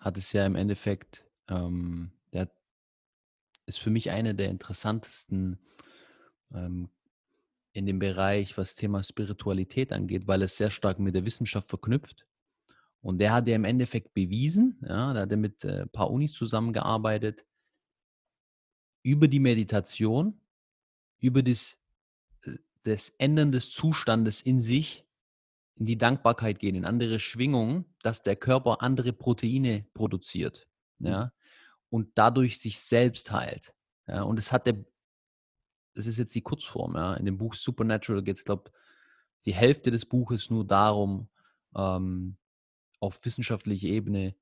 hat 0.00 0.18
es 0.18 0.32
ja 0.32 0.44
im 0.44 0.56
Endeffekt, 0.56 1.24
ähm, 1.48 2.10
ist 3.66 3.78
für 3.78 3.90
mich 3.90 4.10
einer 4.10 4.34
der 4.34 4.48
interessantesten 4.50 5.58
ähm, 6.54 6.88
in 7.72 7.86
dem 7.86 7.98
Bereich, 7.98 8.58
was 8.58 8.74
Thema 8.74 9.02
Spiritualität 9.02 9.92
angeht, 9.92 10.26
weil 10.26 10.42
es 10.42 10.56
sehr 10.56 10.70
stark 10.70 10.98
mit 10.98 11.14
der 11.14 11.24
Wissenschaft 11.24 11.68
verknüpft. 11.68 12.26
Und 13.00 13.18
der 13.18 13.32
hat 13.32 13.48
ja 13.48 13.56
im 13.56 13.64
Endeffekt 13.64 14.14
bewiesen, 14.14 14.78
ja, 14.82 15.12
da 15.12 15.20
hat 15.20 15.30
er 15.30 15.36
mit 15.36 15.64
äh, 15.64 15.82
ein 15.82 15.88
paar 15.88 16.10
Unis 16.10 16.32
zusammengearbeitet, 16.34 17.44
über 19.02 19.26
die 19.26 19.40
Meditation, 19.40 20.40
über 21.18 21.42
das, 21.42 21.76
äh, 22.44 22.58
das 22.84 23.10
Ändern 23.18 23.50
des 23.50 23.70
Zustandes 23.70 24.40
in 24.40 24.60
sich, 24.60 25.04
in 25.76 25.86
die 25.86 25.98
Dankbarkeit 25.98 26.60
gehen, 26.60 26.76
in 26.76 26.84
andere 26.84 27.18
Schwingungen, 27.18 27.86
dass 28.02 28.22
der 28.22 28.36
Körper 28.36 28.82
andere 28.82 29.12
Proteine 29.12 29.86
produziert. 29.94 30.68
Mhm. 30.98 31.06
Ja, 31.08 31.32
und 31.92 32.08
dadurch 32.14 32.58
sich 32.58 32.80
selbst 32.80 33.32
heilt. 33.32 33.74
Ja, 34.08 34.22
und 34.22 34.38
es 34.38 34.50
hat 34.50 34.66
der, 34.66 34.82
das 35.94 36.06
ist 36.06 36.16
jetzt 36.16 36.34
die 36.34 36.40
Kurzform, 36.40 36.94
ja. 36.94 37.14
In 37.14 37.26
dem 37.26 37.36
Buch 37.36 37.52
Supernatural 37.52 38.22
geht 38.22 38.38
es, 38.38 38.46
glaube 38.46 38.64
ich, 38.66 38.72
die 39.44 39.54
Hälfte 39.54 39.90
des 39.90 40.06
Buches 40.06 40.48
nur 40.48 40.66
darum, 40.66 41.28
ähm, 41.76 42.38
auf 42.98 43.22
wissenschaftlicher 43.22 43.88
Ebene 43.88 44.34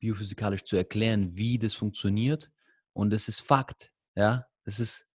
biophysikalisch 0.00 0.64
zu 0.64 0.76
erklären, 0.76 1.34
wie 1.34 1.58
das 1.58 1.72
funktioniert. 1.72 2.50
Und 2.92 3.14
es 3.14 3.28
ist 3.28 3.40
Fakt. 3.40 3.90
Ja, 4.14 4.46
es 4.64 4.78
ist 4.78 5.06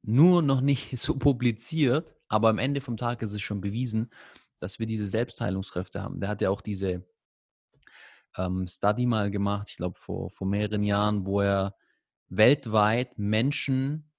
nur 0.00 0.40
noch 0.40 0.62
nicht 0.62 0.98
so 0.98 1.18
publiziert, 1.18 2.14
aber 2.28 2.48
am 2.48 2.58
Ende 2.58 2.80
vom 2.80 2.96
Tag 2.96 3.20
ist 3.20 3.34
es 3.34 3.42
schon 3.42 3.60
bewiesen, 3.60 4.10
dass 4.58 4.78
wir 4.78 4.86
diese 4.86 5.06
Selbstheilungskräfte 5.06 6.00
haben. 6.00 6.18
Der 6.18 6.30
hat 6.30 6.40
ja 6.40 6.48
auch 6.48 6.62
diese 6.62 7.06
ähm, 8.36 8.66
Study 8.68 9.06
mal 9.06 9.30
gemacht, 9.30 9.68
ich 9.70 9.76
glaube 9.76 9.96
vor, 9.96 10.30
vor 10.30 10.46
mehreren 10.46 10.82
Jahren, 10.82 11.26
wo 11.26 11.40
er 11.40 11.74
weltweit 12.28 13.18
Menschen, 13.18 14.10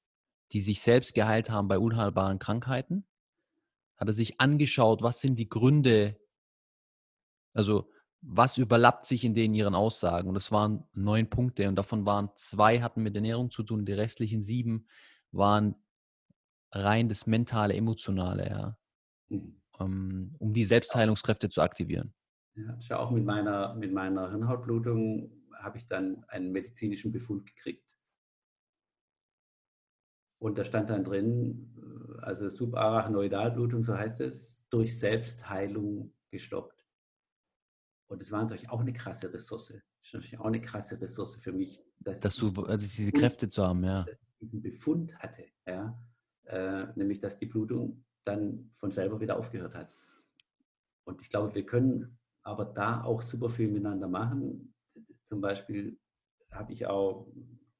die 0.51 0.59
sich 0.61 0.81
selbst 0.81 1.15
geheilt 1.15 1.49
haben 1.49 1.67
bei 1.67 1.79
unheilbaren 1.79 2.39
Krankheiten, 2.39 3.05
hat 3.97 4.07
er 4.07 4.13
sich 4.13 4.39
angeschaut, 4.39 5.01
was 5.01 5.19
sind 5.21 5.39
die 5.39 5.49
Gründe, 5.49 6.19
also 7.53 7.89
was 8.21 8.57
überlappt 8.57 9.05
sich 9.05 9.23
in 9.23 9.33
denen 9.33 9.53
ihren 9.53 9.75
Aussagen? 9.75 10.27
Und 10.27 10.35
das 10.35 10.51
waren 10.51 10.85
neun 10.93 11.29
Punkte 11.29 11.67
und 11.67 11.75
davon 11.75 12.05
waren 12.05 12.29
zwei 12.35 12.81
hatten 12.81 13.03
mit 13.03 13.15
Ernährung 13.15 13.51
zu 13.51 13.63
tun, 13.63 13.85
die 13.85 13.93
restlichen 13.93 14.41
sieben 14.41 14.87
waren 15.31 15.75
rein 16.71 17.07
das 17.07 17.27
mentale, 17.27 17.75
emotionale, 17.75 18.49
ja, 18.49 18.77
mhm. 19.29 19.61
um, 19.77 20.35
um 20.39 20.53
die 20.53 20.65
Selbstheilungskräfte 20.65 21.49
zu 21.49 21.61
aktivieren. 21.61 22.13
Ja, 22.55 22.77
ich 22.79 22.93
auch 22.93 23.11
mit 23.11 23.25
meiner, 23.25 23.75
mit 23.75 23.91
meiner 23.91 24.29
Hirnhautblutung 24.29 25.31
habe 25.55 25.77
ich 25.77 25.87
dann 25.87 26.23
einen 26.25 26.51
medizinischen 26.51 27.11
Befund 27.11 27.45
gekriegt. 27.45 27.95
Und 30.39 30.57
da 30.57 30.63
stand 30.63 30.89
dann 30.89 31.03
drin, 31.03 31.73
äh, 31.77 32.21
also 32.21 32.49
Subarachnoidalblutung, 32.49 33.83
so 33.83 33.97
heißt 33.97 34.21
es, 34.21 34.67
durch 34.69 34.97
Selbstheilung 34.97 36.13
gestoppt. 36.29 36.85
Und 38.07 38.21
das 38.21 38.31
war 38.31 38.41
natürlich 38.41 38.69
auch 38.69 38.81
eine 38.81 38.93
krasse 38.93 39.33
Ressource. 39.33 39.69
Das 39.69 39.81
ist 40.03 40.13
natürlich 40.13 40.39
auch 40.39 40.45
eine 40.45 40.61
krasse 40.61 41.01
Ressource 41.01 41.35
für 41.37 41.51
mich. 41.51 41.83
Dass, 41.99 42.21
dass 42.21 42.35
du, 42.35 42.49
also 42.63 42.85
diese 42.85 43.11
Kräfte 43.11 43.49
zu 43.49 43.63
haben, 43.63 43.83
ja. 43.83 44.05
Diesen 44.39 44.61
Befund 44.61 45.15
hatte, 45.17 45.45
ja. 45.65 45.99
Äh, 46.43 46.87
nämlich, 46.95 47.19
dass 47.19 47.39
die 47.39 47.47
Blutung 47.47 48.05
dann 48.23 48.71
von 48.75 48.91
selber 48.91 49.19
wieder 49.19 49.37
aufgehört 49.37 49.73
hat. 49.73 49.91
Und 51.05 51.21
ich 51.21 51.29
glaube, 51.29 51.55
wir 51.55 51.65
können 51.65 52.19
aber 52.45 52.65
da 52.65 53.03
auch 53.03 53.21
super 53.21 53.49
viel 53.49 53.69
miteinander 53.69 54.07
machen. 54.07 54.73
Zum 55.25 55.41
Beispiel 55.41 55.99
habe 56.51 56.71
ich 56.71 56.87
auch 56.87 57.27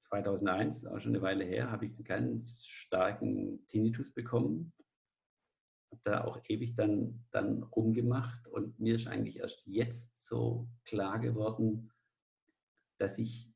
2001, 0.02 0.86
auch 0.88 1.00
schon 1.00 1.14
eine 1.14 1.22
Weile 1.22 1.46
her, 1.46 1.72
habe 1.72 1.86
ich 1.86 1.96
einen 1.96 2.04
ganz 2.04 2.66
starken 2.66 3.66
Tinnitus 3.68 4.12
bekommen 4.12 4.74
da 6.06 6.24
auch 6.24 6.40
ewig 6.48 6.76
dann, 6.76 7.26
dann 7.32 7.64
rumgemacht 7.64 8.48
und 8.48 8.80
mir 8.80 8.96
ist 8.96 9.08
eigentlich 9.08 9.40
erst 9.40 9.66
jetzt 9.66 10.18
so 10.26 10.70
klar 10.86 11.20
geworden, 11.20 11.92
dass 12.98 13.18
ich 13.18 13.52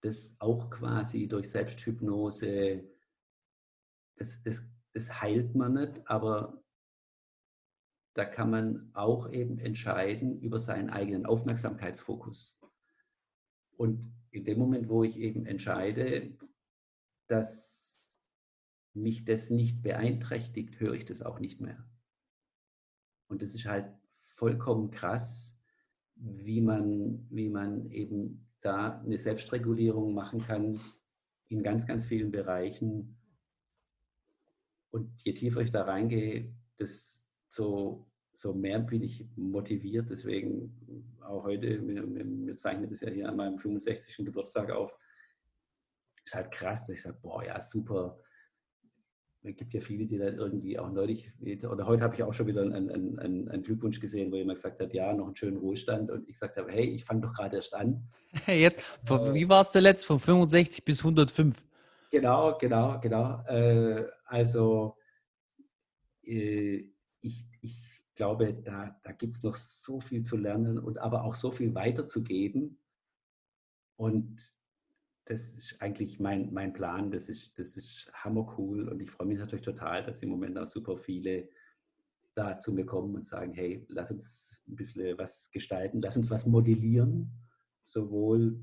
das 0.00 0.36
auch 0.40 0.70
quasi 0.70 1.26
durch 1.26 1.50
Selbsthypnose, 1.50 2.84
das, 4.16 4.42
das, 4.42 4.70
das 4.92 5.20
heilt 5.20 5.54
man 5.54 5.74
nicht, 5.74 6.08
aber 6.08 6.62
da 8.14 8.24
kann 8.24 8.50
man 8.50 8.90
auch 8.94 9.30
eben 9.30 9.58
entscheiden 9.58 10.40
über 10.40 10.58
seinen 10.58 10.90
eigenen 10.90 11.26
Aufmerksamkeitsfokus. 11.26 12.58
Und 13.76 14.12
in 14.30 14.44
dem 14.44 14.58
Moment, 14.58 14.88
wo 14.88 15.04
ich 15.04 15.18
eben 15.18 15.46
entscheide, 15.46 16.36
dass 17.28 18.02
mich 18.94 19.24
das 19.24 19.50
nicht 19.50 19.82
beeinträchtigt, 19.82 20.80
höre 20.80 20.94
ich 20.94 21.04
das 21.04 21.22
auch 21.22 21.38
nicht 21.38 21.60
mehr. 21.60 21.88
Und 23.28 23.42
das 23.42 23.54
ist 23.54 23.66
halt 23.66 23.94
vollkommen 24.10 24.90
krass, 24.90 25.62
wie 26.16 26.60
man, 26.60 27.26
wie 27.30 27.48
man 27.48 27.90
eben 27.90 28.48
da 28.60 29.00
eine 29.00 29.18
Selbstregulierung 29.18 30.14
machen 30.14 30.40
kann 30.40 30.80
in 31.48 31.62
ganz, 31.62 31.86
ganz 31.86 32.04
vielen 32.04 32.32
Bereichen. 32.32 33.16
Und 34.90 35.22
je 35.22 35.34
tiefer 35.34 35.60
ich 35.60 35.70
da 35.70 35.84
reingehe, 35.84 36.52
desto 36.78 37.27
so 37.48 38.54
mehr 38.54 38.78
bin 38.78 39.02
ich 39.02 39.26
motiviert. 39.36 40.10
Deswegen 40.10 41.16
auch 41.20 41.44
heute, 41.44 41.86
wir, 41.86 42.04
wir 42.06 42.56
zeichnen 42.56 42.88
das 42.88 43.00
ja 43.00 43.10
hier 43.10 43.28
an 43.28 43.36
meinem 43.36 43.58
65. 43.58 44.24
Geburtstag 44.24 44.70
auf, 44.70 44.96
ist 46.24 46.34
halt 46.34 46.50
krass, 46.50 46.86
dass 46.86 46.96
ich 46.96 47.02
sage, 47.02 47.18
boah, 47.20 47.44
ja, 47.44 47.60
super, 47.60 48.20
es 49.42 49.56
gibt 49.56 49.72
ja 49.72 49.80
viele, 49.80 50.06
die 50.06 50.18
dann 50.18 50.36
irgendwie 50.36 50.78
auch 50.78 50.90
neulich, 50.90 51.32
oder 51.68 51.86
heute 51.86 52.02
habe 52.02 52.14
ich 52.14 52.22
auch 52.22 52.32
schon 52.32 52.46
wieder 52.46 52.62
einen, 52.62 52.90
einen, 52.90 53.48
einen, 53.48 53.62
Glückwunsch 53.62 54.00
gesehen, 54.00 54.30
wo 54.32 54.36
jemand 54.36 54.56
gesagt 54.56 54.80
hat, 54.80 54.92
ja, 54.92 55.12
noch 55.12 55.26
einen 55.26 55.36
schönen 55.36 55.56
Ruhestand. 55.56 56.10
Und 56.10 56.28
ich 56.28 56.34
gesagt 56.34 56.56
habe, 56.56 56.70
hey, 56.70 56.84
ich 56.84 57.04
fange 57.04 57.22
doch 57.22 57.32
gerade 57.32 57.56
erst 57.56 57.74
an. 57.74 58.08
Hey, 58.44 58.60
jetzt, 58.60 58.84
äh, 59.08 59.34
wie 59.34 59.48
war 59.48 59.62
es 59.62 59.70
der 59.70 59.80
letzte? 59.80 60.06
Von 60.06 60.20
65 60.20 60.84
bis 60.84 60.98
105? 61.00 61.62
Genau, 62.10 62.58
genau, 62.58 63.00
genau. 63.00 63.42
Äh, 63.46 64.06
also 64.26 64.96
äh, 66.22 66.90
ich, 67.28 67.46
ich 67.60 68.02
glaube, 68.14 68.54
da, 68.54 68.98
da 69.02 69.12
gibt 69.12 69.36
es 69.36 69.42
noch 69.42 69.54
so 69.54 70.00
viel 70.00 70.22
zu 70.22 70.36
lernen 70.36 70.78
und 70.78 70.98
aber 70.98 71.24
auch 71.24 71.34
so 71.34 71.50
viel 71.50 71.74
weiterzugeben. 71.74 72.78
Und 73.96 74.56
das 75.24 75.54
ist 75.54 75.80
eigentlich 75.80 76.18
mein, 76.18 76.52
mein 76.52 76.72
Plan. 76.72 77.10
Das 77.10 77.28
ist, 77.28 77.58
das 77.58 77.76
ist 77.76 78.10
hammercool 78.12 78.88
und 78.88 79.00
ich 79.00 79.10
freue 79.10 79.28
mich 79.28 79.38
natürlich 79.38 79.64
total, 79.64 80.04
dass 80.04 80.22
im 80.22 80.30
Moment 80.30 80.58
auch 80.58 80.66
super 80.66 80.96
viele 80.96 81.48
da 82.34 82.58
zu 82.60 82.72
mir 82.72 82.86
kommen 82.86 83.14
und 83.14 83.26
sagen, 83.26 83.52
hey, 83.52 83.84
lass 83.88 84.10
uns 84.10 84.62
ein 84.68 84.76
bisschen 84.76 85.18
was 85.18 85.50
gestalten, 85.50 86.00
lass 86.00 86.16
uns 86.16 86.30
was 86.30 86.46
modellieren, 86.46 87.32
sowohl 87.82 88.60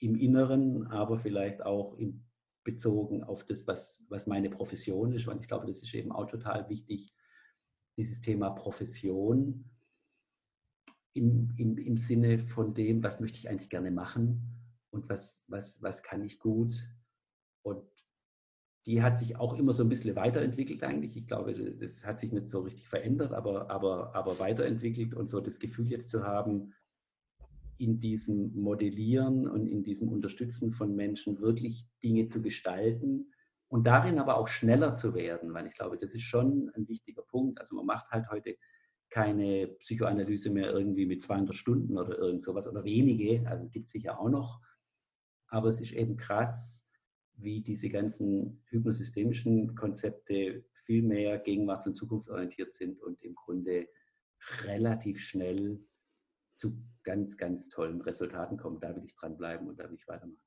im 0.00 0.16
Inneren, 0.16 0.86
aber 0.88 1.18
vielleicht 1.18 1.64
auch 1.64 1.94
im, 1.94 2.24
bezogen 2.64 3.22
auf 3.24 3.44
das, 3.44 3.66
was, 3.66 4.04
was 4.08 4.26
meine 4.26 4.50
Profession 4.50 5.12
ist, 5.12 5.26
weil 5.26 5.40
ich 5.40 5.48
glaube, 5.48 5.66
das 5.66 5.82
ist 5.82 5.94
eben 5.94 6.12
auch 6.12 6.26
total 6.26 6.68
wichtig, 6.68 7.12
dieses 7.96 8.20
Thema 8.20 8.50
Profession 8.50 9.64
im, 11.14 11.52
im, 11.56 11.76
im 11.78 11.96
Sinne 11.96 12.38
von 12.38 12.74
dem, 12.74 13.02
was 13.02 13.20
möchte 13.20 13.38
ich 13.38 13.48
eigentlich 13.48 13.70
gerne 13.70 13.90
machen 13.90 14.42
und 14.90 15.08
was, 15.08 15.44
was, 15.48 15.82
was 15.82 16.02
kann 16.02 16.22
ich 16.22 16.38
gut. 16.38 16.86
Und 17.62 17.82
die 18.86 19.02
hat 19.02 19.18
sich 19.18 19.36
auch 19.36 19.54
immer 19.54 19.74
so 19.74 19.84
ein 19.84 19.88
bisschen 19.88 20.16
weiterentwickelt 20.16 20.82
eigentlich. 20.82 21.16
Ich 21.16 21.26
glaube, 21.26 21.54
das 21.54 22.04
hat 22.04 22.18
sich 22.18 22.32
nicht 22.32 22.48
so 22.48 22.60
richtig 22.60 22.88
verändert, 22.88 23.32
aber, 23.32 23.70
aber, 23.70 24.14
aber 24.14 24.38
weiterentwickelt 24.38 25.14
und 25.14 25.28
so 25.28 25.40
das 25.40 25.60
Gefühl 25.60 25.88
jetzt 25.88 26.08
zu 26.08 26.24
haben, 26.24 26.72
in 27.78 27.98
diesem 27.98 28.54
Modellieren 28.54 29.48
und 29.48 29.66
in 29.66 29.82
diesem 29.82 30.08
Unterstützen 30.08 30.72
von 30.72 30.94
Menschen 30.94 31.40
wirklich 31.40 31.86
Dinge 32.02 32.28
zu 32.28 32.40
gestalten 32.40 33.31
und 33.72 33.86
darin 33.86 34.18
aber 34.18 34.36
auch 34.36 34.48
schneller 34.48 34.94
zu 34.94 35.14
werden, 35.14 35.54
weil 35.54 35.66
ich 35.66 35.74
glaube, 35.74 35.96
das 35.96 36.12
ist 36.12 36.24
schon 36.24 36.70
ein 36.74 36.86
wichtiger 36.88 37.22
Punkt. 37.22 37.58
Also 37.58 37.74
man 37.74 37.86
macht 37.86 38.10
halt 38.10 38.28
heute 38.28 38.58
keine 39.08 39.68
Psychoanalyse 39.78 40.50
mehr 40.50 40.70
irgendwie 40.70 41.06
mit 41.06 41.22
200 41.22 41.56
Stunden 41.56 41.96
oder 41.96 42.18
irgend 42.18 42.42
sowas 42.42 42.68
oder 42.68 42.84
wenige, 42.84 43.48
also 43.48 43.66
gibt 43.70 43.86
es 43.86 43.92
sicher 43.92 44.20
auch 44.20 44.28
noch. 44.28 44.60
Aber 45.48 45.68
es 45.68 45.80
ist 45.80 45.92
eben 45.92 46.18
krass, 46.18 46.90
wie 47.32 47.62
diese 47.62 47.88
ganzen 47.88 48.62
hypnosystemischen 48.66 49.74
Konzepte 49.74 50.66
viel 50.74 51.02
mehr 51.02 51.38
gegenwarts- 51.38 51.86
und 51.86 51.94
zukunftsorientiert 51.94 52.74
sind 52.74 53.00
und 53.00 53.22
im 53.22 53.34
Grunde 53.34 53.88
relativ 54.64 55.18
schnell 55.18 55.82
zu 56.56 56.76
ganz, 57.04 57.38
ganz 57.38 57.70
tollen 57.70 58.02
Resultaten 58.02 58.58
kommen. 58.58 58.80
Da 58.80 58.94
will 58.94 59.06
ich 59.06 59.16
dranbleiben 59.16 59.66
und 59.66 59.80
da 59.80 59.88
will 59.88 59.96
ich 59.96 60.06
weitermachen. 60.06 60.41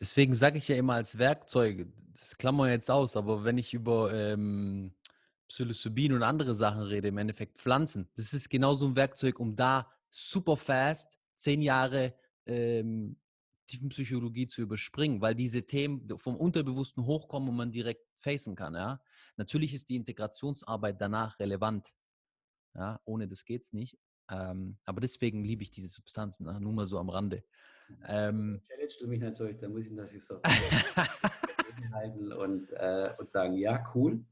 Deswegen 0.00 0.34
sage 0.34 0.58
ich 0.58 0.68
ja 0.68 0.76
immer 0.76 0.94
als 0.94 1.18
Werkzeuge, 1.18 1.92
das 2.12 2.36
klammern 2.36 2.66
wir 2.66 2.72
jetzt 2.72 2.90
aus, 2.90 3.16
aber 3.16 3.44
wenn 3.44 3.58
ich 3.58 3.74
über 3.74 4.12
ähm, 4.12 4.92
Psilocybin 5.48 6.12
und 6.12 6.22
andere 6.22 6.54
Sachen 6.54 6.82
rede, 6.82 7.08
im 7.08 7.18
Endeffekt 7.18 7.58
Pflanzen, 7.58 8.08
das 8.16 8.32
ist 8.32 8.48
genauso 8.50 8.86
ein 8.86 8.96
Werkzeug, 8.96 9.40
um 9.40 9.56
da 9.56 9.88
super 10.10 10.56
fast 10.56 11.18
zehn 11.36 11.62
Jahre 11.62 12.14
ähm, 12.46 13.16
Tiefenpsychologie 13.66 14.48
zu 14.48 14.62
überspringen, 14.62 15.20
weil 15.20 15.34
diese 15.34 15.66
Themen 15.66 16.08
vom 16.18 16.36
Unterbewussten 16.36 17.04
hochkommen 17.04 17.50
und 17.50 17.56
man 17.56 17.72
direkt 17.72 18.06
facen 18.18 18.56
kann. 18.56 18.74
Ja? 18.74 19.00
Natürlich 19.36 19.74
ist 19.74 19.88
die 19.88 19.96
Integrationsarbeit 19.96 21.00
danach 21.00 21.38
relevant. 21.38 21.92
Ja? 22.74 23.00
Ohne 23.04 23.28
das 23.28 23.44
geht 23.44 23.62
es 23.62 23.72
nicht. 23.72 23.98
Ähm, 24.30 24.78
aber 24.84 25.00
deswegen 25.00 25.44
liebe 25.44 25.62
ich 25.62 25.70
diese 25.70 25.88
Substanzen, 25.88 26.46
ne? 26.46 26.60
nur 26.60 26.72
mal 26.72 26.86
so 26.86 26.98
am 26.98 27.08
Rande. 27.08 27.44
Ähm, 28.06 28.60
Challenge 28.66 28.92
du 29.00 29.06
mich 29.08 29.20
natürlich, 29.20 29.58
da 29.58 29.68
muss 29.68 29.86
ich 29.86 29.92
natürlich 29.92 30.24
so 30.24 30.40
halten 31.92 32.32
und, 32.32 32.70
äh, 32.72 33.10
und 33.18 33.28
sagen, 33.28 33.54
ja, 33.54 33.84
cool. 33.94 34.24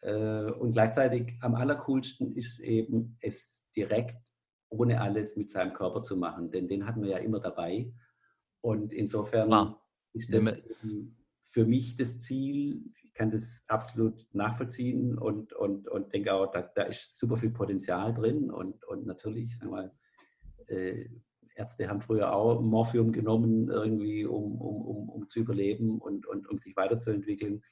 Äh, 0.00 0.50
und 0.52 0.72
gleichzeitig 0.72 1.34
am 1.40 1.54
allercoolsten 1.54 2.34
ist 2.34 2.60
eben, 2.60 3.16
es 3.20 3.64
direkt 3.74 4.32
ohne 4.68 5.00
alles 5.00 5.36
mit 5.36 5.50
seinem 5.50 5.74
Körper 5.74 6.02
zu 6.02 6.16
machen, 6.16 6.50
denn 6.50 6.68
den 6.68 6.86
hatten 6.86 7.02
wir 7.02 7.10
ja 7.10 7.18
immer 7.18 7.40
dabei. 7.40 7.92
Und 8.60 8.92
insofern 8.92 9.52
ah, 9.52 9.82
ist 10.12 10.32
das 10.32 10.56
für 11.44 11.66
mich 11.66 11.96
das 11.96 12.20
Ziel. 12.20 12.82
Ich 13.04 13.12
kann 13.12 13.30
das 13.30 13.64
absolut 13.66 14.26
nachvollziehen 14.32 15.18
und, 15.18 15.52
und, 15.52 15.88
und 15.88 16.12
denke 16.12 16.32
auch, 16.32 16.50
da, 16.50 16.62
da 16.62 16.84
ist 16.84 17.18
super 17.18 17.36
viel 17.36 17.50
Potenzial 17.50 18.14
drin. 18.14 18.50
Und, 18.50 18.82
und 18.84 19.04
natürlich, 19.04 19.58
sagen 19.58 19.70
wir 19.72 19.76
mal, 19.76 19.92
äh, 20.68 21.08
Ärzte 21.54 21.88
haben 21.88 22.00
früher 22.00 22.34
auch 22.34 22.60
Morphium 22.60 23.12
genommen, 23.12 23.68
irgendwie, 23.68 24.24
um, 24.24 24.60
um, 24.60 24.82
um, 24.82 25.08
um 25.08 25.28
zu 25.28 25.40
überleben 25.40 25.98
und, 25.98 26.26
und 26.26 26.48
um 26.48 26.58
sich 26.58 26.76
weiterzuentwickeln. 26.76 27.62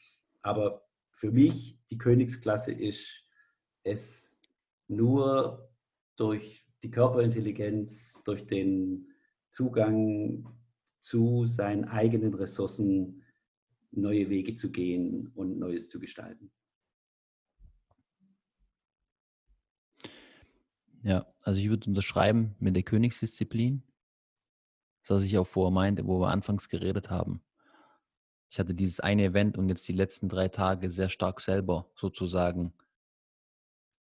Aber 0.42 0.84
für 1.10 1.30
mich 1.30 1.78
die 1.90 1.98
Königsklasse 1.98 2.72
ist, 2.72 3.26
es 3.82 4.38
nur 4.88 5.70
durch 6.16 6.66
die 6.82 6.90
Körperintelligenz, 6.90 8.22
durch 8.24 8.46
den 8.46 9.08
Zugang 9.50 10.48
zu 11.00 11.46
seinen 11.46 11.86
eigenen 11.86 12.34
Ressourcen 12.34 13.22
neue 13.90 14.28
Wege 14.28 14.54
zu 14.54 14.70
gehen 14.70 15.32
und 15.34 15.58
Neues 15.58 15.88
zu 15.88 15.98
gestalten. 15.98 16.50
Ja, 21.02 21.26
also 21.42 21.58
ich 21.58 21.68
würde 21.68 21.88
unterschreiben 21.88 22.54
mit 22.58 22.76
der 22.76 22.82
Königsdisziplin, 22.82 23.82
was 25.06 25.24
ich 25.24 25.38
auch 25.38 25.46
vorher 25.46 25.72
meinte, 25.72 26.06
wo 26.06 26.20
wir 26.20 26.28
anfangs 26.28 26.68
geredet 26.68 27.10
haben. 27.10 27.42
Ich 28.50 28.58
hatte 28.58 28.74
dieses 28.74 29.00
eine 29.00 29.24
Event 29.24 29.56
und 29.56 29.68
jetzt 29.68 29.86
die 29.88 29.92
letzten 29.92 30.28
drei 30.28 30.48
Tage 30.48 30.90
sehr 30.90 31.08
stark 31.08 31.40
selber 31.40 31.90
sozusagen 31.94 32.74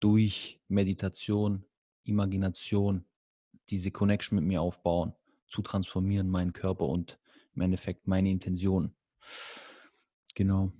durch 0.00 0.60
Meditation, 0.68 1.64
Imagination 2.04 3.04
diese 3.70 3.90
Connection 3.90 4.36
mit 4.36 4.44
mir 4.44 4.60
aufbauen, 4.60 5.14
zu 5.48 5.62
transformieren, 5.62 6.28
meinen 6.28 6.52
Körper 6.52 6.86
und 6.86 7.18
im 7.54 7.62
Endeffekt 7.62 8.06
meine 8.06 8.30
Intention. 8.30 8.94
Genau. 10.34 10.72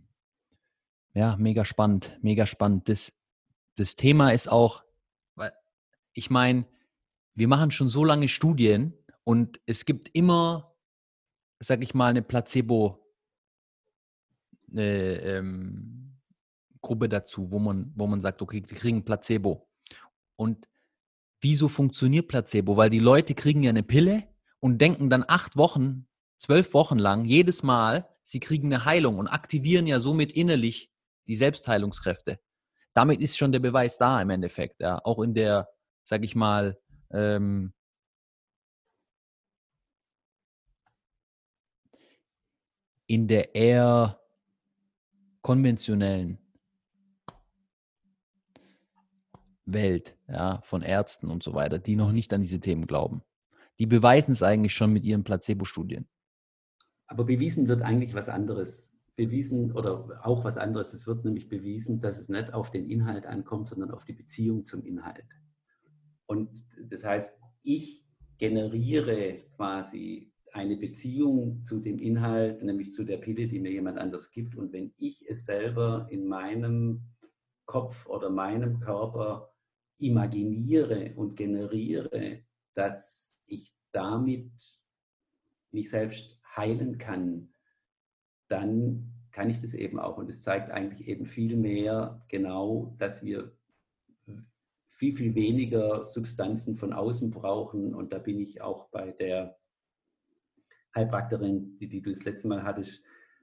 Ja, 1.14 1.36
mega 1.36 1.64
spannend, 1.64 2.18
mega 2.22 2.46
spannend. 2.46 2.88
Das, 2.88 3.12
das 3.76 3.96
Thema 3.96 4.30
ist 4.30 4.50
auch, 4.50 4.84
ich 6.14 6.30
meine, 6.30 6.66
wir 7.34 7.48
machen 7.48 7.70
schon 7.70 7.88
so 7.88 8.04
lange 8.04 8.28
Studien 8.28 8.94
und 9.24 9.60
es 9.66 9.84
gibt 9.84 10.08
immer, 10.14 10.74
sag 11.58 11.82
ich 11.82 11.94
mal, 11.94 12.08
eine 12.08 12.22
Placebo- 12.22 13.00
eine, 14.70 15.20
ähm, 15.20 16.20
Gruppe 16.80 17.08
dazu, 17.08 17.50
wo 17.50 17.58
man, 17.58 17.92
wo 17.96 18.06
man 18.06 18.20
sagt, 18.20 18.42
okay, 18.42 18.62
sie 18.64 18.74
kriegen 18.74 19.04
Placebo. 19.04 19.68
Und 20.36 20.68
wieso 21.40 21.68
funktioniert 21.68 22.28
Placebo? 22.28 22.76
Weil 22.76 22.90
die 22.90 22.98
Leute 22.98 23.34
kriegen 23.34 23.62
ja 23.62 23.70
eine 23.70 23.82
Pille 23.82 24.28
und 24.60 24.80
denken 24.80 25.10
dann 25.10 25.24
acht 25.26 25.56
Wochen, 25.56 26.06
zwölf 26.36 26.74
Wochen 26.74 26.98
lang 26.98 27.24
jedes 27.24 27.62
Mal, 27.62 28.08
sie 28.22 28.40
kriegen 28.40 28.72
eine 28.72 28.84
Heilung 28.84 29.18
und 29.18 29.28
aktivieren 29.28 29.86
ja 29.86 29.98
somit 29.98 30.32
innerlich 30.32 30.92
die 31.26 31.36
Selbstheilungskräfte. 31.36 32.38
Damit 32.92 33.20
ist 33.20 33.38
schon 33.38 33.52
der 33.52 33.60
Beweis 33.60 33.96
da 33.96 34.20
im 34.20 34.30
Endeffekt, 34.30 34.80
ja. 34.80 35.00
Auch 35.04 35.20
in 35.22 35.34
der 35.34 35.68
sag 36.04 36.22
ich 36.22 36.36
mal, 36.36 36.78
ähm, 37.10 37.72
in 43.06 43.26
der 43.26 43.54
eher 43.54 44.20
konventionellen 45.42 46.38
Welt 49.66 50.16
ja, 50.28 50.60
von 50.62 50.82
Ärzten 50.82 51.30
und 51.30 51.42
so 51.42 51.54
weiter, 51.54 51.78
die 51.78 51.96
noch 51.96 52.12
nicht 52.12 52.32
an 52.32 52.40
diese 52.40 52.60
Themen 52.60 52.86
glauben. 52.86 53.22
Die 53.78 53.86
beweisen 53.86 54.32
es 54.32 54.42
eigentlich 54.42 54.74
schon 54.74 54.92
mit 54.92 55.04
ihren 55.04 55.24
Placebo-Studien. 55.24 56.06
Aber 57.06 57.24
bewiesen 57.24 57.68
wird 57.68 57.82
eigentlich 57.82 58.14
was 58.14 58.28
anderes. 58.28 58.96
Bewiesen 59.16 59.72
oder 59.72 60.20
auch 60.24 60.44
was 60.44 60.56
anderes. 60.56 60.92
Es 60.92 61.06
wird 61.06 61.24
nämlich 61.24 61.48
bewiesen, 61.48 62.00
dass 62.00 62.18
es 62.18 62.28
nicht 62.28 62.52
auf 62.52 62.70
den 62.70 62.88
Inhalt 62.88 63.26
ankommt, 63.26 63.68
sondern 63.68 63.90
auf 63.90 64.04
die 64.04 64.12
Beziehung 64.12 64.64
zum 64.64 64.84
Inhalt. 64.84 65.26
Und 66.26 66.64
das 66.90 67.04
heißt, 67.04 67.40
ich 67.62 68.04
generiere 68.38 69.44
quasi 69.56 70.32
eine 70.52 70.76
Beziehung 70.76 71.62
zu 71.62 71.80
dem 71.80 71.98
Inhalt, 71.98 72.62
nämlich 72.62 72.92
zu 72.92 73.04
der 73.04 73.18
Pille, 73.18 73.48
die 73.48 73.58
mir 73.58 73.72
jemand 73.72 73.98
anders 73.98 74.30
gibt. 74.30 74.54
Und 74.54 74.72
wenn 74.72 74.92
ich 74.98 75.28
es 75.28 75.46
selber 75.46 76.06
in 76.10 76.26
meinem 76.26 77.02
Kopf 77.66 78.06
oder 78.06 78.30
meinem 78.30 78.78
Körper 78.78 79.52
imaginiere 79.98 81.14
und 81.16 81.34
generiere, 81.36 82.44
dass 82.74 83.36
ich 83.48 83.74
damit 83.92 84.52
mich 85.72 85.90
selbst 85.90 86.38
heilen 86.56 86.98
kann, 86.98 87.52
dann 88.48 89.12
kann 89.32 89.50
ich 89.50 89.60
das 89.60 89.74
eben 89.74 89.98
auch. 89.98 90.18
Und 90.18 90.28
es 90.28 90.42
zeigt 90.42 90.70
eigentlich 90.70 91.08
eben 91.08 91.24
viel 91.24 91.56
mehr 91.56 92.24
genau, 92.28 92.94
dass 92.98 93.24
wir 93.24 93.56
viel, 94.96 95.14
viel 95.14 95.34
weniger 95.34 96.04
Substanzen 96.04 96.76
von 96.76 96.92
außen 96.92 97.30
brauchen. 97.30 97.94
Und 97.94 98.12
da 98.12 98.18
bin 98.18 98.40
ich 98.40 98.62
auch 98.62 98.88
bei 98.90 99.10
der 99.10 99.58
Heilpraktikerin, 100.94 101.76
die, 101.78 101.88
die 101.88 102.00
du 102.00 102.10
das 102.10 102.24
letzte 102.24 102.48
Mal 102.48 102.62
hattest, 102.62 103.02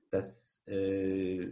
dass, 0.09 0.63
äh, 0.67 1.49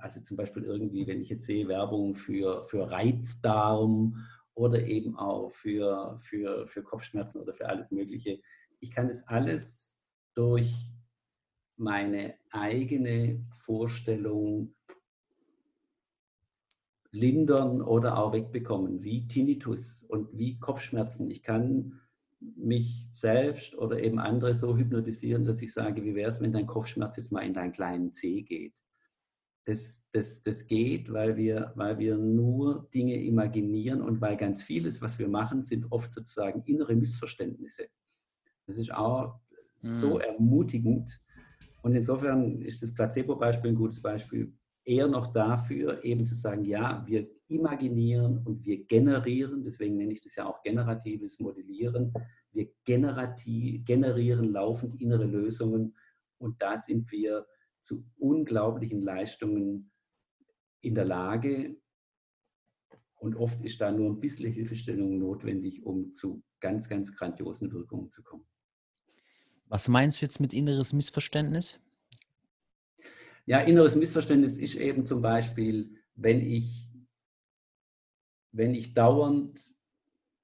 also 0.00 0.20
zum 0.22 0.36
Beispiel 0.36 0.64
irgendwie, 0.64 1.06
wenn 1.06 1.20
ich 1.20 1.28
jetzt 1.28 1.46
sehe, 1.46 1.68
Werbung 1.68 2.16
für, 2.16 2.64
für 2.64 2.90
Reizdarm 2.90 4.26
oder 4.54 4.84
eben 4.84 5.16
auch 5.16 5.50
für, 5.50 6.18
für, 6.18 6.66
für 6.66 6.82
Kopfschmerzen 6.82 7.40
oder 7.40 7.54
für 7.54 7.68
alles 7.68 7.92
Mögliche, 7.92 8.40
ich 8.80 8.90
kann 8.90 9.08
das 9.08 9.26
alles 9.28 9.98
durch 10.34 10.74
meine 11.76 12.34
eigene 12.50 13.44
Vorstellung 13.50 14.74
lindern 17.12 17.82
oder 17.82 18.18
auch 18.18 18.32
wegbekommen, 18.32 19.02
wie 19.02 19.26
Tinnitus 19.26 20.02
und 20.02 20.36
wie 20.36 20.58
Kopfschmerzen. 20.58 21.30
Ich 21.30 21.42
kann 21.42 22.00
mich 22.40 23.06
selbst 23.12 23.76
oder 23.76 24.02
eben 24.02 24.18
andere 24.18 24.54
so 24.54 24.76
hypnotisieren, 24.76 25.44
dass 25.44 25.60
ich 25.60 25.72
sage, 25.72 26.04
wie 26.04 26.14
wäre 26.14 26.30
es, 26.30 26.40
wenn 26.40 26.52
dein 26.52 26.66
Kopfschmerz 26.66 27.16
jetzt 27.16 27.32
mal 27.32 27.40
in 27.40 27.54
deinen 27.54 27.72
kleinen 27.72 28.12
Zeh 28.12 28.42
geht. 28.42 28.74
Das, 29.66 30.08
das, 30.12 30.42
das 30.42 30.66
geht, 30.66 31.12
weil 31.12 31.36
wir, 31.36 31.72
weil 31.76 31.98
wir 31.98 32.16
nur 32.16 32.88
Dinge 32.94 33.22
imaginieren 33.22 34.00
und 34.00 34.20
weil 34.20 34.36
ganz 34.36 34.62
vieles, 34.62 35.02
was 35.02 35.18
wir 35.18 35.28
machen, 35.28 35.62
sind 35.62 35.86
oft 35.90 36.12
sozusagen 36.12 36.62
innere 36.64 36.96
Missverständnisse. 36.96 37.88
Das 38.66 38.78
ist 38.78 38.92
auch 38.92 39.38
mhm. 39.82 39.90
so 39.90 40.18
ermutigend. 40.18 41.20
Und 41.82 41.94
insofern 41.94 42.62
ist 42.62 42.82
das 42.82 42.94
Placebo-Beispiel 42.94 43.72
ein 43.72 43.76
gutes 43.76 44.00
Beispiel 44.00 44.52
eher 44.84 45.08
noch 45.08 45.32
dafür, 45.32 46.04
eben 46.04 46.24
zu 46.24 46.34
sagen, 46.34 46.64
ja, 46.64 47.04
wir 47.06 47.28
imaginieren 47.48 48.38
und 48.44 48.64
wir 48.64 48.84
generieren, 48.84 49.64
deswegen 49.64 49.96
nenne 49.96 50.12
ich 50.12 50.20
das 50.20 50.36
ja 50.36 50.46
auch 50.46 50.62
generatives 50.62 51.40
Modellieren, 51.40 52.12
wir 52.52 52.68
generieren 52.84 54.52
laufend 54.52 55.00
innere 55.00 55.26
Lösungen 55.26 55.94
und 56.38 56.60
da 56.62 56.78
sind 56.78 57.10
wir 57.12 57.46
zu 57.80 58.04
unglaublichen 58.18 59.02
Leistungen 59.02 59.90
in 60.80 60.94
der 60.94 61.04
Lage. 61.04 61.76
Und 63.16 63.36
oft 63.36 63.62
ist 63.64 63.80
da 63.80 63.92
nur 63.92 64.10
ein 64.10 64.20
bisschen 64.20 64.52
Hilfestellung 64.52 65.18
notwendig, 65.18 65.84
um 65.84 66.12
zu 66.12 66.42
ganz, 66.60 66.88
ganz 66.88 67.14
grandiosen 67.14 67.72
Wirkungen 67.72 68.10
zu 68.10 68.22
kommen. 68.22 68.46
Was 69.66 69.88
meinst 69.88 70.20
du 70.20 70.24
jetzt 70.24 70.40
mit 70.40 70.54
inneres 70.54 70.92
Missverständnis? 70.92 71.80
Ja, 73.46 73.60
inneres 73.60 73.96
Missverständnis 73.96 74.58
ist 74.58 74.74
eben 74.76 75.06
zum 75.06 75.22
Beispiel, 75.22 75.96
wenn 76.14 76.40
ich, 76.40 76.90
wenn 78.52 78.74
ich 78.74 78.94
dauernd 78.94 79.74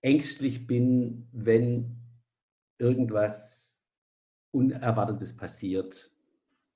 ängstlich 0.00 0.66
bin, 0.66 1.28
wenn 1.32 1.96
irgendwas 2.78 3.84
Unerwartetes 4.52 5.36
passiert, 5.36 6.10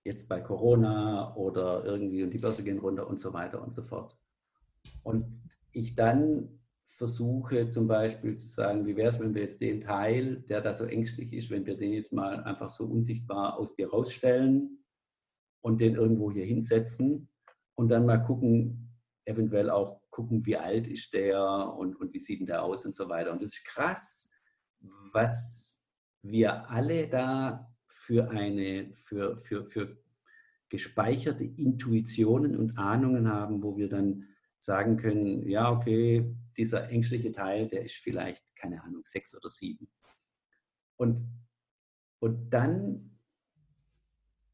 jetzt 0.05 0.29
bei 0.29 0.41
Corona 0.41 1.35
oder 1.37 1.85
irgendwie 1.85 2.23
und 2.23 2.31
die 2.31 2.39
Börse 2.39 2.65
gehen 2.65 2.79
runter 2.79 3.09
und 3.09 3.19
so 3.19 3.33
weiter 3.33 3.63
und 3.63 3.75
so 3.75 3.83
fort. 3.83 4.17
Und 5.03 5.43
ich 5.73 5.95
dann 5.95 6.61
versuche 6.87 7.71
zum 7.71 7.87
Beispiel 7.87 8.37
zu 8.37 8.49
sagen, 8.49 8.87
wie 8.87 8.97
wäre 8.97 9.09
es, 9.09 9.21
wenn 9.21 9.35
wir 9.35 9.43
jetzt 9.43 9.61
den 9.61 9.81
Teil, 9.81 10.43
der 10.49 10.61
da 10.61 10.75
so 10.75 10.85
ängstlich 10.85 11.33
ist, 11.33 11.51
wenn 11.51 11.65
wir 11.65 11.77
den 11.77 11.93
jetzt 11.93 12.13
mal 12.13 12.43
einfach 12.45 12.71
so 12.71 12.85
unsichtbar 12.85 13.59
aus 13.59 13.77
dir 13.77 13.91
rausstellen 13.91 14.80
und 15.61 15.81
den 15.81 15.95
irgendwo 15.95 16.31
hier 16.31 16.45
hinsetzen 16.45 17.29
und 17.75 17.89
dann 17.89 18.07
mal 18.07 18.19
gucken, 18.19 18.91
eventuell 19.25 19.71
auch 19.71 20.01
gucken, 20.11 20.45
wie 20.45 20.57
alt 20.57 20.87
ist 20.87 21.13
der 21.15 21.75
und, 21.77 21.97
und 21.97 22.13
wie 22.13 22.19
sieht 22.19 22.41
denn 22.41 22.47
der 22.47 22.63
aus 22.63 22.85
und 22.85 22.95
so 22.95 23.09
weiter. 23.09 23.33
Und 23.33 23.43
das 23.43 23.55
ist 23.55 23.65
krass, 23.65 24.31
was 25.13 25.85
wir 26.23 26.69
alle 26.71 27.09
da 27.09 27.75
für 27.89 28.31
eine, 28.31 28.93
für, 28.95 29.37
für, 29.39 29.67
für 29.67 29.99
gespeicherte 30.69 31.45
Intuitionen 31.45 32.57
und 32.57 32.79
Ahnungen 32.79 33.29
haben, 33.29 33.63
wo 33.63 33.77
wir 33.77 33.89
dann 33.89 34.27
sagen 34.59 34.97
können, 34.97 35.49
ja, 35.49 35.71
okay, 35.71 36.37
dieser 36.57 36.91
ängstliche 36.91 37.33
Teil, 37.33 37.69
der 37.69 37.85
ist 37.85 37.95
vielleicht, 37.95 38.45
keine 38.57 38.83
Ahnung, 38.83 39.03
sechs 39.05 39.35
oder 39.35 39.49
sieben. 39.49 39.89
Und, 40.97 41.27
und 42.19 42.51
dann 42.51 43.19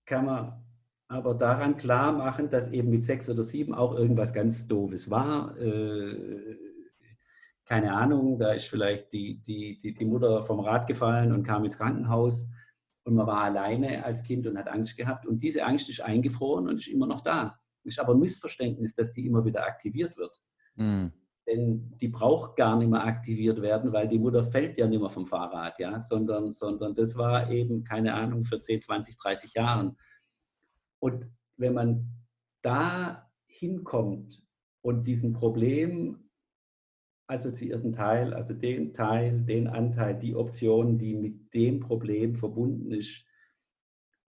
kann 0.05 0.25
man 0.27 0.66
aber 1.09 1.35
daran 1.35 1.77
klar 1.77 2.13
machen, 2.13 2.51
dass 2.51 2.73
eben 2.73 2.91
mit 2.91 3.05
sechs 3.05 3.31
oder 3.31 3.43
sieben 3.43 3.75
auch 3.75 3.95
irgendwas 3.95 4.35
ganz 4.35 4.67
Doofes 4.67 5.11
war. 5.11 5.57
Äh, 5.59 6.57
keine 7.65 7.95
Ahnung, 7.95 8.39
da 8.39 8.53
ist 8.53 8.69
vielleicht 8.69 9.13
die, 9.13 9.41
die, 9.43 9.77
die, 9.77 9.93
die 9.93 10.05
Mutter 10.05 10.43
vom 10.45 10.61
Rad 10.61 10.87
gefallen 10.87 11.33
und 11.33 11.43
kam 11.43 11.65
ins 11.65 11.79
Krankenhaus 11.79 12.49
und 13.05 13.15
man 13.15 13.27
war 13.27 13.43
alleine 13.43 14.05
als 14.05 14.25
Kind 14.25 14.47
und 14.47 14.59
hat 14.59 14.69
Angst 14.69 14.97
gehabt. 14.97 15.27
Und 15.27 15.43
diese 15.43 15.65
Angst 15.65 15.89
ist 15.89 16.01
eingefroren 16.01 16.69
und 16.69 16.79
ist 16.79 16.89
immer 16.89 17.07
noch 17.07 17.21
da. 17.21 17.59
Ist 17.85 18.01
aber 18.01 18.15
ein 18.15 18.21
Missverständnis, 18.21 18.95
dass 18.97 19.13
die 19.13 19.27
immer 19.27 19.45
wieder 19.45 19.65
aktiviert 19.65 20.17
wird. 20.17 20.41
Mhm. 20.75 21.13
Denn 21.47 21.97
die 22.01 22.09
braucht 22.09 22.57
gar 22.57 22.77
nicht 22.77 22.91
mehr 22.91 23.05
aktiviert 23.05 23.63
werden, 23.63 23.93
weil 23.93 24.09
die 24.09 24.19
Mutter 24.19 24.43
fällt 24.43 24.81
ja 24.81 24.89
nicht 24.89 25.01
mehr 25.01 25.11
vom 25.11 25.29
Fahrrad, 25.29 25.79
ja, 25.79 26.01
sondern, 26.01 26.51
sondern 26.51 26.97
das 26.97 27.17
war 27.17 27.49
eben, 27.49 27.85
keine 27.85 28.15
Ahnung, 28.15 28.45
für 28.45 28.61
10, 28.61 28.83
20, 28.83 29.17
30 29.17 29.55
Jahren. 29.55 29.97
Und 31.07 31.31
wenn 31.57 31.75
man 31.75 32.09
da 32.63 33.31
hinkommt 33.47 34.43
und 34.83 35.07
diesen 35.07 35.33
Problem 35.33 36.31
assoziierten 37.29 37.93
Teil, 37.93 38.35
also 38.35 38.55
den 38.55 38.93
Teil, 38.93 39.45
den 39.45 39.69
Anteil, 39.69 40.19
die 40.19 40.35
Option, 40.35 40.99
die 40.99 41.15
mit 41.15 41.55
dem 41.55 41.79
Problem 41.79 42.35
verbunden 42.35 42.91
ist, 42.91 43.25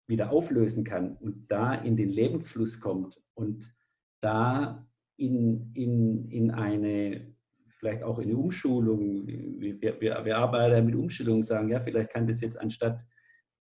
wieder 0.06 0.32
auflösen 0.32 0.84
kann 0.84 1.16
und 1.16 1.50
da 1.50 1.74
in 1.74 1.96
den 1.96 2.10
Lebensfluss 2.10 2.82
kommt 2.82 3.22
und 3.36 3.74
da 4.20 4.86
in, 5.16 5.72
in, 5.76 6.30
in 6.30 6.52
eine, 6.52 7.34
vielleicht 7.70 8.04
auch 8.04 8.20
in 8.20 8.26
eine 8.30 8.38
Umschulung, 8.38 9.26
wir, 9.26 9.80
wir, 9.82 10.26
wir 10.26 10.38
arbeiten 10.38 10.86
mit 10.86 10.96
Umschulung, 10.96 11.42
sagen, 11.42 11.70
ja, 11.70 11.80
vielleicht 11.80 12.12
kann 12.12 12.28
das 12.28 12.42
jetzt 12.42 12.60
anstatt 12.60 13.00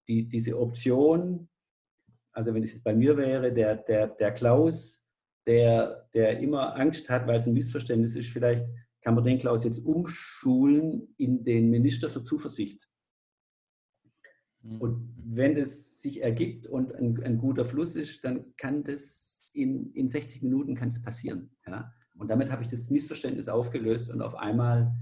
die, 0.06 0.28
diese 0.28 0.58
Option, 0.60 1.49
also 2.32 2.54
wenn 2.54 2.62
es 2.62 2.72
jetzt 2.72 2.84
bei 2.84 2.94
mir 2.94 3.16
wäre, 3.16 3.52
der, 3.52 3.76
der, 3.76 4.08
der 4.08 4.32
Klaus, 4.32 5.06
der, 5.46 6.08
der 6.14 6.38
immer 6.40 6.76
Angst 6.76 7.10
hat, 7.10 7.26
weil 7.26 7.38
es 7.38 7.46
ein 7.46 7.54
Missverständnis 7.54 8.16
ist, 8.16 8.30
vielleicht 8.30 8.64
kann 9.02 9.14
man 9.14 9.24
den 9.24 9.38
Klaus 9.38 9.64
jetzt 9.64 9.78
umschulen 9.78 11.14
in 11.16 11.44
den 11.44 11.70
Minister 11.70 12.10
für 12.10 12.22
Zuversicht. 12.22 12.88
Mhm. 14.62 14.80
Und 14.80 15.14
wenn 15.16 15.54
das 15.54 16.00
sich 16.00 16.22
ergibt 16.22 16.66
und 16.66 16.94
ein, 16.94 17.22
ein, 17.22 17.38
guter 17.38 17.64
Fluss 17.64 17.96
ist, 17.96 18.24
dann 18.24 18.54
kann 18.56 18.84
das 18.84 19.44
in, 19.54 19.92
in 19.94 20.08
60 20.08 20.42
Minuten 20.42 20.74
kann 20.74 20.90
es 20.90 21.02
passieren. 21.02 21.50
Ja? 21.66 21.92
Und 22.18 22.28
damit 22.28 22.50
habe 22.50 22.62
ich 22.62 22.68
das 22.68 22.90
Missverständnis 22.90 23.48
aufgelöst 23.48 24.10
und 24.10 24.20
auf 24.20 24.34
einmal. 24.34 24.94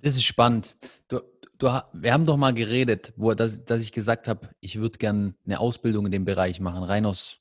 Das 0.00 0.16
ist 0.16 0.24
spannend. 0.24 0.76
Du, 1.08 1.20
du, 1.58 1.66
wir 1.92 2.12
haben 2.12 2.26
doch 2.26 2.36
mal 2.36 2.54
geredet, 2.54 3.12
wo, 3.16 3.34
dass, 3.34 3.64
dass 3.64 3.82
ich 3.82 3.92
gesagt 3.92 4.28
habe, 4.28 4.50
ich 4.60 4.78
würde 4.78 4.98
gerne 4.98 5.34
eine 5.44 5.60
Ausbildung 5.60 6.06
in 6.06 6.12
dem 6.12 6.24
Bereich 6.24 6.60
machen, 6.60 6.82
rein 6.82 7.06
aus 7.06 7.40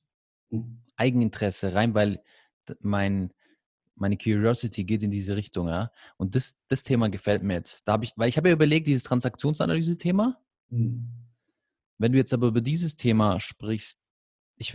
mhm. 0.50 0.82
Eigeninteresse, 0.96 1.74
rein 1.74 1.94
weil 1.94 2.22
mein, 2.82 3.32
meine 3.96 4.18
Curiosity 4.18 4.84
geht 4.84 5.04
in 5.04 5.12
diese 5.12 5.36
Richtung, 5.36 5.68
ja. 5.68 5.92
Und 6.18 6.36
das, 6.36 6.56
das 6.68 6.84
Thema 6.84 7.10
gefällt 7.10 7.44
mir 7.44 7.56
jetzt. 7.56 7.88
Da 7.88 7.94
habe 7.94 8.04
ich, 8.04 8.14
weil 8.16 8.30
ich 8.30 8.38
habe 8.38 8.50
ja 8.50 8.54
überlegt, 8.54 8.88
dieses 8.88 9.04
Transaktionsanalyse-Thema. 9.04 10.40
Mhm. 10.70 11.08
Wenn 11.98 12.12
du 12.12 12.18
jetzt 12.18 12.34
aber 12.34 12.48
über 12.48 12.62
dieses 12.62 12.96
Thema 12.96 13.40
sprichst, 13.40 14.00
ich, 14.56 14.74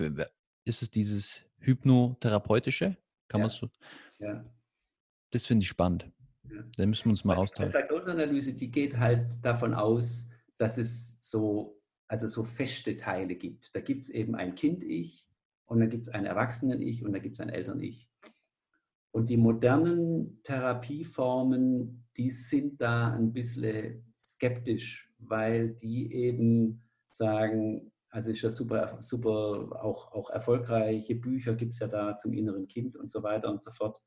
ist 0.65 0.83
es 0.83 0.91
dieses 0.91 1.45
hypnotherapeutische? 1.59 2.97
Kann 3.29 3.41
ja. 3.41 3.47
man 3.47 3.51
so? 3.51 3.69
Ja. 4.19 4.45
Das 5.31 5.47
finde 5.47 5.63
ich 5.63 5.69
spannend. 5.69 6.11
Ja. 6.53 6.63
Da 6.77 6.87
müssen 6.87 7.07
wir 7.07 7.11
uns 7.11 7.25
mal 7.25 7.37
austauschen. 7.37 7.71
Die 7.71 7.73
Transaktionsanalyse, 7.73 8.53
die 8.55 8.71
geht 8.71 8.99
halt 8.99 9.39
davon 9.43 9.75
aus, 9.75 10.29
dass 10.59 10.79
es 10.79 11.19
so, 11.21 11.81
also 12.09 12.29
so 12.29 12.45
feste 12.45 12.97
Teile 12.97 13.35
gibt. 13.37 13.75
Da 13.75 13.81
gibt 13.81 14.05
es 14.05 14.11
eben 14.11 14.35
ein 14.35 14.55
Kind-Ich 14.55 15.29
und 15.67 15.81
dann 15.81 15.91
gibt 15.91 16.07
es 16.07 16.13
ein 16.13 16.27
Erwachsenen-Ich 16.27 17.05
und 17.05 17.13
da 17.13 17.19
gibt 17.19 17.35
es 17.35 17.41
ein 17.41 17.49
Eltern-Ich. 17.49 18.09
Und 19.13 19.29
die 19.29 19.37
modernen 19.37 20.43
Therapieformen, 20.43 22.07
die 22.17 22.31
sind 22.31 22.81
da 22.81 23.13
ein 23.13 23.33
bisschen 23.33 24.13
skeptisch, 24.17 25.13
weil 25.19 25.71
die 25.71 26.13
eben 26.13 26.83
sagen, 27.13 27.93
also 28.09 28.31
ist 28.31 28.43
ja 28.43 28.51
super, 28.51 28.99
super 29.01 29.83
auch, 29.83 30.13
auch 30.13 30.31
erfolgreiche 30.31 31.15
Bücher 31.15 31.55
gibt 31.55 31.73
es 31.73 31.79
ja 31.79 31.89
da 31.89 32.17
zum 32.17 32.33
inneren 32.33 32.67
Kind 32.67 32.97
und 32.97 33.11
so 33.11 33.23
weiter 33.23 33.51
und 33.51 33.63
so 33.63 33.71
fort. 33.71 34.03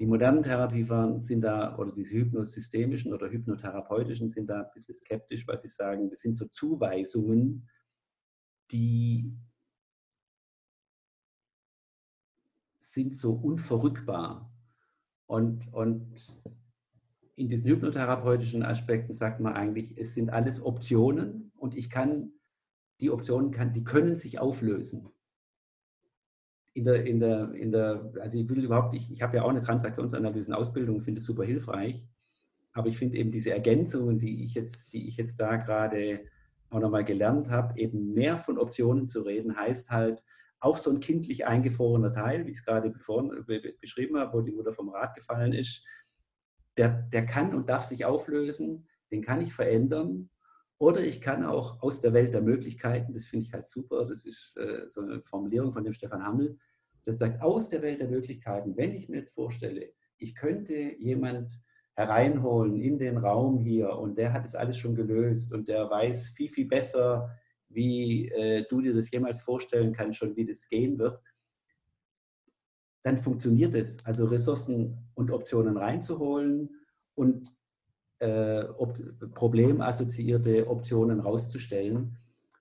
Die 0.00 0.06
modernen 0.06 0.42
Therapieformen 0.42 1.20
sind 1.20 1.42
da, 1.42 1.76
oder 1.76 1.92
diese 1.92 2.16
hypnosystemischen 2.16 3.12
oder 3.12 3.28
hypnotherapeutischen 3.30 4.30
sind 4.30 4.48
da 4.48 4.62
ein 4.62 4.70
bisschen 4.72 4.94
skeptisch, 4.94 5.46
weil 5.46 5.58
sie 5.58 5.68
sagen, 5.68 6.08
das 6.08 6.20
sind 6.20 6.38
so 6.38 6.46
Zuweisungen, 6.46 7.68
die 8.70 9.36
sind 12.78 13.14
so 13.14 13.34
unverrückbar. 13.34 14.50
Und, 15.26 15.70
und 15.70 16.34
in 17.36 17.50
diesen 17.50 17.68
hypnotherapeutischen 17.68 18.62
Aspekten 18.62 19.12
sagt 19.12 19.40
man 19.40 19.52
eigentlich, 19.52 19.98
es 19.98 20.14
sind 20.14 20.30
alles 20.30 20.64
Optionen 20.64 21.52
und 21.56 21.76
ich 21.76 21.90
kann, 21.90 22.32
die 23.00 23.10
Optionen 23.10 23.50
kann, 23.50 23.74
die 23.74 23.84
können 23.84 24.16
sich 24.16 24.38
auflösen. 24.38 25.10
In 26.72 26.84
der, 26.84 27.04
in 27.04 27.18
der, 27.18 27.52
in 27.52 27.72
der, 27.72 28.12
also 28.20 28.38
ich 28.38 28.48
will 28.48 28.64
überhaupt 28.64 28.92
nicht, 28.92 29.10
ich 29.10 29.22
habe 29.22 29.36
ja 29.36 29.42
auch 29.42 29.50
eine 29.50 29.60
Transaktionsanalysen-Ausbildung, 29.60 31.00
finde 31.00 31.18
es 31.20 31.26
super 31.26 31.44
hilfreich, 31.44 32.06
aber 32.72 32.88
ich 32.88 32.96
finde 32.96 33.18
eben 33.18 33.32
diese 33.32 33.52
Ergänzungen, 33.52 34.18
die 34.18 34.44
ich 34.44 34.54
jetzt, 34.54 34.92
die 34.92 35.08
ich 35.08 35.16
jetzt 35.16 35.40
da 35.40 35.56
gerade 35.56 36.20
auch 36.70 36.78
nochmal 36.78 37.04
gelernt 37.04 37.50
habe, 37.50 37.78
eben 37.78 38.14
mehr 38.14 38.38
von 38.38 38.56
Optionen 38.56 39.08
zu 39.08 39.22
reden, 39.22 39.56
heißt 39.56 39.90
halt, 39.90 40.22
auch 40.60 40.76
so 40.76 40.90
ein 40.90 41.00
kindlich 41.00 41.46
eingefrorener 41.46 42.12
Teil, 42.12 42.46
wie 42.46 42.50
ich 42.50 42.58
es 42.58 42.64
gerade 42.64 42.90
beschrieben 43.80 44.18
habe, 44.18 44.32
wo 44.34 44.42
die 44.42 44.52
Mutter 44.52 44.72
vom 44.72 44.90
Rad 44.90 45.14
gefallen 45.14 45.54
ist, 45.54 45.84
der, 46.76 46.88
der 46.88 47.26
kann 47.26 47.54
und 47.54 47.68
darf 47.68 47.84
sich 47.84 48.04
auflösen, 48.04 48.86
den 49.10 49.22
kann 49.22 49.40
ich 49.40 49.54
verändern. 49.54 50.30
Oder 50.80 51.04
ich 51.04 51.20
kann 51.20 51.44
auch 51.44 51.82
aus 51.82 52.00
der 52.00 52.14
Welt 52.14 52.32
der 52.32 52.40
Möglichkeiten, 52.40 53.12
das 53.12 53.26
finde 53.26 53.44
ich 53.44 53.52
halt 53.52 53.66
super, 53.66 54.06
das 54.06 54.24
ist 54.24 54.56
äh, 54.56 54.88
so 54.88 55.02
eine 55.02 55.20
Formulierung 55.20 55.72
von 55.72 55.84
dem 55.84 55.92
Stefan 55.92 56.24
Hammel, 56.24 56.58
das 57.04 57.18
sagt, 57.18 57.42
aus 57.42 57.68
der 57.68 57.82
Welt 57.82 58.00
der 58.00 58.08
Möglichkeiten, 58.08 58.74
wenn 58.78 58.94
ich 58.94 59.10
mir 59.10 59.18
jetzt 59.18 59.34
vorstelle, 59.34 59.92
ich 60.16 60.34
könnte 60.34 60.72
jemand 60.72 61.60
hereinholen 61.96 62.80
in 62.80 62.98
den 62.98 63.18
Raum 63.18 63.58
hier 63.58 63.90
und 63.90 64.16
der 64.16 64.32
hat 64.32 64.46
es 64.46 64.54
alles 64.54 64.78
schon 64.78 64.94
gelöst 64.94 65.52
und 65.52 65.68
der 65.68 65.90
weiß 65.90 66.28
viel, 66.30 66.48
viel 66.48 66.66
besser, 66.66 67.30
wie 67.68 68.28
äh, 68.30 68.64
du 68.66 68.80
dir 68.80 68.94
das 68.94 69.10
jemals 69.10 69.42
vorstellen 69.42 69.92
kannst, 69.92 70.18
schon 70.18 70.34
wie 70.34 70.46
das 70.46 70.66
gehen 70.66 70.98
wird, 70.98 71.22
dann 73.02 73.18
funktioniert 73.18 73.74
es. 73.74 74.02
Also 74.06 74.24
Ressourcen 74.24 74.96
und 75.12 75.30
Optionen 75.30 75.76
reinzuholen 75.76 76.70
und 77.14 77.54
äh, 78.20 78.64
problemassoziierte 79.34 80.68
Optionen 80.68 81.20
rauszustellen. 81.20 82.18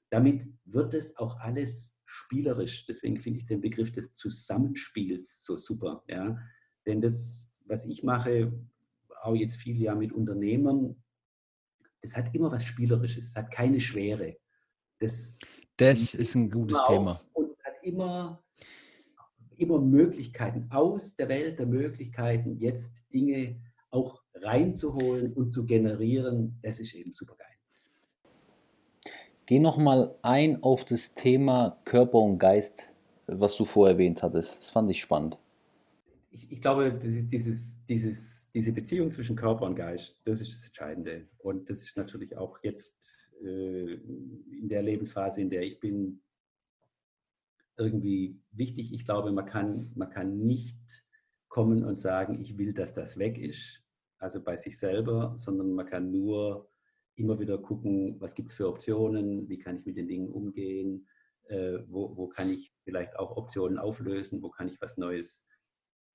Damit 0.10 0.48
wird 0.64 0.94
es 0.94 1.18
auch 1.18 1.38
alles 1.40 2.00
spielerisch. 2.06 2.86
Deswegen 2.86 3.18
finde 3.18 3.40
ich 3.40 3.46
den 3.46 3.60
Begriff 3.62 3.92
des 3.92 4.14
Zusammenspiels 4.14 5.44
so 5.44 5.58
super. 5.58 6.04
Ja? 6.08 6.38
Denn 6.86 7.02
das, 7.02 7.54
was 7.66 7.86
ich 7.86 8.04
mache, 8.04 8.54
auch 9.22 9.36
jetzt 9.36 9.58
viel 9.58 9.82
ja 9.82 9.96
mit 9.96 10.14
Unternehmern, 10.14 10.96
das 12.02 12.16
hat 12.16 12.34
immer 12.34 12.52
was 12.52 12.64
Spielerisches, 12.64 13.28
es 13.30 13.36
hat 13.36 13.52
keine 13.52 13.82
Schwere. 13.82 14.38
Das, 15.00 15.38
das 15.76 16.14
ist 16.14 16.36
ein 16.36 16.50
gutes 16.50 16.82
Thema. 16.88 17.20
Und 17.34 17.52
es 17.52 17.64
hat 17.66 17.74
immer, 17.84 18.42
immer 19.58 19.82
Möglichkeiten 19.82 20.68
aus 20.72 21.18
der 21.18 21.28
Welt 21.28 21.60
der 21.60 21.68
Möglichkeiten, 21.68 22.58
jetzt 22.60 23.14
Dinge 23.14 23.62
auch 23.92 24.22
reinzuholen 24.36 25.34
und 25.34 25.50
zu 25.50 25.66
generieren. 25.66 26.60
Das 26.62 26.80
ist 26.80 26.94
eben 26.94 27.14
super 27.14 27.36
geil. 27.36 27.48
Geh 29.46 29.60
nochmal 29.60 30.16
ein 30.22 30.62
auf 30.62 30.86
das 30.86 31.16
Thema 31.16 31.80
Körper 31.84 32.20
und 32.20 32.38
Geist, 32.38 32.90
was 33.26 33.58
du 33.58 33.66
vorher 33.66 33.94
erwähnt 33.94 34.22
hattest. 34.22 34.60
Das 34.60 34.70
fand 34.70 34.92
ich 34.92 35.02
spannend. 35.02 35.38
Ich, 36.32 36.52
ich 36.52 36.62
glaube, 36.62 36.92
dieses, 36.94 37.84
dieses, 37.86 38.52
diese 38.52 38.72
Beziehung 38.72 39.10
zwischen 39.12 39.36
Körper 39.36 39.66
und 39.66 39.76
Geist, 39.76 40.16
das 40.26 40.42
ist 40.42 40.54
das 40.54 40.68
Entscheidende. 40.68 41.28
Und 41.40 41.70
das 41.70 41.82
ist 41.82 41.98
natürlich 41.98 42.38
auch 42.38 42.60
jetzt 42.62 43.28
äh, 43.44 43.94
in 43.94 44.70
der 44.70 44.84
Lebensphase, 44.84 45.42
in 45.42 45.50
der 45.50 45.64
ich 45.64 45.80
bin, 45.80 46.22
irgendwie 47.80 48.40
wichtig. 48.52 48.94
Ich 48.94 49.06
glaube, 49.06 49.32
man 49.32 49.46
kann, 49.46 49.92
man 49.96 50.10
kann 50.10 50.46
nicht 50.46 50.78
kommen 51.50 51.84
und 51.84 51.98
sagen, 51.98 52.40
ich 52.40 52.58
will, 52.58 52.74
dass 52.74 52.94
das 52.94 53.18
weg 53.18 53.38
ist, 53.38 53.84
also 54.20 54.42
bei 54.44 54.56
sich 54.56 54.80
selber, 54.80 55.34
sondern 55.38 55.74
man 55.74 55.86
kann 55.86 56.12
nur 56.12 56.70
immer 57.16 57.40
wieder 57.40 57.58
gucken, 57.58 58.20
was 58.22 58.36
gibt 58.36 58.52
es 58.52 58.58
für 58.58 58.70
Optionen, 58.70 59.50
wie 59.50 59.60
kann 59.60 59.78
ich 59.78 59.86
mit 59.86 59.98
den 59.98 60.08
Dingen 60.08 60.30
umgehen, 60.30 61.08
äh, 61.50 61.80
wo, 61.88 62.16
wo 62.16 62.30
kann 62.30 62.50
ich 62.50 62.74
vielleicht 62.84 63.18
auch 63.18 63.36
Optionen 63.36 63.78
auflösen, 63.78 64.42
wo 64.42 64.50
kann 64.50 64.70
ich 64.70 64.80
was 64.80 64.98
Neues 64.98 65.48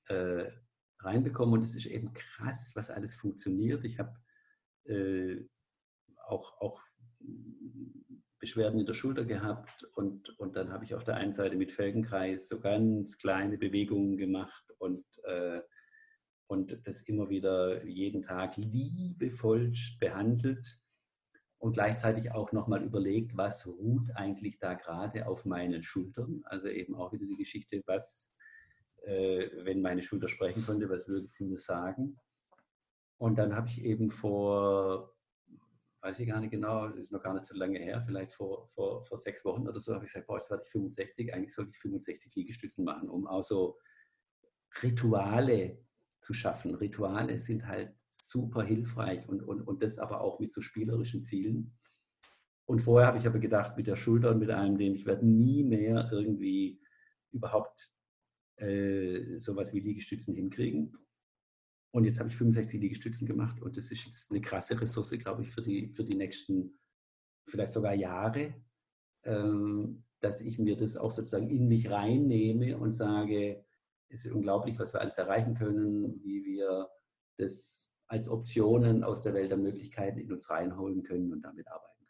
äh, 0.08 0.50
reinbekommen. 1.00 1.54
Und 1.54 1.64
es 1.64 1.76
ist 1.76 1.86
eben 1.86 2.12
krass, 2.14 2.72
was 2.74 2.90
alles 2.90 3.14
funktioniert. 3.14 3.84
Ich 3.84 3.98
habe 3.98 4.14
äh, 4.84 5.44
auch, 6.26 6.60
auch 6.60 6.82
Beschwerden 8.44 8.78
in 8.78 8.84
der 8.84 8.92
Schulter 8.92 9.24
gehabt 9.24 9.84
und, 9.94 10.38
und 10.38 10.54
dann 10.54 10.70
habe 10.70 10.84
ich 10.84 10.94
auf 10.94 11.02
der 11.02 11.14
einen 11.14 11.32
Seite 11.32 11.56
mit 11.56 11.72
Felgenkreis 11.72 12.46
so 12.46 12.60
ganz 12.60 13.16
kleine 13.16 13.56
Bewegungen 13.56 14.18
gemacht 14.18 14.70
und, 14.76 15.06
äh, 15.22 15.62
und 16.46 16.78
das 16.86 17.00
immer 17.08 17.30
wieder 17.30 17.82
jeden 17.86 18.20
Tag 18.20 18.58
liebevoll 18.58 19.72
behandelt 19.98 20.78
und 21.56 21.72
gleichzeitig 21.72 22.32
auch 22.32 22.52
nochmal 22.52 22.84
überlegt, 22.84 23.34
was 23.34 23.66
ruht 23.66 24.10
eigentlich 24.14 24.58
da 24.58 24.74
gerade 24.74 25.26
auf 25.26 25.46
meinen 25.46 25.82
Schultern. 25.82 26.42
Also 26.44 26.68
eben 26.68 26.94
auch 26.96 27.14
wieder 27.14 27.24
die 27.24 27.38
Geschichte, 27.38 27.82
was, 27.86 28.34
äh, 29.04 29.48
wenn 29.64 29.80
meine 29.80 30.02
Schulter 30.02 30.28
sprechen 30.28 30.66
könnte, 30.66 30.90
was 30.90 31.08
würde 31.08 31.26
sie 31.26 31.46
mir 31.46 31.58
sagen? 31.58 32.18
Und 33.16 33.38
dann 33.38 33.56
habe 33.56 33.68
ich 33.68 33.82
eben 33.82 34.10
vor, 34.10 35.13
weiß 36.04 36.20
ich 36.20 36.28
gar 36.28 36.40
nicht 36.40 36.50
genau, 36.50 36.88
das 36.88 36.98
ist 36.98 37.12
noch 37.12 37.22
gar 37.22 37.32
nicht 37.32 37.46
so 37.46 37.54
lange 37.54 37.78
her, 37.78 38.02
vielleicht 38.02 38.32
vor, 38.32 38.68
vor, 38.68 39.02
vor 39.04 39.16
sechs 39.16 39.42
Wochen 39.46 39.66
oder 39.66 39.80
so, 39.80 39.94
habe 39.94 40.04
ich 40.04 40.12
gesagt, 40.12 40.26
boah, 40.26 40.36
jetzt 40.36 40.50
werde 40.50 40.62
ich 40.62 40.70
65, 40.70 41.32
eigentlich 41.32 41.54
sollte 41.54 41.70
ich 41.70 41.78
65 41.78 42.34
Liegestützen 42.34 42.84
machen, 42.84 43.08
um 43.08 43.26
auch 43.26 43.42
so 43.42 43.78
Rituale 44.82 45.78
zu 46.20 46.34
schaffen. 46.34 46.74
Rituale 46.74 47.40
sind 47.40 47.66
halt 47.66 47.94
super 48.10 48.62
hilfreich 48.62 49.26
und, 49.28 49.42
und, 49.42 49.62
und 49.62 49.82
das 49.82 49.98
aber 49.98 50.20
auch 50.20 50.40
mit 50.40 50.52
so 50.52 50.60
spielerischen 50.60 51.22
Zielen. 51.22 51.74
Und 52.66 52.82
vorher 52.82 53.08
habe 53.08 53.18
ich 53.18 53.26
aber 53.26 53.38
gedacht, 53.38 53.76
mit 53.76 53.86
der 53.86 53.96
Schulter 53.96 54.30
und 54.30 54.40
mit 54.40 54.50
einem, 54.50 54.76
dem 54.76 54.94
ich 54.94 55.06
werde 55.06 55.26
nie 55.26 55.64
mehr 55.64 56.10
irgendwie 56.12 56.82
überhaupt 57.32 57.90
äh, 58.56 59.38
sowas 59.38 59.72
wie 59.72 59.80
Liegestützen 59.80 60.34
hinkriegen. 60.34 60.98
Und 61.94 62.06
jetzt 62.06 62.18
habe 62.18 62.28
ich 62.28 62.34
65 62.34 62.80
Liegestützen 62.80 63.24
gemacht 63.24 63.62
und 63.62 63.76
das 63.76 63.92
ist 63.92 64.04
jetzt 64.04 64.32
eine 64.32 64.40
krasse 64.40 64.80
Ressource, 64.80 65.16
glaube 65.16 65.42
ich, 65.42 65.50
für 65.52 65.62
die, 65.62 65.86
für 65.90 66.02
die 66.02 66.16
nächsten 66.16 66.76
vielleicht 67.46 67.72
sogar 67.72 67.94
Jahre, 67.94 68.52
ähm, 69.22 70.02
dass 70.18 70.40
ich 70.40 70.58
mir 70.58 70.76
das 70.76 70.96
auch 70.96 71.12
sozusagen 71.12 71.48
in 71.48 71.68
mich 71.68 71.88
reinnehme 71.88 72.78
und 72.78 72.90
sage, 72.90 73.64
es 74.08 74.24
ist 74.24 74.32
unglaublich, 74.32 74.76
was 74.80 74.92
wir 74.92 75.00
alles 75.00 75.18
erreichen 75.18 75.54
können, 75.54 76.20
wie 76.24 76.44
wir 76.44 76.88
das 77.36 77.94
als 78.08 78.28
Optionen 78.28 79.04
aus 79.04 79.22
der 79.22 79.34
Welt 79.34 79.52
der 79.52 79.58
Möglichkeiten 79.58 80.18
in 80.18 80.32
uns 80.32 80.50
reinholen 80.50 81.04
können 81.04 81.32
und 81.32 81.42
damit 81.42 81.68
arbeiten 81.68 82.06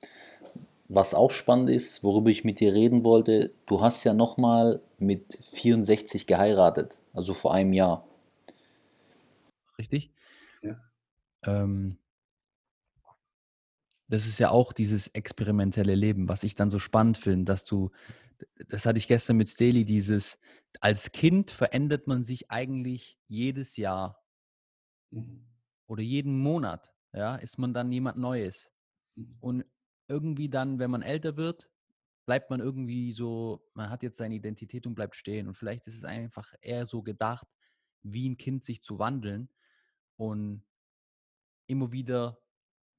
können. 0.00 0.66
Was 0.88 1.12
auch 1.12 1.32
spannend 1.32 1.68
ist, 1.68 2.02
worüber 2.02 2.30
ich 2.30 2.44
mit 2.44 2.60
dir 2.60 2.72
reden 2.72 3.04
wollte, 3.04 3.52
du 3.66 3.82
hast 3.82 4.04
ja 4.04 4.14
nochmal 4.14 4.80
mit 4.96 5.38
64 5.42 6.26
geheiratet, 6.26 6.98
also 7.12 7.34
vor 7.34 7.52
einem 7.52 7.74
Jahr. 7.74 8.08
Richtig? 9.78 10.12
Ja. 10.62 10.80
Ähm, 11.44 11.98
das 14.08 14.26
ist 14.26 14.38
ja 14.38 14.50
auch 14.50 14.72
dieses 14.72 15.08
experimentelle 15.08 15.94
Leben, 15.94 16.28
was 16.28 16.44
ich 16.44 16.54
dann 16.54 16.70
so 16.70 16.78
spannend 16.78 17.18
finde, 17.18 17.44
dass 17.44 17.64
du, 17.64 17.90
das 18.68 18.86
hatte 18.86 18.98
ich 18.98 19.08
gestern 19.08 19.36
mit 19.36 19.48
Steli, 19.48 19.84
dieses, 19.84 20.38
als 20.80 21.12
Kind 21.12 21.50
verändert 21.50 22.06
man 22.06 22.24
sich 22.24 22.50
eigentlich 22.50 23.18
jedes 23.26 23.76
Jahr 23.76 24.26
Mhm. 25.10 25.46
Oder 25.86 26.02
jeden 26.02 26.38
Monat, 26.38 26.92
ja, 27.12 27.36
ist 27.36 27.58
man 27.58 27.72
dann 27.74 27.92
jemand 27.92 28.18
Neues. 28.18 28.70
Mhm. 29.14 29.36
Und 29.40 29.64
irgendwie 30.08 30.48
dann, 30.48 30.78
wenn 30.78 30.90
man 30.90 31.02
älter 31.02 31.36
wird, 31.36 31.70
bleibt 32.26 32.50
man 32.50 32.60
irgendwie 32.60 33.12
so, 33.12 33.64
man 33.74 33.90
hat 33.90 34.02
jetzt 34.02 34.18
seine 34.18 34.34
Identität 34.34 34.86
und 34.86 34.94
bleibt 34.94 35.16
stehen. 35.16 35.48
Und 35.48 35.56
vielleicht 35.56 35.86
ist 35.86 35.96
es 35.96 36.04
einfach 36.04 36.52
eher 36.60 36.86
so 36.86 37.02
gedacht, 37.02 37.46
wie 38.02 38.28
ein 38.28 38.36
Kind 38.36 38.64
sich 38.64 38.82
zu 38.82 38.98
wandeln 38.98 39.48
und 40.16 40.64
immer 41.66 41.92
wieder, 41.92 42.40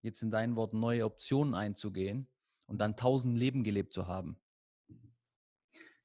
jetzt 0.02 0.22
in 0.22 0.32
deinen 0.32 0.56
Worten, 0.56 0.80
neue 0.80 1.06
Optionen 1.06 1.54
einzugehen 1.54 2.28
und 2.68 2.80
dann 2.80 2.96
tausend 2.96 3.38
Leben 3.38 3.64
gelebt 3.64 3.94
zu 3.94 4.08
haben. 4.08 4.40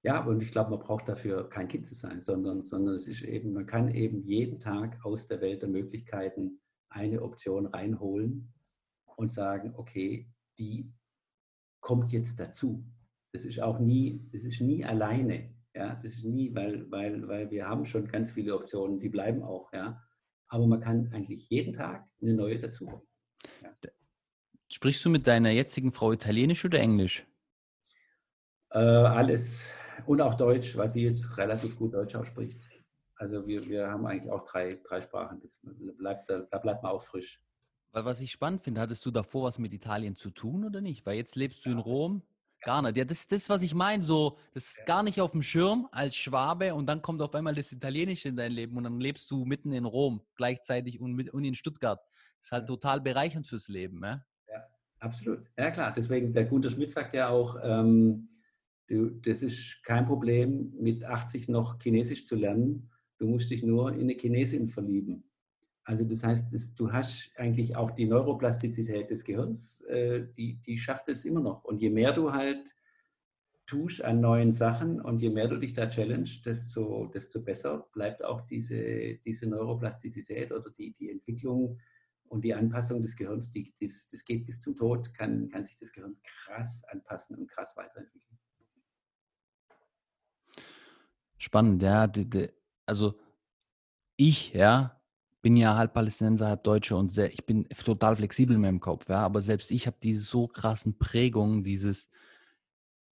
Ja, 0.04 0.24
und 0.24 0.42
ich 0.42 0.50
glaube, 0.50 0.70
man 0.70 0.80
braucht 0.80 1.08
dafür 1.08 1.48
kein 1.48 1.68
Kind 1.68 1.86
zu 1.86 1.94
sein, 1.94 2.20
sondern, 2.20 2.64
sondern 2.64 2.96
es 2.96 3.06
ist 3.06 3.22
eben, 3.22 3.52
man 3.52 3.66
kann 3.66 3.94
eben 3.94 4.22
jeden 4.24 4.58
Tag 4.58 4.98
aus 5.04 5.26
der 5.26 5.40
Welt 5.40 5.62
der 5.62 5.68
Möglichkeiten 5.68 6.60
eine 6.88 7.22
Option 7.22 7.66
reinholen 7.66 8.52
und 9.16 9.30
sagen, 9.30 9.74
okay, 9.76 10.28
die 10.58 10.92
kommt 11.80 12.12
jetzt 12.12 12.40
dazu. 12.40 12.84
Das 13.32 13.44
ist 13.44 13.60
auch 13.62 13.78
nie, 13.78 14.28
das 14.32 14.44
ist 14.44 14.60
nie 14.60 14.84
alleine. 14.84 15.54
Ja, 15.74 15.94
das 15.94 16.12
ist 16.14 16.24
nie, 16.24 16.54
weil, 16.54 16.90
weil, 16.90 17.26
weil 17.28 17.50
wir 17.50 17.66
haben 17.66 17.86
schon 17.86 18.06
ganz 18.08 18.32
viele 18.32 18.54
Optionen, 18.54 18.98
die 18.98 19.08
bleiben 19.08 19.42
auch, 19.42 19.72
ja. 19.72 20.02
Aber 20.52 20.66
man 20.66 20.80
kann 20.80 21.10
eigentlich 21.14 21.48
jeden 21.48 21.72
Tag 21.72 22.06
eine 22.20 22.34
neue 22.34 22.58
dazu. 22.58 22.86
Ja. 23.62 23.70
Sprichst 24.68 25.02
du 25.02 25.08
mit 25.08 25.26
deiner 25.26 25.48
jetzigen 25.48 25.92
Frau 25.92 26.12
Italienisch 26.12 26.62
oder 26.66 26.78
Englisch? 26.78 27.26
Äh, 28.68 28.78
alles, 28.78 29.66
und 30.04 30.20
auch 30.20 30.34
Deutsch, 30.34 30.76
weil 30.76 30.90
sie 30.90 31.04
jetzt 31.04 31.38
relativ 31.38 31.78
gut 31.78 31.94
Deutsch 31.94 32.14
ausspricht. 32.14 32.60
Also 33.14 33.46
wir, 33.46 33.66
wir 33.66 33.88
haben 33.88 34.04
eigentlich 34.04 34.30
auch 34.30 34.44
drei, 34.44 34.78
drei 34.86 35.00
Sprachen. 35.00 35.40
Das 35.40 35.58
bleibt, 35.96 36.28
da, 36.28 36.40
da 36.40 36.58
bleibt 36.58 36.82
man 36.82 36.92
auch 36.92 37.02
frisch. 37.02 37.40
Weil 37.92 38.04
was 38.04 38.20
ich 38.20 38.30
spannend 38.30 38.62
finde, 38.62 38.82
hattest 38.82 39.06
du 39.06 39.10
davor 39.10 39.44
was 39.44 39.58
mit 39.58 39.72
Italien 39.72 40.16
zu 40.16 40.28
tun 40.28 40.66
oder 40.66 40.82
nicht? 40.82 41.06
Weil 41.06 41.16
jetzt 41.16 41.34
lebst 41.34 41.64
du 41.64 41.70
in 41.70 41.78
Rom. 41.78 42.20
Gar 42.62 42.82
nicht. 42.82 42.96
Ja, 42.96 43.04
das 43.04 43.20
ist 43.20 43.32
das, 43.32 43.48
was 43.48 43.62
ich 43.62 43.74
meine. 43.74 44.02
So, 44.02 44.38
das 44.54 44.68
ist 44.68 44.86
gar 44.86 45.02
nicht 45.02 45.20
auf 45.20 45.32
dem 45.32 45.42
Schirm 45.42 45.88
als 45.90 46.14
Schwabe 46.16 46.74
und 46.74 46.86
dann 46.86 47.02
kommt 47.02 47.20
auf 47.22 47.34
einmal 47.34 47.54
das 47.54 47.72
Italienische 47.72 48.28
in 48.28 48.36
dein 48.36 48.52
Leben 48.52 48.76
und 48.76 48.84
dann 48.84 49.00
lebst 49.00 49.30
du 49.30 49.44
mitten 49.44 49.72
in 49.72 49.84
Rom 49.84 50.22
gleichzeitig 50.36 51.00
und, 51.00 51.14
mit, 51.14 51.30
und 51.30 51.44
in 51.44 51.54
Stuttgart. 51.54 52.00
Das 52.38 52.46
ist 52.46 52.52
halt 52.52 52.66
total 52.66 53.00
bereichernd 53.00 53.46
fürs 53.46 53.68
Leben. 53.68 54.00
Ja? 54.02 54.24
ja, 54.48 54.66
absolut. 55.00 55.44
Ja, 55.58 55.70
klar. 55.70 55.92
Deswegen, 55.92 56.32
der 56.32 56.44
Gunter 56.44 56.70
Schmidt 56.70 56.90
sagt 56.90 57.14
ja 57.14 57.28
auch, 57.28 57.56
ähm, 57.62 58.28
Du, 58.92 59.08
das 59.08 59.42
ist 59.42 59.82
kein 59.84 60.04
Problem, 60.06 60.74
mit 60.78 61.02
80 61.02 61.48
noch 61.48 61.80
Chinesisch 61.80 62.26
zu 62.26 62.36
lernen. 62.36 62.90
Du 63.16 63.26
musst 63.26 63.50
dich 63.50 63.62
nur 63.62 63.92
in 63.92 64.02
eine 64.02 64.14
Chinesin 64.18 64.68
verlieben. 64.68 65.24
Also 65.84 66.04
das 66.04 66.22
heißt, 66.22 66.52
das, 66.54 66.74
du 66.74 66.92
hast 66.92 67.32
eigentlich 67.36 67.74
auch 67.76 67.90
die 67.90 68.06
Neuroplastizität 68.06 69.10
des 69.10 69.24
Gehirns, 69.24 69.80
äh, 69.82 70.26
die, 70.36 70.60
die 70.60 70.78
schafft 70.78 71.08
es 71.08 71.24
immer 71.24 71.40
noch. 71.40 71.64
Und 71.64 71.80
je 71.80 71.90
mehr 71.90 72.12
du 72.12 72.32
halt 72.32 72.76
tust 73.66 74.04
an 74.04 74.20
neuen 74.20 74.52
Sachen 74.52 75.00
und 75.00 75.20
je 75.20 75.30
mehr 75.30 75.48
du 75.48 75.56
dich 75.56 75.72
da 75.72 75.88
challenge, 75.88 76.30
desto, 76.44 77.06
desto 77.06 77.42
besser 77.42 77.88
bleibt 77.92 78.24
auch 78.24 78.42
diese, 78.42 79.14
diese 79.24 79.48
Neuroplastizität 79.48 80.52
oder 80.52 80.70
die, 80.70 80.92
die 80.92 81.10
Entwicklung 81.10 81.80
und 82.28 82.44
die 82.44 82.54
Anpassung 82.54 83.02
des 83.02 83.16
Gehirns, 83.16 83.50
die, 83.50 83.74
das, 83.80 84.08
das 84.08 84.24
geht 84.24 84.46
bis 84.46 84.60
zum 84.60 84.76
Tod, 84.76 85.12
kann, 85.14 85.48
kann 85.48 85.64
sich 85.64 85.78
das 85.78 85.92
Gehirn 85.92 86.16
krass 86.22 86.84
anpassen 86.88 87.36
und 87.38 87.48
krass 87.48 87.76
weiterentwickeln. 87.76 88.38
Spannend, 91.38 91.82
ja. 91.82 92.10
Also 92.86 93.18
ich, 94.16 94.52
ja, 94.52 95.01
bin 95.42 95.56
ja 95.56 95.76
halb 95.76 95.92
Palästinenser, 95.92 96.46
halb 96.46 96.64
Deutscher 96.64 96.96
und 96.96 97.12
sehr, 97.12 97.32
ich 97.32 97.44
bin 97.44 97.68
total 97.68 98.16
flexibel 98.16 98.54
in 98.54 98.62
meinem 98.62 98.80
Kopf, 98.80 99.08
ja. 99.08 99.18
Aber 99.18 99.42
selbst 99.42 99.70
ich 99.72 99.86
habe 99.86 99.96
diese 100.02 100.22
so 100.22 100.46
krassen 100.46 100.98
Prägungen, 100.98 101.64
dieses, 101.64 102.08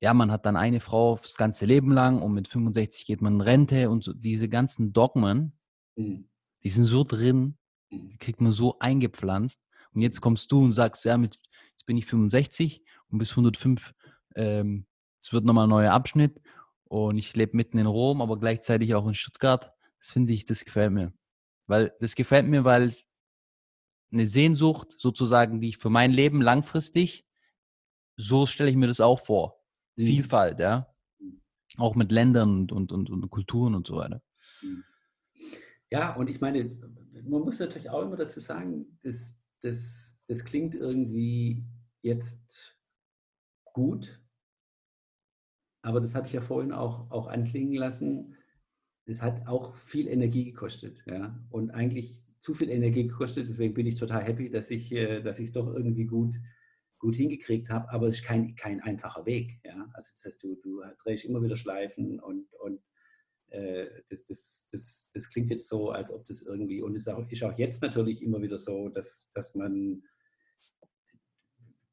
ja, 0.00 0.14
man 0.14 0.30
hat 0.30 0.46
dann 0.46 0.56
eine 0.56 0.80
Frau 0.80 1.18
das 1.20 1.36
ganze 1.36 1.66
Leben 1.66 1.92
lang 1.92 2.22
und 2.22 2.32
mit 2.32 2.48
65 2.48 3.04
geht 3.06 3.20
man 3.20 3.34
in 3.34 3.40
Rente 3.40 3.90
und 3.90 4.04
so, 4.04 4.12
diese 4.12 4.48
ganzen 4.48 4.92
Dogmen, 4.92 5.52
mhm. 5.96 6.28
die 6.62 6.68
sind 6.68 6.84
so 6.84 7.04
drin, 7.04 7.58
mhm. 7.90 8.08
die 8.10 8.18
kriegt 8.18 8.40
man 8.40 8.52
so 8.52 8.78
eingepflanzt. 8.78 9.60
Und 9.92 10.02
jetzt 10.02 10.20
kommst 10.20 10.52
du 10.52 10.62
und 10.62 10.72
sagst, 10.72 11.04
ja, 11.04 11.18
mit, 11.18 11.36
jetzt 11.72 11.84
bin 11.84 11.96
ich 11.96 12.06
65 12.06 12.84
und 13.08 13.18
bis 13.18 13.32
105, 13.32 13.92
ähm, 14.36 14.86
es 15.20 15.32
wird 15.32 15.44
nochmal 15.44 15.66
ein 15.66 15.70
neuer 15.70 15.92
Abschnitt 15.92 16.40
und 16.84 17.18
ich 17.18 17.34
lebe 17.34 17.56
mitten 17.56 17.78
in 17.78 17.86
Rom, 17.86 18.22
aber 18.22 18.38
gleichzeitig 18.38 18.94
auch 18.94 19.06
in 19.08 19.14
Stuttgart. 19.14 19.72
Das 19.98 20.12
finde 20.12 20.32
ich, 20.32 20.44
das 20.44 20.64
gefällt 20.64 20.92
mir. 20.92 21.12
Weil 21.70 21.94
das 22.00 22.16
gefällt 22.16 22.48
mir, 22.48 22.64
weil 22.64 22.82
es 22.82 23.06
eine 24.10 24.26
Sehnsucht 24.26 24.96
sozusagen, 24.98 25.60
die 25.60 25.68
ich 25.68 25.76
für 25.76 25.88
mein 25.88 26.10
Leben 26.10 26.42
langfristig, 26.42 27.24
so 28.16 28.46
stelle 28.46 28.70
ich 28.70 28.76
mir 28.76 28.88
das 28.88 28.98
auch 28.98 29.20
vor. 29.20 29.62
Mhm. 29.96 30.04
Vielfalt, 30.04 30.58
ja. 30.58 30.92
Auch 31.76 31.94
mit 31.94 32.10
Ländern 32.10 32.68
und, 32.72 32.90
und, 32.90 33.08
und, 33.08 33.30
Kulturen 33.30 33.76
und 33.76 33.86
so 33.86 33.98
weiter. 33.98 34.20
Mhm. 34.62 34.82
Ja, 35.90 36.16
und 36.16 36.28
ich 36.28 36.40
meine, 36.40 36.76
man 37.22 37.42
muss 37.42 37.60
natürlich 37.60 37.88
auch 37.88 38.02
immer 38.02 38.16
dazu 38.16 38.40
sagen, 38.40 38.98
das, 39.04 39.40
das, 39.62 40.20
das 40.26 40.44
klingt 40.44 40.74
irgendwie 40.74 41.64
jetzt 42.02 42.76
gut, 43.72 44.20
aber 45.82 46.00
das 46.00 46.16
habe 46.16 46.26
ich 46.26 46.32
ja 46.32 46.40
vorhin 46.40 46.72
auch, 46.72 47.12
auch 47.12 47.28
anklingen 47.28 47.74
lassen. 47.74 48.36
Das 49.10 49.22
hat 49.22 49.48
auch 49.48 49.74
viel 49.74 50.06
Energie 50.06 50.44
gekostet. 50.44 51.02
Ja? 51.04 51.36
Und 51.50 51.72
eigentlich 51.72 52.22
zu 52.38 52.54
viel 52.54 52.70
Energie 52.70 53.08
gekostet. 53.08 53.48
Deswegen 53.48 53.74
bin 53.74 53.88
ich 53.88 53.98
total 53.98 54.22
happy, 54.22 54.50
dass 54.50 54.70
ich 54.70 54.92
äh, 54.92 55.26
es 55.26 55.52
doch 55.52 55.74
irgendwie 55.74 56.04
gut, 56.04 56.36
gut 57.00 57.16
hingekriegt 57.16 57.70
habe. 57.70 57.90
Aber 57.90 58.06
es 58.06 58.18
ist 58.18 58.24
kein, 58.24 58.54
kein 58.54 58.80
einfacher 58.80 59.26
Weg. 59.26 59.58
Ja? 59.64 59.90
Also 59.94 60.12
das 60.14 60.24
heißt, 60.24 60.44
du, 60.44 60.54
du 60.62 60.80
drehst 61.02 61.24
immer 61.24 61.42
wieder 61.42 61.56
Schleifen 61.56 62.20
und, 62.20 62.52
und 62.54 62.80
äh, 63.48 63.86
das, 64.10 64.26
das, 64.26 64.68
das, 64.70 65.10
das 65.12 65.28
klingt 65.28 65.50
jetzt 65.50 65.68
so, 65.68 65.90
als 65.90 66.12
ob 66.12 66.24
das 66.26 66.42
irgendwie, 66.42 66.80
und 66.80 66.94
es 66.94 67.08
ist 67.08 67.12
auch, 67.12 67.28
ist 67.28 67.42
auch 67.42 67.58
jetzt 67.58 67.82
natürlich 67.82 68.22
immer 68.22 68.40
wieder 68.40 68.60
so, 68.60 68.90
dass, 68.90 69.28
dass 69.34 69.56
man 69.56 70.04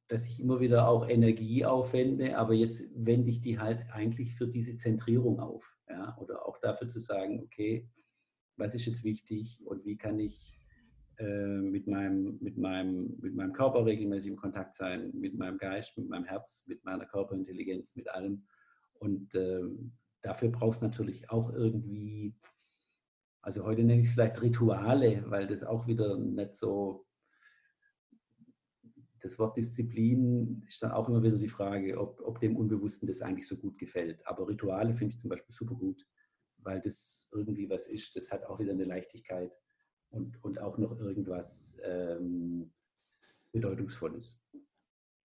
dass 0.07 0.28
ich 0.28 0.39
immer 0.39 0.61
wieder 0.61 0.88
auch 0.88 1.09
Energie 1.09 1.65
aufwende, 1.65 2.38
aber 2.38 2.53
jetzt 2.53 2.89
wende 2.95 3.30
ich 3.30 3.41
die 3.41 3.59
halt 3.59 3.89
eigentlich 3.91 4.36
für 4.36 4.47
diese 4.47 4.78
Zentrierung 4.78 5.41
auf. 5.41 5.77
Ja? 5.90 6.18
Oder 6.20 6.46
auch 6.46 6.58
dafür 6.60 6.88
zu 6.88 7.00
sagen, 7.00 7.42
okay, 7.44 7.90
was 8.58 8.76
ist 8.76 8.86
jetzt 8.86 9.04
wichtig 9.04 9.62
und 9.66 9.86
wie 9.86 9.98
kann 9.98 10.20
ich 10.20 10.60
äh, 11.18 11.26
mit, 11.26 11.88
meinem, 11.88 12.38
mit, 12.42 12.58
meinem, 12.58 13.18
mit 13.20 13.36
meinem 13.36 13.54
Körper 13.54 13.86
regelmäßig 13.86 14.32
im 14.32 14.38
Kontakt 14.38 14.76
sein, 14.76 15.12
mit 15.14 15.36
meinem 15.36 15.58
Geist, 15.58 15.98
mit 15.98 16.08
meinem 16.10 16.26
Herz, 16.26 16.66
mit 16.68 16.84
meiner 16.86 17.06
Körperintelligenz, 17.06 17.96
mit 17.96 18.10
allem. 18.10 18.46
Und 19.00 19.34
äh, 19.34 19.64
dafür 20.22 20.50
brauchst 20.50 20.82
du 20.82 20.86
natürlich 20.86 21.32
auch 21.32 21.52
irgendwie, 21.52 22.36
also 23.42 23.64
heute 23.64 23.84
nenne 23.84 24.02
ich 24.02 24.08
es 24.08 24.14
vielleicht 24.14 24.42
Rituale, 24.44 25.24
weil 25.28 25.48
das 25.48 25.64
auch 25.64 25.88
wieder 25.88 26.18
nicht 26.18 26.56
so 26.56 27.07
das 29.22 29.39
Wort 29.39 29.57
Disziplin 29.57 30.63
ist 30.68 30.82
dann 30.84 30.91
auch 30.91 31.09
immer 31.09 31.24
wieder 31.24 31.38
die 31.38 31.47
Frage, 31.47 31.99
ob, 31.99 32.22
ob 32.22 32.39
dem 32.39 32.55
Unbewussten 32.55 33.07
das 33.07 33.22
eigentlich 33.22 33.47
so 33.47 33.57
gut 33.57 33.78
gefällt. 33.78 34.26
Aber 34.26 34.47
Rituale 34.47 34.93
finde 34.93 35.13
ich 35.13 35.20
zum 35.20 35.30
Beispiel 35.30 35.53
super 35.53 35.76
gut, 35.76 36.05
weil 36.57 36.80
das 36.82 37.30
irgendwie 37.34 37.70
was 37.70 37.88
ist, 37.88 38.15
das 38.15 38.32
hat 38.32 38.45
auch 38.45 38.59
wieder 38.59 38.72
eine 38.72 38.86
Leichtigkeit 38.86 39.51
und, 40.09 40.43
und 40.43 40.59
auch 40.59 40.78
noch 40.78 40.97
irgendwas 40.99 41.80
ähm, 41.84 42.72
Bedeutungsvolles. 43.51 44.41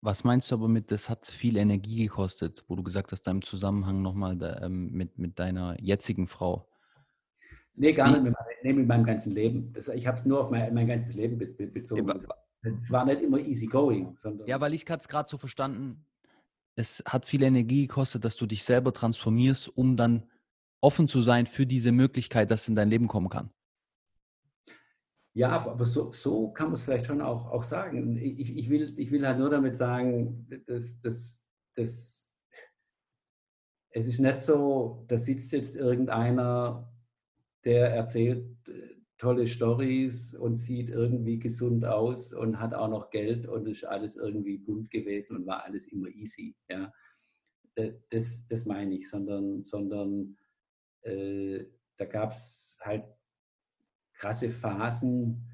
Was 0.02 0.24
meinst 0.24 0.50
du 0.50 0.56
aber 0.56 0.68
mit, 0.68 0.90
das 0.90 1.08
hat 1.08 1.26
viel 1.26 1.56
Energie 1.56 2.04
gekostet, 2.04 2.64
wo 2.68 2.76
du 2.76 2.82
gesagt 2.82 3.12
hast, 3.12 3.22
deinem 3.22 3.42
Zusammenhang 3.42 4.02
nochmal 4.02 4.38
ähm, 4.62 4.92
mit, 4.92 5.18
mit 5.18 5.38
deiner 5.38 5.80
jetzigen 5.80 6.28
Frau? 6.28 6.68
Nee, 7.74 7.92
gar 7.92 8.10
nicht 8.10 8.22
mit, 8.22 8.32
meinem, 8.32 8.46
nee, 8.62 8.72
mit 8.72 8.86
meinem 8.86 9.04
ganzen 9.04 9.32
Leben. 9.32 9.72
Das, 9.72 9.88
ich 9.88 10.06
habe 10.06 10.16
es 10.16 10.24
nur 10.24 10.40
auf 10.40 10.50
mein, 10.50 10.72
mein 10.72 10.86
ganzes 10.86 11.14
Leben 11.14 11.38
be, 11.38 11.46
be, 11.46 11.66
bezogen. 11.66 12.08
Ja, 12.08 12.14
es 12.74 12.90
war 12.90 13.04
nicht 13.04 13.22
immer 13.22 13.38
easy 13.38 13.66
going. 13.66 14.14
Sondern 14.16 14.46
ja, 14.46 14.60
weil 14.60 14.74
ich 14.74 14.88
es 14.88 15.08
gerade 15.08 15.28
so 15.28 15.38
verstanden, 15.38 16.04
es 16.76 17.02
hat 17.06 17.26
viel 17.26 17.42
Energie 17.42 17.86
gekostet, 17.86 18.24
dass 18.24 18.36
du 18.36 18.46
dich 18.46 18.64
selber 18.64 18.92
transformierst, 18.92 19.68
um 19.68 19.96
dann 19.96 20.30
offen 20.80 21.08
zu 21.08 21.22
sein 21.22 21.46
für 21.46 21.66
diese 21.66 21.92
Möglichkeit, 21.92 22.50
dass 22.50 22.68
in 22.68 22.74
dein 22.74 22.90
Leben 22.90 23.08
kommen 23.08 23.28
kann. 23.28 23.50
Ja, 25.34 25.50
aber 25.50 25.84
so, 25.84 26.12
so 26.12 26.50
kann 26.52 26.68
man 26.68 26.74
es 26.74 26.84
vielleicht 26.84 27.06
schon 27.06 27.20
auch, 27.20 27.46
auch 27.50 27.62
sagen. 27.62 28.16
Ich, 28.16 28.56
ich, 28.56 28.70
will, 28.70 28.94
ich 28.98 29.10
will 29.10 29.26
halt 29.26 29.38
nur 29.38 29.50
damit 29.50 29.76
sagen, 29.76 30.48
dass, 30.66 31.00
dass, 31.00 31.44
dass 31.74 32.32
es 33.90 34.06
ist 34.06 34.18
nicht 34.18 34.42
so, 34.42 35.04
da 35.08 35.16
sitzt 35.16 35.52
jetzt 35.52 35.76
irgendeiner, 35.76 36.90
der 37.64 37.94
erzählt, 37.94 38.46
tolle 39.18 39.46
Stories 39.46 40.34
und 40.34 40.56
sieht 40.56 40.90
irgendwie 40.90 41.38
gesund 41.38 41.84
aus 41.84 42.32
und 42.32 42.60
hat 42.60 42.74
auch 42.74 42.88
noch 42.88 43.10
Geld 43.10 43.46
und 43.46 43.66
ist 43.66 43.84
alles 43.84 44.16
irgendwie 44.16 44.58
bunt 44.58 44.90
gewesen 44.90 45.36
und 45.36 45.46
war 45.46 45.64
alles 45.64 45.86
immer 45.86 46.08
easy. 46.08 46.54
Ja. 46.68 46.92
Äh, 47.74 47.94
das, 48.10 48.46
das 48.46 48.66
meine 48.66 48.94
ich, 48.94 49.08
sondern, 49.08 49.62
sondern 49.62 50.36
äh, 51.02 51.64
da 51.96 52.04
gab 52.04 52.32
es 52.32 52.78
halt 52.82 53.04
krasse 54.12 54.50
Phasen, 54.50 55.46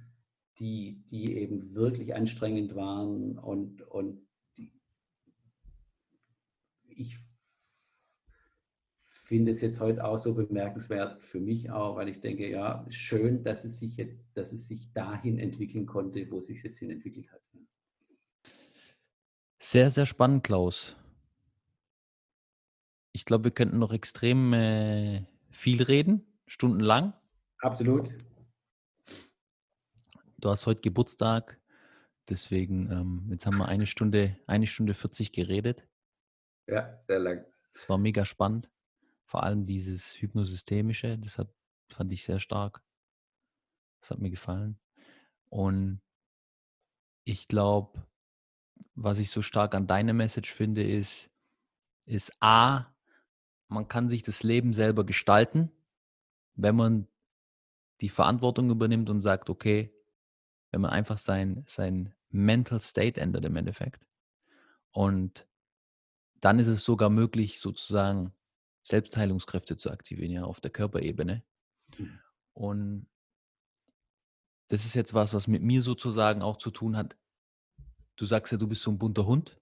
die, 0.58 1.04
die 1.10 1.36
eben 1.36 1.74
wirklich 1.74 2.14
anstrengend 2.14 2.74
waren 2.74 3.38
und, 3.38 3.82
und 3.82 4.26
die, 4.56 4.72
ich 6.88 7.18
finde 9.32 9.52
es 9.52 9.62
jetzt 9.62 9.80
heute 9.80 10.04
auch 10.04 10.18
so 10.18 10.34
bemerkenswert 10.34 11.22
für 11.22 11.40
mich 11.40 11.70
auch, 11.70 11.96
weil 11.96 12.10
ich 12.10 12.20
denke, 12.20 12.50
ja, 12.50 12.84
schön, 12.90 13.42
dass 13.42 13.64
es 13.64 13.78
sich 13.78 13.96
jetzt, 13.96 14.28
dass 14.36 14.52
es 14.52 14.68
sich 14.68 14.92
dahin 14.92 15.38
entwickeln 15.38 15.86
konnte, 15.86 16.30
wo 16.30 16.40
es 16.40 16.48
sich 16.48 16.62
jetzt 16.62 16.78
hin 16.78 16.90
entwickelt 16.90 17.32
hat. 17.32 17.40
Sehr, 19.58 19.90
sehr 19.90 20.04
spannend, 20.04 20.44
Klaus. 20.44 20.96
Ich 23.12 23.24
glaube, 23.24 23.44
wir 23.44 23.50
könnten 23.52 23.78
noch 23.78 23.94
extrem 23.94 24.52
äh, 24.52 25.24
viel 25.50 25.82
reden, 25.82 26.26
stundenlang. 26.46 27.14
Absolut. 27.60 28.12
Du 30.36 30.50
hast 30.50 30.66
heute 30.66 30.82
Geburtstag, 30.82 31.58
deswegen, 32.28 32.92
ähm, 32.92 33.28
jetzt 33.30 33.46
haben 33.46 33.56
wir 33.56 33.68
eine 33.68 33.86
Stunde, 33.86 34.36
eine 34.46 34.66
Stunde 34.66 34.92
40 34.92 35.32
geredet. 35.32 35.88
Ja, 36.66 37.00
sehr 37.06 37.18
lang. 37.18 37.46
Es 37.72 37.88
war 37.88 37.96
mega 37.96 38.26
spannend. 38.26 38.68
Vor 39.32 39.44
allem 39.44 39.64
dieses 39.64 40.20
Hypnosystemische, 40.20 41.16
das 41.16 41.38
hat, 41.38 41.48
fand 41.88 42.12
ich 42.12 42.22
sehr 42.22 42.38
stark. 42.38 42.82
Das 44.02 44.10
hat 44.10 44.18
mir 44.18 44.28
gefallen. 44.28 44.78
Und 45.48 46.02
ich 47.24 47.48
glaube, 47.48 48.06
was 48.94 49.18
ich 49.18 49.30
so 49.30 49.40
stark 49.40 49.74
an 49.74 49.86
deiner 49.86 50.12
Message 50.12 50.52
finde, 50.52 50.86
ist, 50.86 51.30
ist 52.04 52.30
A, 52.40 52.94
man 53.68 53.88
kann 53.88 54.10
sich 54.10 54.22
das 54.22 54.42
Leben 54.42 54.74
selber 54.74 55.02
gestalten, 55.02 55.72
wenn 56.54 56.76
man 56.76 57.08
die 58.02 58.10
Verantwortung 58.10 58.68
übernimmt 58.68 59.08
und 59.08 59.22
sagt, 59.22 59.48
okay, 59.48 59.94
wenn 60.72 60.82
man 60.82 60.90
einfach 60.90 61.16
sein, 61.16 61.64
sein 61.66 62.14
Mental 62.28 62.82
State 62.82 63.18
ändert 63.18 63.46
im 63.46 63.56
Endeffekt. 63.56 64.06
Und 64.90 65.48
dann 66.42 66.58
ist 66.58 66.66
es 66.68 66.84
sogar 66.84 67.08
möglich, 67.08 67.60
sozusagen 67.60 68.34
Selbstheilungskräfte 68.82 69.76
zu 69.76 69.90
aktivieren, 69.90 70.32
ja, 70.32 70.44
auf 70.44 70.60
der 70.60 70.70
Körperebene. 70.70 71.42
Mhm. 71.96 72.18
Und 72.52 73.06
das 74.68 74.84
ist 74.84 74.94
jetzt 74.94 75.14
was, 75.14 75.34
was 75.34 75.46
mit 75.46 75.62
mir 75.62 75.82
sozusagen 75.82 76.42
auch 76.42 76.58
zu 76.58 76.70
tun 76.70 76.96
hat. 76.96 77.16
Du 78.16 78.26
sagst 78.26 78.52
ja, 78.52 78.58
du 78.58 78.66
bist 78.66 78.82
so 78.82 78.90
ein 78.90 78.98
bunter 78.98 79.26
Hund. 79.26 79.58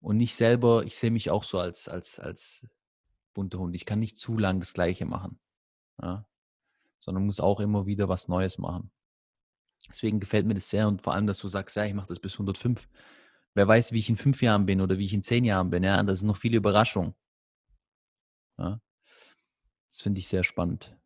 Und 0.00 0.18
ich 0.20 0.34
selber, 0.34 0.84
ich 0.84 0.96
sehe 0.96 1.10
mich 1.10 1.30
auch 1.30 1.44
so 1.44 1.58
als, 1.58 1.88
als, 1.88 2.18
als 2.18 2.66
bunter 3.34 3.58
Hund. 3.58 3.76
Ich 3.76 3.86
kann 3.86 4.00
nicht 4.00 4.18
zu 4.18 4.36
lang 4.36 4.58
das 4.58 4.72
Gleiche 4.72 5.04
machen. 5.04 5.38
Ja? 6.00 6.26
Sondern 6.98 7.26
muss 7.26 7.40
auch 7.40 7.60
immer 7.60 7.86
wieder 7.86 8.08
was 8.08 8.26
Neues 8.26 8.58
machen. 8.58 8.90
Deswegen 9.88 10.20
gefällt 10.20 10.46
mir 10.46 10.54
das 10.54 10.70
sehr 10.70 10.88
und 10.88 11.02
vor 11.02 11.14
allem, 11.14 11.26
dass 11.26 11.38
du 11.38 11.48
sagst, 11.48 11.76
ja, 11.76 11.84
ich 11.84 11.94
mache 11.94 12.06
das 12.06 12.20
bis 12.20 12.34
105. 12.34 12.88
Wer 13.54 13.68
weiß, 13.68 13.92
wie 13.92 13.98
ich 13.98 14.08
in 14.08 14.16
fünf 14.16 14.42
Jahren 14.42 14.64
bin 14.64 14.80
oder 14.80 14.98
wie 14.98 15.04
ich 15.04 15.12
in 15.12 15.22
zehn 15.22 15.44
Jahren 15.44 15.70
bin. 15.70 15.82
Ja, 15.82 16.02
das 16.02 16.18
ist 16.18 16.24
noch 16.24 16.36
viele 16.36 16.56
Überraschungen. 16.56 17.14
Ja. 18.62 18.80
Das 19.90 20.02
finde 20.02 20.20
ich 20.20 20.28
sehr 20.28 20.44
spannend. 20.44 20.96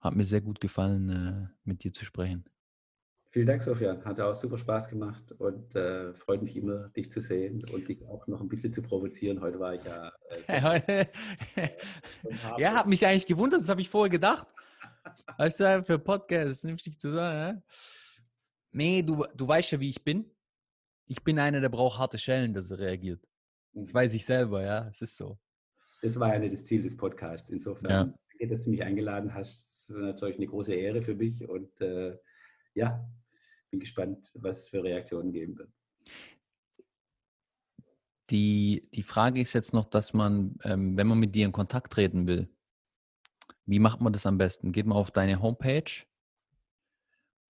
Hat 0.00 0.14
mir 0.14 0.24
sehr 0.24 0.40
gut 0.40 0.60
gefallen, 0.60 1.08
äh, 1.10 1.48
mit 1.64 1.84
dir 1.84 1.92
zu 1.92 2.04
sprechen. 2.04 2.44
Vielen 3.30 3.46
Dank, 3.46 3.62
Sofian. 3.62 4.04
Hat 4.04 4.20
auch 4.20 4.34
super 4.34 4.58
Spaß 4.58 4.90
gemacht 4.90 5.32
und 5.32 5.74
äh, 5.74 6.12
freut 6.14 6.42
mich 6.42 6.54
immer, 6.54 6.90
dich 6.90 7.10
zu 7.10 7.22
sehen 7.22 7.64
und 7.72 7.88
dich 7.88 8.04
auch 8.04 8.26
noch 8.26 8.42
ein 8.42 8.48
bisschen 8.48 8.74
zu 8.74 8.82
provozieren. 8.82 9.40
Heute 9.40 9.58
war 9.58 9.74
ich 9.74 9.82
ja. 9.84 10.12
Äh, 10.48 11.06
ja, 12.58 12.74
hat 12.74 12.86
mich 12.86 13.06
eigentlich 13.06 13.24
gewundert, 13.24 13.62
das 13.62 13.70
habe 13.70 13.80
ich 13.80 13.88
vorher 13.88 14.10
gedacht. 14.10 14.46
Was 15.38 15.56
da 15.56 15.82
für 15.82 15.98
Podcast, 15.98 16.64
nimmst 16.64 16.84
dich 16.84 16.98
zusammen. 16.98 17.38
Ja? 17.38 17.62
Nee, 18.72 19.02
du, 19.02 19.24
du 19.34 19.48
weißt 19.48 19.72
ja, 19.72 19.80
wie 19.80 19.88
ich 19.88 20.04
bin. 20.04 20.30
Ich 21.06 21.24
bin 21.24 21.38
einer, 21.38 21.60
der 21.60 21.70
braucht 21.70 21.98
harte 21.98 22.18
Schellen, 22.18 22.52
dass 22.52 22.70
er 22.70 22.80
reagiert. 22.80 23.26
Das 23.72 23.92
mhm. 23.92 23.94
weiß 23.94 24.12
ich 24.12 24.26
selber, 24.26 24.62
ja, 24.62 24.88
es 24.88 25.00
ist 25.00 25.16
so. 25.16 25.38
Das 26.02 26.18
war 26.18 26.32
ja 26.32 26.40
nicht 26.40 26.52
das 26.52 26.64
Ziel 26.64 26.82
des 26.82 26.96
Podcasts. 26.96 27.48
Insofern, 27.48 27.90
ja. 27.90 28.04
danke, 28.04 28.48
dass 28.48 28.64
du 28.64 28.70
mich 28.70 28.82
eingeladen 28.82 29.32
hast. 29.32 29.88
Das 29.88 29.96
war 29.96 30.02
natürlich 30.02 30.36
eine 30.36 30.48
große 30.48 30.74
Ehre 30.74 31.00
für 31.00 31.14
mich 31.14 31.48
und 31.48 31.80
äh, 31.80 32.18
ja, 32.74 33.08
bin 33.70 33.78
gespannt, 33.78 34.30
was 34.34 34.68
für 34.68 34.82
Reaktionen 34.82 35.32
geben 35.32 35.56
wird. 35.56 35.70
Die, 38.30 38.88
die 38.94 39.04
Frage 39.04 39.40
ist 39.40 39.52
jetzt 39.52 39.72
noch, 39.72 39.84
dass 39.84 40.12
man, 40.12 40.56
ähm, 40.64 40.96
wenn 40.96 41.06
man 41.06 41.20
mit 41.20 41.34
dir 41.36 41.46
in 41.46 41.52
Kontakt 41.52 41.92
treten 41.92 42.26
will, 42.26 42.48
wie 43.64 43.78
macht 43.78 44.00
man 44.00 44.12
das 44.12 44.26
am 44.26 44.38
besten? 44.38 44.72
Geht 44.72 44.86
man 44.86 44.98
auf 44.98 45.12
deine 45.12 45.40
Homepage 45.40 46.04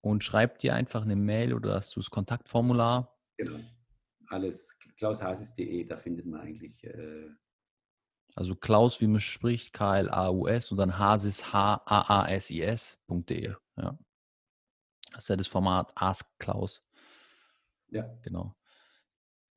und 0.02 0.24
schreibt 0.24 0.62
dir 0.62 0.74
einfach 0.74 1.02
eine 1.02 1.16
Mail 1.16 1.54
oder 1.54 1.76
hast 1.76 1.96
du 1.96 2.00
das 2.00 2.10
Kontaktformular? 2.10 3.16
Genau. 3.38 3.60
Alles 4.26 4.76
klaushasis.de, 4.98 5.84
da 5.84 5.96
findet 5.96 6.26
man 6.26 6.40
eigentlich. 6.40 6.84
Äh 6.84 7.30
also 8.34 8.54
Klaus, 8.54 9.00
wie 9.00 9.06
man 9.06 9.20
spricht, 9.20 9.72
K-L-A-U-S 9.72 10.70
und 10.70 10.78
dann 10.78 10.98
Hasis, 10.98 11.52
H-A-A-S-I-S.de. 11.52 13.54
Ja. 13.76 13.98
Das 15.12 15.24
ist 15.24 15.28
ja 15.28 15.36
das 15.36 15.46
Format 15.46 15.92
Ask 15.94 16.26
Klaus. 16.38 16.82
Ja. 17.90 18.08
Genau. 18.22 18.56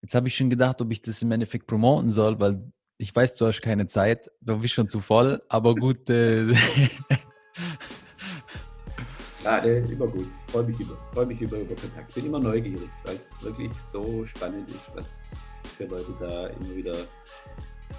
Jetzt 0.01 0.13
habe 0.13 0.27
ich 0.27 0.35
schon 0.35 0.49
gedacht, 0.49 0.81
ob 0.81 0.91
ich 0.91 1.01
das 1.01 1.21
im 1.21 1.31
Endeffekt 1.31 1.67
promoten 1.67 2.11
soll, 2.11 2.37
weil 2.39 2.71
ich 2.97 3.15
weiß, 3.15 3.35
du 3.35 3.47
hast 3.47 3.61
keine 3.61 3.87
Zeit, 3.87 4.29
du 4.41 4.59
bist 4.59 4.73
schon 4.73 4.89
zu 4.89 4.99
voll, 4.99 5.41
aber 5.49 5.75
gut. 5.75 6.09
Äh 6.09 6.47
ja, 9.43 9.57
äh, 9.59 9.79
immer 9.79 10.07
gut. 10.07 10.27
Freue 10.47 10.65
mich 10.65 10.79
über, 10.79 10.97
freue 11.13 11.25
mich 11.25 11.41
über, 11.41 11.57
über 11.57 11.75
Kontakt. 11.75 12.13
Bin 12.13 12.25
immer 12.25 12.39
neugierig, 12.39 12.89
weil 13.03 13.15
es 13.15 13.41
wirklich 13.41 13.71
so 13.91 14.25
spannend 14.25 14.67
ist, 14.69 14.95
was 14.95 15.35
für 15.77 15.85
Leute 15.85 16.13
da 16.19 16.47
immer 16.47 16.75
wieder 16.75 16.95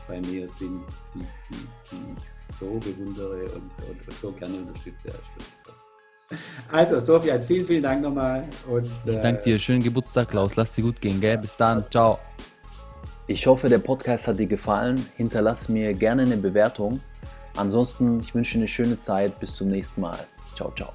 bei 0.09 0.21
mir 0.21 0.49
sind, 0.49 0.83
die, 1.15 1.21
die, 1.21 1.67
die 1.91 2.15
ich 2.17 2.31
so 2.31 2.79
bewundere 2.79 3.45
und, 3.55 3.71
und 3.89 4.15
so 4.21 4.33
gerne 4.33 4.59
unterstütze. 4.59 5.13
Also, 6.73 6.99
Sofian, 7.01 7.43
vielen, 7.43 7.67
vielen 7.67 7.83
Dank 7.83 8.03
nochmal. 8.03 8.43
Und, 8.69 8.91
ich 9.05 9.17
danke 9.19 9.43
dir. 9.43 9.59
Schönen 9.59 9.83
Geburtstag, 9.83 10.31
Klaus. 10.31 10.57
Lass 10.57 10.75
dir 10.75 10.83
gut 10.83 11.01
gehen, 11.01 11.21
gell? 11.21 11.39
Bis 11.39 11.55
dann. 11.55 11.85
Ciao. 11.91 12.19
Ich 13.29 13.47
hoffe, 13.47 13.69
der 13.69 13.79
Podcast 13.79 14.29
hat 14.29 14.39
dir 14.39 14.47
gefallen. 14.47 15.05
Hinterlass 15.17 15.69
mir 15.69 15.95
gerne 15.95 16.23
eine 16.23 16.37
Bewertung. 16.37 17.01
Ansonsten, 17.57 18.21
ich 18.21 18.35
wünsche 18.35 18.55
dir 18.55 18.61
eine 18.61 18.69
schöne 18.69 18.99
Zeit. 18.99 19.39
Bis 19.39 19.55
zum 19.55 19.69
nächsten 19.69 20.01
Mal. 20.01 20.19
Ciao, 20.55 20.73
ciao. 20.75 20.93